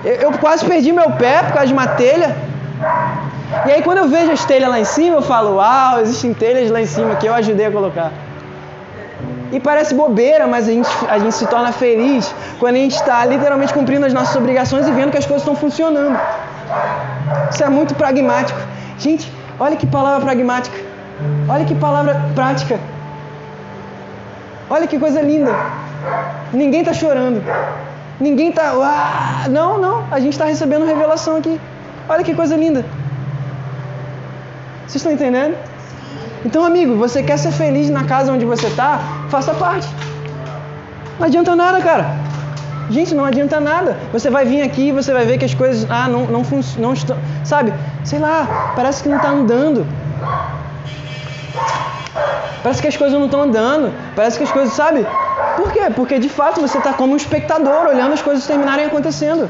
Eu, 0.03 0.13
eu, 0.13 0.31
quase 0.37 0.65
perdi 0.65 0.91
meu 0.91 1.11
pé 1.11 1.43
por 1.43 1.53
causa 1.53 1.67
de 1.67 1.73
uma 1.73 1.87
telha. 1.87 2.35
E 3.65 3.71
aí 3.71 3.81
quando 3.81 3.97
eu 3.97 4.07
vejo 4.07 4.31
as 4.31 4.45
telhas 4.45 4.69
lá 4.69 4.79
em 4.79 4.85
cima, 4.85 5.17
eu 5.17 5.21
falo, 5.21 5.55
uau, 5.55 5.99
existem 5.99 6.33
telhas 6.33 6.71
lá 6.71 6.79
em 6.81 6.85
cima 6.85 7.15
que 7.15 7.25
eu 7.25 7.33
ajudei 7.33 7.65
a 7.65 7.71
colocar. 7.71 8.11
E 9.51 9.59
parece 9.59 9.93
bobeira, 9.93 10.45
mas 10.47 10.67
a 10.67 10.71
gente, 10.71 10.89
a 11.09 11.19
gente 11.19 11.33
se 11.35 11.47
torna 11.47 11.71
feliz 11.71 12.33
quando 12.59 12.75
a 12.75 12.79
gente 12.79 12.95
está 12.95 13.25
literalmente 13.25 13.73
cumprindo 13.73 14.05
as 14.05 14.13
nossas 14.13 14.35
obrigações 14.35 14.87
e 14.87 14.91
vendo 14.91 15.11
que 15.11 15.17
as 15.17 15.25
coisas 15.25 15.41
estão 15.41 15.55
funcionando. 15.55 16.17
Isso 17.51 17.63
é 17.63 17.69
muito 17.69 17.95
pragmático. 17.95 18.59
Gente, 18.99 19.31
olha 19.59 19.75
que 19.75 19.85
palavra 19.85 20.21
pragmática. 20.21 20.77
Olha 21.47 21.65
que 21.65 21.75
palavra 21.75 22.29
prática. 22.35 22.79
Olha 24.69 24.87
que 24.87 24.99
coisa 24.99 25.21
linda. 25.21 25.55
Ninguém 26.53 26.81
está 26.81 26.93
chorando. 26.93 27.41
Ninguém 28.19 28.49
está. 28.49 28.71
Ah, 28.73 29.47
não, 29.49 29.77
não. 29.77 30.03
A 30.11 30.19
gente 30.19 30.33
está 30.33 30.45
recebendo 30.45 30.85
revelação 30.85 31.37
aqui. 31.37 31.59
Olha 32.09 32.23
que 32.23 32.33
coisa 32.33 32.55
linda. 32.55 32.85
Vocês 34.81 34.95
estão 34.95 35.11
entendendo? 35.11 35.55
Então, 36.45 36.63
amigo, 36.63 36.95
você 36.95 37.21
quer 37.21 37.37
ser 37.37 37.51
feliz 37.51 37.89
na 37.89 38.03
casa 38.05 38.31
onde 38.31 38.45
você 38.45 38.67
está? 38.67 38.99
Faça 39.29 39.53
parte. 39.53 39.87
Não 41.19 41.25
adianta 41.27 41.55
nada, 41.55 41.81
cara. 41.81 42.26
Gente, 42.89 43.13
não 43.13 43.25
adianta 43.25 43.59
nada. 43.59 43.97
Você 44.13 44.29
vai 44.29 44.45
vir 44.45 44.61
aqui 44.61 44.89
e 44.89 44.91
você 44.91 45.11
vai 45.11 45.25
ver 45.25 45.37
que 45.37 45.45
as 45.45 45.53
coisas 45.53 45.89
ah, 45.89 46.07
não, 46.07 46.25
não, 46.25 46.93
estão. 46.93 47.17
Sabe? 47.43 47.73
Sei 48.03 48.17
lá, 48.17 48.73
parece 48.75 49.03
que 49.03 49.09
não 49.09 49.17
está 49.17 49.29
andando. 49.29 49.85
Parece 52.63 52.81
que 52.81 52.87
as 52.87 52.95
coisas 52.95 53.17
não 53.17 53.25
estão 53.25 53.41
andando. 53.41 53.93
Parece 54.15 54.37
que 54.37 54.43
as 54.43 54.51
coisas, 54.51 54.73
sabe? 54.73 55.05
Por 55.57 55.71
quê? 55.71 55.81
Porque 55.93 56.17
de 56.17 56.29
fato 56.29 56.61
você 56.61 56.77
está 56.77 56.93
como 56.93 57.13
um 57.13 57.17
espectador 57.17 57.87
olhando 57.87 58.13
as 58.13 58.21
coisas 58.21 58.47
terminarem 58.47 58.85
acontecendo. 58.85 59.49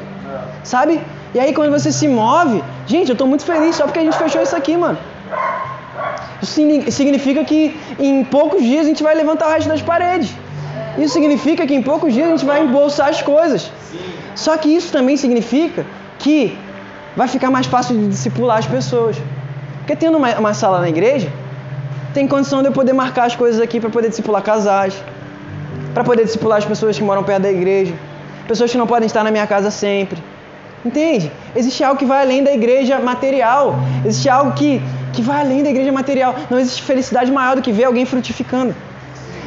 Sabe? 0.64 1.00
E 1.34 1.40
aí 1.40 1.54
quando 1.54 1.72
você 1.72 1.92
se 1.92 2.08
move, 2.08 2.64
gente, 2.88 3.10
eu 3.10 3.14
estou 3.14 3.28
muito 3.28 3.46
feliz 3.46 3.76
só 3.76 3.86
porque 3.86 4.00
a 4.00 4.04
gente 4.04 4.18
fechou 4.18 4.42
isso 4.42 4.56
aqui, 4.56 4.76
mano. 4.76 4.98
Isso 6.42 6.62
significa 6.92 7.44
que 7.44 7.80
em 8.00 8.24
poucos 8.24 8.62
dias 8.62 8.86
a 8.86 8.90
gente 8.90 9.04
vai 9.04 9.16
levantar 9.16 9.48
o 9.48 9.52
resto 9.52 9.70
das 9.70 9.82
paredes. 9.82 10.34
Isso 10.98 11.14
significa 11.14 11.66
que 11.68 11.74
em 11.74 11.82
poucos 11.82 12.14
dias 12.14 12.28
a 12.28 12.30
gente 12.32 12.46
vai 12.46 12.64
embolsar 12.64 13.10
as 13.10 13.22
coisas. 13.22 13.72
Só 14.36 14.58
que 14.58 14.70
isso 14.70 14.92
também 14.92 15.16
significa 15.16 15.86
que 16.18 16.58
vai 17.16 17.28
ficar 17.28 17.52
mais 17.52 17.68
fácil 17.68 17.96
de 17.98 18.08
discipular 18.08 18.58
as 18.58 18.68
pessoas. 18.68 19.18
Porque 19.80 19.96
tendo 19.96 20.18
uma, 20.18 20.36
uma 20.38 20.54
sala 20.54 20.80
na 20.80 20.90
igreja, 20.90 21.32
tem 22.14 22.28
condição 22.28 22.62
de 22.62 22.70
eu 22.70 22.72
poder 22.72 22.94
marcar 22.94 23.26
as 23.26 23.36
coisas 23.36 23.62
aqui 23.62 23.80
para 23.80 23.90
poder 23.90 24.10
discipular 24.10 24.42
casais, 24.42 24.96
para 25.94 26.04
poder 26.04 26.26
discipular 26.26 26.58
as 26.58 26.66
pessoas 26.66 26.98
que 26.98 27.04
moram 27.04 27.24
perto 27.24 27.44
da 27.44 27.52
igreja, 27.52 27.94
pessoas 28.48 28.72
que 28.72 28.78
não 28.78 28.88
podem 28.88 29.06
estar 29.06 29.24
na 29.24 29.32
minha 29.32 29.46
casa 29.46 29.70
sempre. 29.70 30.22
Entende? 30.84 31.32
Existe 31.56 31.84
algo 31.84 32.00
que 32.00 32.06
vai 32.06 32.22
além 32.22 32.44
da 32.44 32.54
igreja 32.54 33.00
material. 33.00 33.76
Existe 34.06 34.30
algo 34.30 34.54
que, 34.54 34.82
que 35.14 35.22
vai 35.22 35.42
além 35.42 35.64
da 35.64 35.70
igreja 35.70 35.92
material. 35.92 36.36
Não 36.50 36.60
existe 36.60 36.82
felicidade 36.82 37.32
maior 37.32 37.56
do 37.56 37.62
que 37.62 37.72
ver 37.72 37.86
alguém 37.86 38.06
frutificando. 38.06 38.76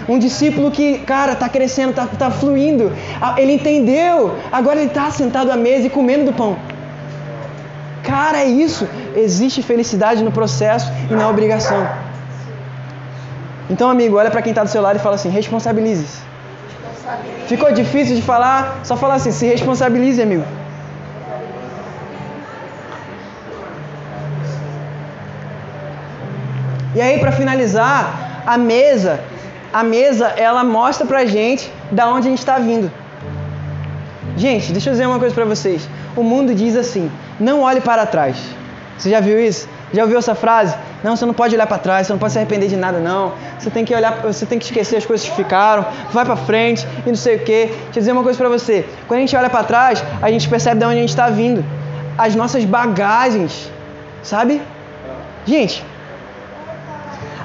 Um 0.08 0.18
discípulo 0.18 0.70
que, 0.70 0.98
cara, 0.98 1.32
está 1.32 1.48
crescendo, 1.48 1.90
está 1.90 2.06
tá 2.06 2.30
fluindo. 2.30 2.92
Ele 3.36 3.52
entendeu. 3.52 4.36
Agora 4.50 4.80
ele 4.80 4.88
está 4.88 5.10
sentado 5.10 5.50
à 5.50 5.56
mesa 5.56 5.86
e 5.86 5.90
comendo 5.90 6.26
do 6.26 6.32
pão. 6.32 6.56
Cara, 8.02 8.38
é 8.38 8.46
isso. 8.46 8.88
Existe 9.14 9.62
felicidade 9.62 10.22
no 10.22 10.32
processo 10.32 10.90
e 11.10 11.14
na 11.14 11.28
obrigação. 11.28 11.88
Então, 13.68 13.88
amigo, 13.88 14.16
olha 14.16 14.30
para 14.30 14.42
quem 14.42 14.50
está 14.50 14.64
do 14.64 14.70
seu 14.70 14.82
lado 14.82 14.96
e 14.96 14.98
fala 14.98 15.14
assim: 15.14 15.28
responsabilize-se. 15.28 16.18
Ficou 17.46 17.72
difícil 17.72 18.16
de 18.16 18.22
falar? 18.22 18.80
Só 18.84 18.96
falar 18.96 19.14
assim: 19.14 19.30
se 19.30 19.46
responsabilize, 19.46 20.20
amigo. 20.20 20.44
E 26.94 27.00
aí, 27.00 27.20
para 27.20 27.30
finalizar, 27.30 28.42
a 28.44 28.58
mesa, 28.58 29.20
a 29.72 29.82
mesa, 29.82 30.26
ela 30.36 30.64
mostra 30.64 31.06
pra 31.06 31.24
gente 31.24 31.70
da 31.90 32.08
onde 32.08 32.26
a 32.26 32.30
gente 32.30 32.38
está 32.38 32.58
vindo. 32.58 32.90
Gente, 34.36 34.72
deixa 34.72 34.90
eu 34.90 34.92
dizer 34.92 35.06
uma 35.06 35.18
coisa 35.18 35.34
para 35.34 35.44
vocês. 35.44 35.88
O 36.16 36.22
mundo 36.22 36.54
diz 36.54 36.76
assim: 36.76 37.10
não 37.38 37.62
olhe 37.62 37.80
para 37.80 38.06
trás. 38.06 38.36
Você 38.96 39.10
já 39.10 39.20
viu 39.20 39.38
isso? 39.40 39.68
Já 39.92 40.02
ouviu 40.02 40.18
essa 40.18 40.34
frase? 40.34 40.76
Não, 41.02 41.16
você 41.16 41.24
não 41.24 41.32
pode 41.32 41.54
olhar 41.54 41.66
para 41.66 41.78
trás, 41.78 42.06
você 42.06 42.12
não 42.12 42.18
pode 42.18 42.32
se 42.32 42.38
arrepender 42.38 42.68
de 42.68 42.76
nada, 42.76 42.98
não. 42.98 43.32
Você 43.58 43.70
tem 43.70 43.84
que 43.84 43.94
olhar, 43.94 44.20
você 44.20 44.44
tem 44.44 44.58
que 44.58 44.64
esquecer 44.66 44.96
as 44.96 45.06
coisas 45.06 45.26
que 45.26 45.34
ficaram, 45.34 45.86
vai 46.12 46.24
para 46.24 46.36
frente 46.36 46.86
e 47.06 47.08
não 47.08 47.16
sei 47.16 47.36
o 47.36 47.38
quê. 47.40 47.66
Deixa 47.66 47.88
eu 47.88 48.00
dizer 48.00 48.12
uma 48.12 48.22
coisa 48.22 48.38
para 48.38 48.48
você. 48.48 48.86
Quando 49.08 49.18
a 49.18 49.20
gente 49.20 49.34
olha 49.34 49.48
para 49.48 49.64
trás, 49.64 50.04
a 50.20 50.30
gente 50.30 50.48
percebe 50.48 50.78
de 50.78 50.84
onde 50.84 50.96
a 50.96 51.00
gente 51.00 51.08
está 51.08 51.30
vindo. 51.30 51.64
As 52.18 52.34
nossas 52.34 52.64
bagagens, 52.64 53.70
sabe? 54.22 54.60
Gente, 55.46 55.82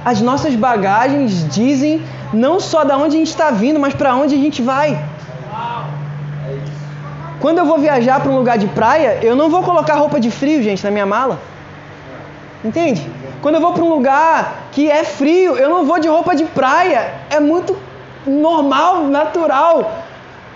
as 0.03 0.21
nossas 0.21 0.53
bagagens 0.55 1.47
dizem 1.49 2.03
não 2.35 2.59
só 2.59 2.83
de 2.83 2.93
onde 2.93 3.15
a 3.15 3.19
gente 3.19 3.29
está 3.29 3.49
vindo, 3.49 3.79
mas 3.79 3.93
para 3.93 4.15
onde 4.15 4.35
a 4.35 4.37
gente 4.37 4.61
vai. 4.61 4.99
Quando 7.39 7.59
eu 7.59 7.65
vou 7.65 7.77
viajar 7.77 8.19
para 8.19 8.31
um 8.31 8.37
lugar 8.37 8.57
de 8.57 8.67
praia, 8.67 9.19
eu 9.21 9.35
não 9.35 9.49
vou 9.49 9.61
colocar 9.63 9.95
roupa 9.95 10.19
de 10.19 10.31
frio, 10.31 10.63
gente, 10.63 10.83
na 10.83 10.91
minha 10.91 11.05
mala. 11.05 11.39
Entende? 12.63 13.07
Quando 13.41 13.55
eu 13.55 13.61
vou 13.61 13.73
para 13.73 13.83
um 13.83 13.89
lugar 13.89 14.69
que 14.71 14.89
é 14.89 15.03
frio, 15.03 15.55
eu 15.55 15.69
não 15.69 15.85
vou 15.85 15.99
de 15.99 16.07
roupa 16.07 16.35
de 16.35 16.45
praia. 16.45 17.13
É 17.29 17.39
muito 17.39 17.77
normal, 18.25 19.03
natural, 19.03 20.03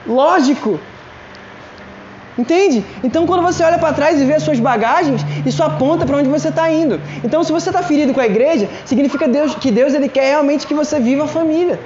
lógico. 0.07 0.79
Entende? 2.39 2.85
Então, 3.03 3.27
quando 3.27 3.43
você 3.43 3.61
olha 3.65 3.77
para 3.77 3.91
trás 3.91 4.21
e 4.21 4.23
vê 4.23 4.35
as 4.35 4.43
suas 4.43 4.61
bagagens, 4.61 5.25
isso 5.45 5.61
aponta 5.61 6.05
para 6.05 6.15
onde 6.15 6.29
você 6.29 6.47
está 6.47 6.71
indo. 6.71 6.97
Então, 7.21 7.43
se 7.43 7.51
você 7.51 7.69
está 7.69 7.83
ferido 7.83 8.13
com 8.13 8.21
a 8.21 8.25
igreja, 8.25 8.69
significa 8.85 9.27
Deus, 9.27 9.55
que 9.55 9.69
Deus 9.69 9.93
ele 9.93 10.07
quer 10.07 10.29
realmente 10.29 10.65
que 10.65 10.73
você 10.73 11.01
viva 11.01 11.25
a 11.25 11.27
família. 11.27 11.77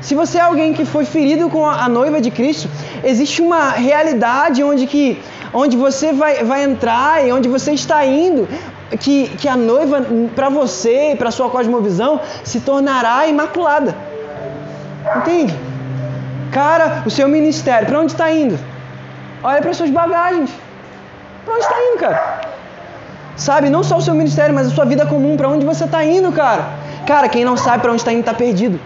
Se 0.00 0.16
você 0.16 0.38
é 0.38 0.40
alguém 0.40 0.72
que 0.72 0.84
foi 0.84 1.04
ferido 1.04 1.48
com 1.48 1.64
a 1.64 1.88
noiva 1.88 2.20
de 2.20 2.28
Cristo, 2.28 2.68
existe 3.04 3.40
uma 3.40 3.70
realidade 3.70 4.64
onde, 4.64 4.84
que, 4.84 5.16
onde 5.54 5.76
você 5.76 6.12
vai, 6.12 6.42
vai 6.42 6.64
entrar 6.64 7.24
e 7.24 7.30
onde 7.30 7.48
você 7.48 7.70
está 7.70 8.04
indo, 8.04 8.48
que, 8.98 9.28
que 9.38 9.46
a 9.46 9.56
noiva, 9.56 10.04
para 10.34 10.48
você 10.48 11.12
e 11.12 11.16
para 11.16 11.30
sua 11.30 11.48
cosmovisão, 11.50 12.20
se 12.42 12.58
tornará 12.58 13.28
imaculada. 13.28 13.94
Entende? 15.18 15.54
Cara, 16.50 17.04
o 17.06 17.10
seu 17.10 17.28
ministério, 17.28 17.86
para 17.86 18.00
onde 18.00 18.10
está 18.10 18.28
indo? 18.32 18.58
Olha 19.42 19.60
para 19.60 19.72
suas 19.72 19.90
bagagens. 19.90 20.50
Para 21.44 21.54
onde 21.54 21.62
está 21.62 21.76
indo, 21.80 21.98
cara? 21.98 22.40
Sabe, 23.36 23.70
não 23.70 23.84
só 23.84 23.98
o 23.98 24.02
seu 24.02 24.14
ministério, 24.14 24.54
mas 24.54 24.66
a 24.66 24.70
sua 24.70 24.84
vida 24.84 25.06
comum, 25.06 25.36
para 25.36 25.48
onde 25.48 25.64
você 25.64 25.84
está 25.84 26.04
indo, 26.04 26.32
cara? 26.32 26.66
Cara, 27.06 27.28
quem 27.28 27.44
não 27.44 27.56
sabe 27.56 27.82
para 27.82 27.92
onde 27.92 28.00
está 28.00 28.12
indo 28.12 28.20
está 28.20 28.34
perdido. 28.34 28.80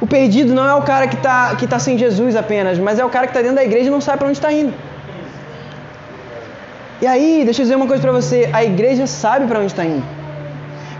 O 0.00 0.06
perdido 0.06 0.54
não 0.54 0.68
é 0.68 0.74
o 0.74 0.82
cara 0.82 1.08
que 1.08 1.16
está 1.16 1.56
que 1.56 1.66
tá 1.66 1.78
sem 1.78 1.98
Jesus 1.98 2.36
apenas, 2.36 2.78
mas 2.78 2.98
é 2.98 3.04
o 3.04 3.08
cara 3.08 3.26
que 3.26 3.30
está 3.30 3.40
dentro 3.40 3.56
da 3.56 3.64
igreja 3.64 3.88
e 3.88 3.90
não 3.90 4.00
sabe 4.00 4.18
para 4.18 4.28
onde 4.28 4.38
está 4.38 4.52
indo. 4.52 4.72
E 7.00 7.06
aí, 7.06 7.42
deixa 7.44 7.62
eu 7.62 7.64
dizer 7.64 7.76
uma 7.76 7.86
coisa 7.86 8.02
para 8.02 8.12
você: 8.12 8.48
a 8.52 8.62
igreja 8.64 9.06
sabe 9.06 9.46
para 9.46 9.58
onde 9.58 9.72
está 9.72 9.84
indo. 9.84 10.04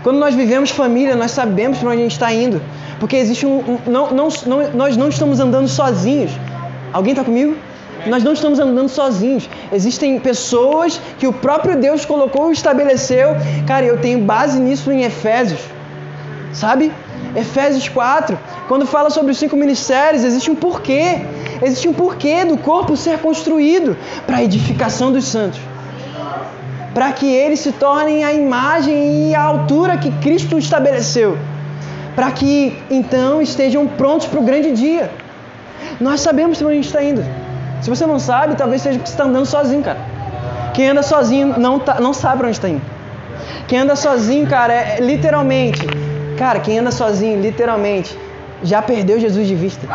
Quando 0.03 0.17
nós 0.17 0.33
vivemos 0.33 0.71
família, 0.71 1.15
nós 1.15 1.31
sabemos 1.31 1.77
para 1.77 1.89
onde 1.89 1.99
a 1.99 2.03
gente 2.03 2.13
está 2.13 2.31
indo. 2.33 2.61
Porque 2.99 3.15
existe 3.15 3.45
um. 3.45 3.59
um 3.59 3.79
não, 3.85 4.11
não, 4.11 4.27
não, 4.45 4.71
nós 4.73 4.97
não 4.97 5.09
estamos 5.09 5.39
andando 5.39 5.67
sozinhos. 5.67 6.31
Alguém 6.93 7.11
está 7.11 7.23
comigo? 7.23 7.55
Nós 8.07 8.23
não 8.23 8.33
estamos 8.33 8.59
andando 8.59 8.89
sozinhos. 8.89 9.49
Existem 9.71 10.19
pessoas 10.19 10.99
que 11.17 11.27
o 11.27 11.33
próprio 11.33 11.77
Deus 11.77 12.05
colocou 12.05 12.49
e 12.49 12.53
estabeleceu. 12.53 13.35
Cara, 13.67 13.85
eu 13.85 13.97
tenho 13.97 14.19
base 14.19 14.59
nisso 14.59 14.91
em 14.91 15.03
Efésios. 15.03 15.61
Sabe? 16.53 16.91
Efésios 17.35 17.87
4, 17.87 18.39
quando 18.67 18.87
fala 18.87 19.09
sobre 19.09 19.31
os 19.31 19.37
cinco 19.37 19.55
ministérios, 19.55 20.23
existe 20.23 20.49
um 20.49 20.55
porquê. 20.55 21.21
Existe 21.61 21.87
um 21.87 21.93
porquê 21.93 22.45
do 22.45 22.57
corpo 22.57 22.95
ser 22.95 23.19
construído 23.19 23.95
para 24.25 24.37
a 24.37 24.43
edificação 24.43 25.11
dos 25.11 25.25
santos 25.25 25.59
para 26.93 27.11
que 27.11 27.25
eles 27.25 27.59
se 27.59 27.71
tornem 27.71 28.23
a 28.23 28.33
imagem 28.33 29.29
e 29.29 29.35
a 29.35 29.41
altura 29.41 29.97
que 29.97 30.11
Cristo 30.19 30.57
estabeleceu, 30.57 31.37
para 32.15 32.31
que 32.31 32.77
então 32.89 33.41
estejam 33.41 33.87
prontos 33.87 34.27
para 34.27 34.39
o 34.39 34.43
grande 34.43 34.71
dia. 34.71 35.09
Nós 35.99 36.21
sabemos 36.21 36.57
para 36.57 36.67
onde 36.67 36.73
a 36.73 36.81
gente 36.81 36.87
está 36.87 37.03
indo. 37.03 37.23
Se 37.81 37.89
você 37.89 38.05
não 38.05 38.19
sabe, 38.19 38.55
talvez 38.55 38.81
seja 38.81 38.97
porque 38.97 39.09
você 39.09 39.13
está 39.13 39.25
andando 39.25 39.45
sozinho, 39.45 39.83
cara. 39.83 39.99
Quem 40.73 40.89
anda 40.89 41.03
sozinho 41.03 41.59
não, 41.59 41.79
tá, 41.79 41.99
não 41.99 42.13
sabe 42.13 42.37
para 42.37 42.47
onde 42.47 42.57
está 42.57 42.69
indo. 42.69 42.81
Quem 43.67 43.79
anda 43.79 43.95
sozinho, 43.95 44.47
cara, 44.47 44.73
é, 44.73 44.97
literalmente. 44.99 45.85
Cara, 46.37 46.59
quem 46.59 46.79
anda 46.79 46.91
sozinho, 46.91 47.41
literalmente, 47.41 48.17
já 48.63 48.81
perdeu 48.81 49.19
Jesus 49.19 49.47
de 49.47 49.55
vista. 49.55 49.87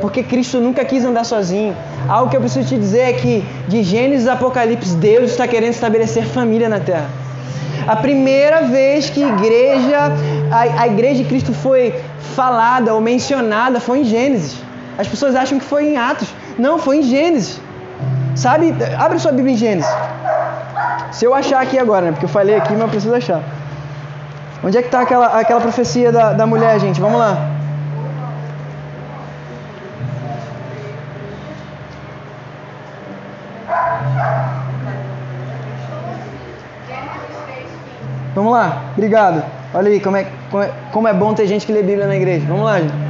Porque 0.00 0.22
Cristo 0.22 0.58
nunca 0.58 0.84
quis 0.84 1.04
andar 1.04 1.24
sozinho. 1.24 1.76
Algo 2.08 2.30
que 2.30 2.36
eu 2.36 2.40
preciso 2.40 2.68
te 2.68 2.78
dizer 2.78 3.00
é 3.00 3.12
que 3.12 3.44
de 3.66 3.82
Gênesis 3.82 4.26
a 4.26 4.34
Apocalipse, 4.34 4.96
Deus 4.96 5.32
está 5.32 5.46
querendo 5.46 5.72
estabelecer 5.72 6.24
família 6.24 6.68
na 6.68 6.80
terra. 6.80 7.08
A 7.86 7.96
primeira 7.96 8.62
vez 8.62 9.10
que 9.10 9.22
igreja, 9.22 10.12
a, 10.50 10.82
a 10.82 10.86
igreja 10.86 11.22
de 11.22 11.28
Cristo 11.28 11.52
foi 11.52 11.94
falada 12.34 12.94
ou 12.94 13.00
mencionada 13.00 13.80
foi 13.80 14.00
em 14.00 14.04
Gênesis. 14.04 14.67
As 14.98 15.06
pessoas 15.06 15.36
acham 15.36 15.58
que 15.60 15.64
foi 15.64 15.86
em 15.86 15.96
Atos. 15.96 16.28
Não, 16.58 16.76
foi 16.78 16.98
em 16.98 17.02
Gênesis. 17.02 17.60
Sabe? 18.34 18.74
Abre 18.98 19.18
sua 19.20 19.30
Bíblia 19.32 19.54
em 19.54 19.56
Gênesis. 19.56 19.90
Se 21.12 21.24
eu 21.24 21.32
achar 21.32 21.62
aqui 21.62 21.78
agora, 21.78 22.06
né? 22.06 22.12
Porque 22.12 22.24
eu 22.24 22.28
falei 22.28 22.56
aqui, 22.56 22.72
mas 22.72 22.82
eu 22.82 22.88
preciso 22.88 23.14
achar. 23.14 23.40
Onde 24.62 24.76
é 24.76 24.82
que 24.82 24.88
está 24.88 25.00
aquela, 25.00 25.38
aquela 25.38 25.60
profecia 25.60 26.10
da, 26.10 26.32
da 26.32 26.46
mulher, 26.46 26.78
gente? 26.80 27.00
Vamos 27.00 27.18
lá. 27.18 27.54
Vamos 38.34 38.52
lá, 38.52 38.82
obrigado. 38.92 39.42
Olha 39.74 39.90
aí 39.90 40.00
como 40.00 40.16
é, 40.16 40.26
como 40.50 40.62
é, 40.62 40.70
como 40.92 41.08
é 41.08 41.12
bom 41.12 41.34
ter 41.34 41.46
gente 41.46 41.66
que 41.66 41.72
lê 41.72 41.82
Bíblia 41.82 42.06
na 42.06 42.16
igreja. 42.16 42.46
Vamos 42.46 42.64
lá, 42.64 42.80
gente. 42.80 43.08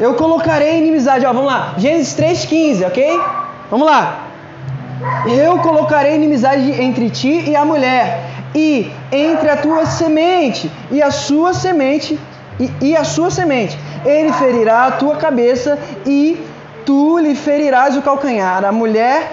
Eu 0.00 0.14
colocarei 0.14 0.78
inimizade, 0.78 1.26
ó, 1.26 1.32
vamos 1.32 1.52
lá. 1.52 1.74
Gênesis 1.76 2.16
3,15, 2.16 2.86
ok? 2.86 3.20
Vamos 3.70 3.86
lá. 3.86 4.28
Eu 5.26 5.58
colocarei 5.58 6.14
inimizade 6.14 6.70
entre 6.82 7.10
ti 7.10 7.44
e 7.46 7.54
a 7.54 7.64
mulher, 7.66 8.24
e 8.54 8.90
entre 9.12 9.48
a 9.48 9.56
tua 9.56 9.86
semente 9.86 10.70
e 10.90 11.02
a 11.02 11.10
sua 11.10 11.52
semente 11.52 12.18
e, 12.58 12.70
e, 12.80 12.96
a 12.96 13.04
sua 13.04 13.30
semente. 13.30 13.78
Ele 14.04 14.32
ferirá 14.32 14.86
a 14.86 14.92
tua 14.92 15.16
cabeça 15.16 15.78
e 16.06 16.44
tu 16.84 17.18
lhe 17.18 17.34
ferirás 17.34 17.96
o 17.96 18.02
calcanhar. 18.02 18.64
A 18.64 18.72
mulher, 18.72 19.32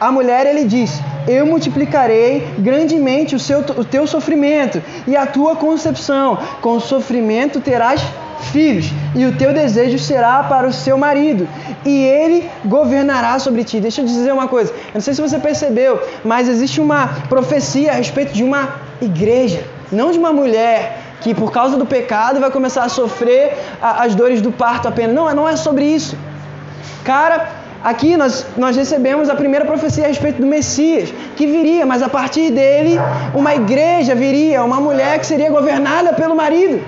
a 0.00 0.12
mulher 0.12 0.46
ele 0.46 0.64
diz: 0.64 1.00
Eu 1.26 1.46
multiplicarei 1.46 2.46
grandemente 2.58 3.34
o, 3.34 3.38
seu, 3.38 3.60
o 3.60 3.84
teu 3.84 4.06
sofrimento 4.06 4.82
e 5.06 5.16
a 5.16 5.26
tua 5.26 5.56
concepção. 5.56 6.38
Com 6.60 6.78
sofrimento 6.78 7.60
terás 7.60 8.02
filhos, 8.40 8.90
e 9.14 9.24
o 9.26 9.36
teu 9.36 9.52
desejo 9.52 9.98
será 9.98 10.42
para 10.42 10.66
o 10.66 10.72
seu 10.72 10.96
marido, 10.98 11.48
e 11.84 12.04
ele 12.04 12.48
governará 12.64 13.38
sobre 13.38 13.64
ti. 13.64 13.80
Deixa 13.80 14.00
eu 14.00 14.04
dizer 14.04 14.32
uma 14.32 14.48
coisa, 14.48 14.72
eu 14.72 14.94
não 14.94 15.00
sei 15.00 15.14
se 15.14 15.20
você 15.20 15.38
percebeu, 15.38 16.00
mas 16.24 16.48
existe 16.48 16.80
uma 16.80 17.08
profecia 17.28 17.92
a 17.92 17.94
respeito 17.94 18.32
de 18.32 18.42
uma 18.42 18.76
igreja, 19.00 19.64
não 19.90 20.10
de 20.10 20.18
uma 20.18 20.32
mulher 20.32 20.98
que 21.20 21.34
por 21.34 21.52
causa 21.52 21.76
do 21.76 21.86
pecado 21.86 22.40
vai 22.40 22.50
começar 22.50 22.84
a 22.84 22.88
sofrer 22.88 23.56
as 23.80 24.14
dores 24.14 24.40
do 24.40 24.50
parto 24.50 24.88
apenas. 24.88 25.14
Não, 25.14 25.32
não 25.34 25.48
é 25.48 25.54
sobre 25.54 25.84
isso. 25.84 26.16
Cara, 27.04 27.48
aqui 27.84 28.16
nós, 28.16 28.46
nós 28.56 28.76
recebemos 28.76 29.28
a 29.28 29.34
primeira 29.34 29.64
profecia 29.64 30.04
a 30.04 30.08
respeito 30.08 30.40
do 30.40 30.46
Messias, 30.46 31.12
que 31.36 31.46
viria, 31.46 31.84
mas 31.84 32.02
a 32.02 32.08
partir 32.08 32.50
dele 32.50 32.98
uma 33.34 33.54
igreja 33.54 34.14
viria, 34.14 34.64
uma 34.64 34.80
mulher 34.80 35.18
que 35.18 35.26
seria 35.26 35.50
governada 35.50 36.12
pelo 36.14 36.34
marido 36.34 36.82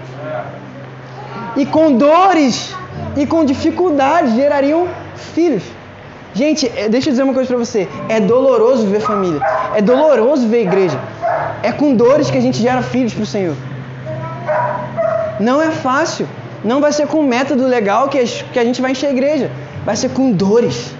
e 1.56 1.66
com 1.66 1.92
dores 1.96 2.74
e 3.16 3.26
com 3.26 3.44
dificuldades 3.44 4.34
gerariam 4.34 4.88
filhos. 5.34 5.62
Gente, 6.34 6.70
é, 6.74 6.88
deixa 6.88 7.08
eu 7.08 7.12
dizer 7.12 7.22
uma 7.22 7.34
coisa 7.34 7.48
para 7.48 7.58
você: 7.58 7.88
é 8.08 8.18
doloroso 8.20 8.86
ver 8.86 9.00
família, 9.00 9.40
é 9.74 9.82
doloroso 9.82 10.48
ver 10.48 10.62
igreja. 10.62 10.98
É 11.62 11.70
com 11.70 11.94
dores 11.94 12.30
que 12.30 12.38
a 12.38 12.40
gente 12.40 12.60
gera 12.60 12.82
filhos 12.82 13.14
para 13.14 13.22
o 13.22 13.26
Senhor. 13.26 13.54
Não 15.38 15.60
é 15.60 15.70
fácil. 15.70 16.26
Não 16.64 16.80
vai 16.80 16.92
ser 16.92 17.06
com 17.06 17.22
método 17.22 17.66
legal 17.66 18.08
que 18.08 18.18
a 18.18 18.64
gente 18.64 18.80
vai 18.80 18.92
encher 18.92 19.08
a 19.08 19.10
igreja. 19.10 19.50
Vai 19.84 19.96
ser 19.96 20.10
com 20.10 20.30
dores. 20.32 20.94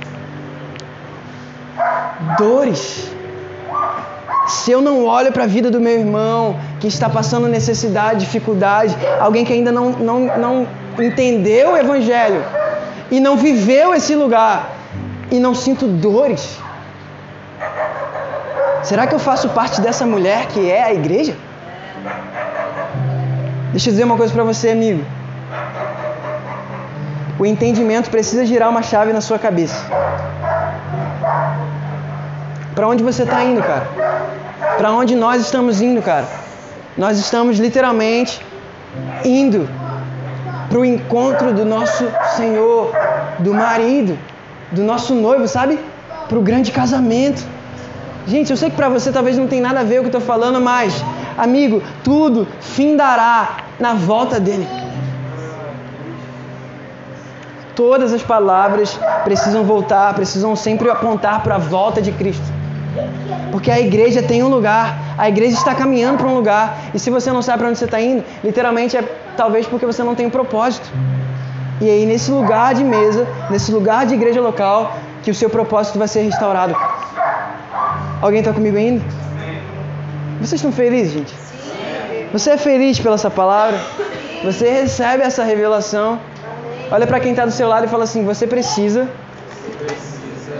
Dores. 2.38 3.10
Se 4.52 4.70
eu 4.70 4.82
não 4.82 5.06
olho 5.06 5.32
para 5.32 5.44
a 5.44 5.46
vida 5.46 5.70
do 5.70 5.80
meu 5.80 5.98
irmão 5.98 6.56
que 6.78 6.86
está 6.86 7.08
passando 7.08 7.48
necessidade, 7.48 8.20
dificuldade, 8.20 8.94
alguém 9.18 9.46
que 9.46 9.52
ainda 9.52 9.72
não, 9.72 9.90
não, 9.90 10.20
não 10.38 10.68
entendeu 10.98 11.72
o 11.72 11.76
Evangelho 11.76 12.44
e 13.10 13.18
não 13.18 13.36
viveu 13.36 13.94
esse 13.94 14.14
lugar 14.14 14.70
e 15.30 15.40
não 15.40 15.54
sinto 15.54 15.86
dores, 15.86 16.58
será 18.82 19.06
que 19.06 19.14
eu 19.14 19.18
faço 19.18 19.48
parte 19.48 19.80
dessa 19.80 20.04
mulher 20.04 20.46
que 20.48 20.70
é 20.70 20.82
a 20.82 20.92
igreja? 20.92 21.34
Deixa 23.70 23.88
eu 23.88 23.92
dizer 23.92 24.04
uma 24.04 24.18
coisa 24.18 24.34
para 24.34 24.44
você, 24.44 24.68
amigo. 24.68 25.02
O 27.38 27.46
entendimento 27.46 28.10
precisa 28.10 28.44
girar 28.44 28.68
uma 28.68 28.82
chave 28.82 29.14
na 29.14 29.22
sua 29.22 29.38
cabeça. 29.38 29.82
Para 32.74 32.86
onde 32.86 33.02
você 33.02 33.22
está 33.22 33.42
indo, 33.42 33.62
cara? 33.62 34.01
Para 34.82 34.90
onde 34.90 35.14
nós 35.14 35.40
estamos 35.40 35.80
indo, 35.80 36.02
cara? 36.02 36.26
Nós 36.98 37.16
estamos 37.16 37.56
literalmente 37.56 38.44
indo 39.24 39.68
para 40.68 40.76
o 40.76 40.84
encontro 40.84 41.54
do 41.54 41.64
nosso 41.64 42.04
Senhor, 42.34 42.90
do 43.38 43.54
marido, 43.54 44.18
do 44.72 44.82
nosso 44.82 45.14
noivo, 45.14 45.46
sabe? 45.46 45.78
Para 46.28 46.36
o 46.36 46.42
grande 46.42 46.72
casamento. 46.72 47.46
Gente, 48.26 48.50
eu 48.50 48.56
sei 48.56 48.70
que 48.70 48.74
para 48.74 48.88
você 48.88 49.12
talvez 49.12 49.38
não 49.38 49.46
tem 49.46 49.60
nada 49.60 49.78
a 49.78 49.84
ver 49.84 49.98
o 49.98 50.00
que 50.00 50.06
eu 50.06 50.18
estou 50.18 50.20
falando, 50.20 50.60
mas, 50.60 50.92
amigo, 51.38 51.80
tudo 52.02 52.48
findará 52.60 53.58
na 53.78 53.94
volta 53.94 54.40
dele. 54.40 54.66
Todas 57.76 58.12
as 58.12 58.24
palavras 58.24 58.98
precisam 59.22 59.62
voltar, 59.62 60.12
precisam 60.14 60.56
sempre 60.56 60.90
apontar 60.90 61.40
para 61.40 61.54
a 61.54 61.58
volta 61.58 62.02
de 62.02 62.10
Cristo. 62.10 62.61
Porque 63.50 63.70
a 63.70 63.80
igreja 63.80 64.22
tem 64.22 64.42
um 64.42 64.48
lugar, 64.48 65.14
a 65.18 65.28
igreja 65.28 65.56
está 65.56 65.74
caminhando 65.74 66.18
para 66.18 66.26
um 66.26 66.34
lugar, 66.34 66.78
e 66.94 66.98
se 66.98 67.10
você 67.10 67.30
não 67.30 67.42
sabe 67.42 67.58
para 67.58 67.68
onde 67.68 67.78
você 67.78 67.84
está 67.84 68.00
indo, 68.00 68.24
literalmente 68.42 68.96
é 68.96 69.02
talvez 69.36 69.66
porque 69.66 69.86
você 69.86 70.02
não 70.02 70.14
tem 70.14 70.26
um 70.26 70.30
propósito. 70.30 70.88
E 71.80 71.90
aí, 71.90 72.06
nesse 72.06 72.30
lugar 72.30 72.74
de 72.74 72.84
mesa, 72.84 73.26
nesse 73.50 73.72
lugar 73.72 74.06
de 74.06 74.14
igreja 74.14 74.40
local, 74.40 74.96
que 75.22 75.30
o 75.30 75.34
seu 75.34 75.50
propósito 75.50 75.98
vai 75.98 76.08
ser 76.08 76.22
restaurado. 76.22 76.76
Alguém 78.20 78.40
está 78.40 78.52
comigo 78.52 78.76
ainda? 78.76 79.04
Vocês 80.38 80.54
estão 80.54 80.72
felizes, 80.72 81.12
gente? 81.12 81.34
Você 82.32 82.50
é 82.50 82.56
feliz 82.56 82.98
pela 82.98 83.16
essa 83.16 83.30
palavra? 83.30 83.78
Você 84.44 84.68
recebe 84.70 85.22
essa 85.22 85.44
revelação? 85.44 86.20
Olha 86.90 87.06
para 87.06 87.20
quem 87.20 87.30
está 87.32 87.44
do 87.44 87.52
seu 87.52 87.68
lado 87.68 87.86
e 87.86 87.88
fala 87.88 88.04
assim: 88.04 88.24
você 88.24 88.46
precisa 88.46 89.08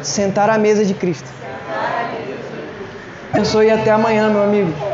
sentar 0.03 0.51
à 0.51 0.59
mesa 0.59 0.85
de 0.85 0.95
Cristo. 0.95 1.29
Abençoe 3.33 3.69
e 3.69 3.71
até 3.71 3.91
amanhã, 3.91 4.29
meu 4.29 4.43
amigo. 4.43 4.92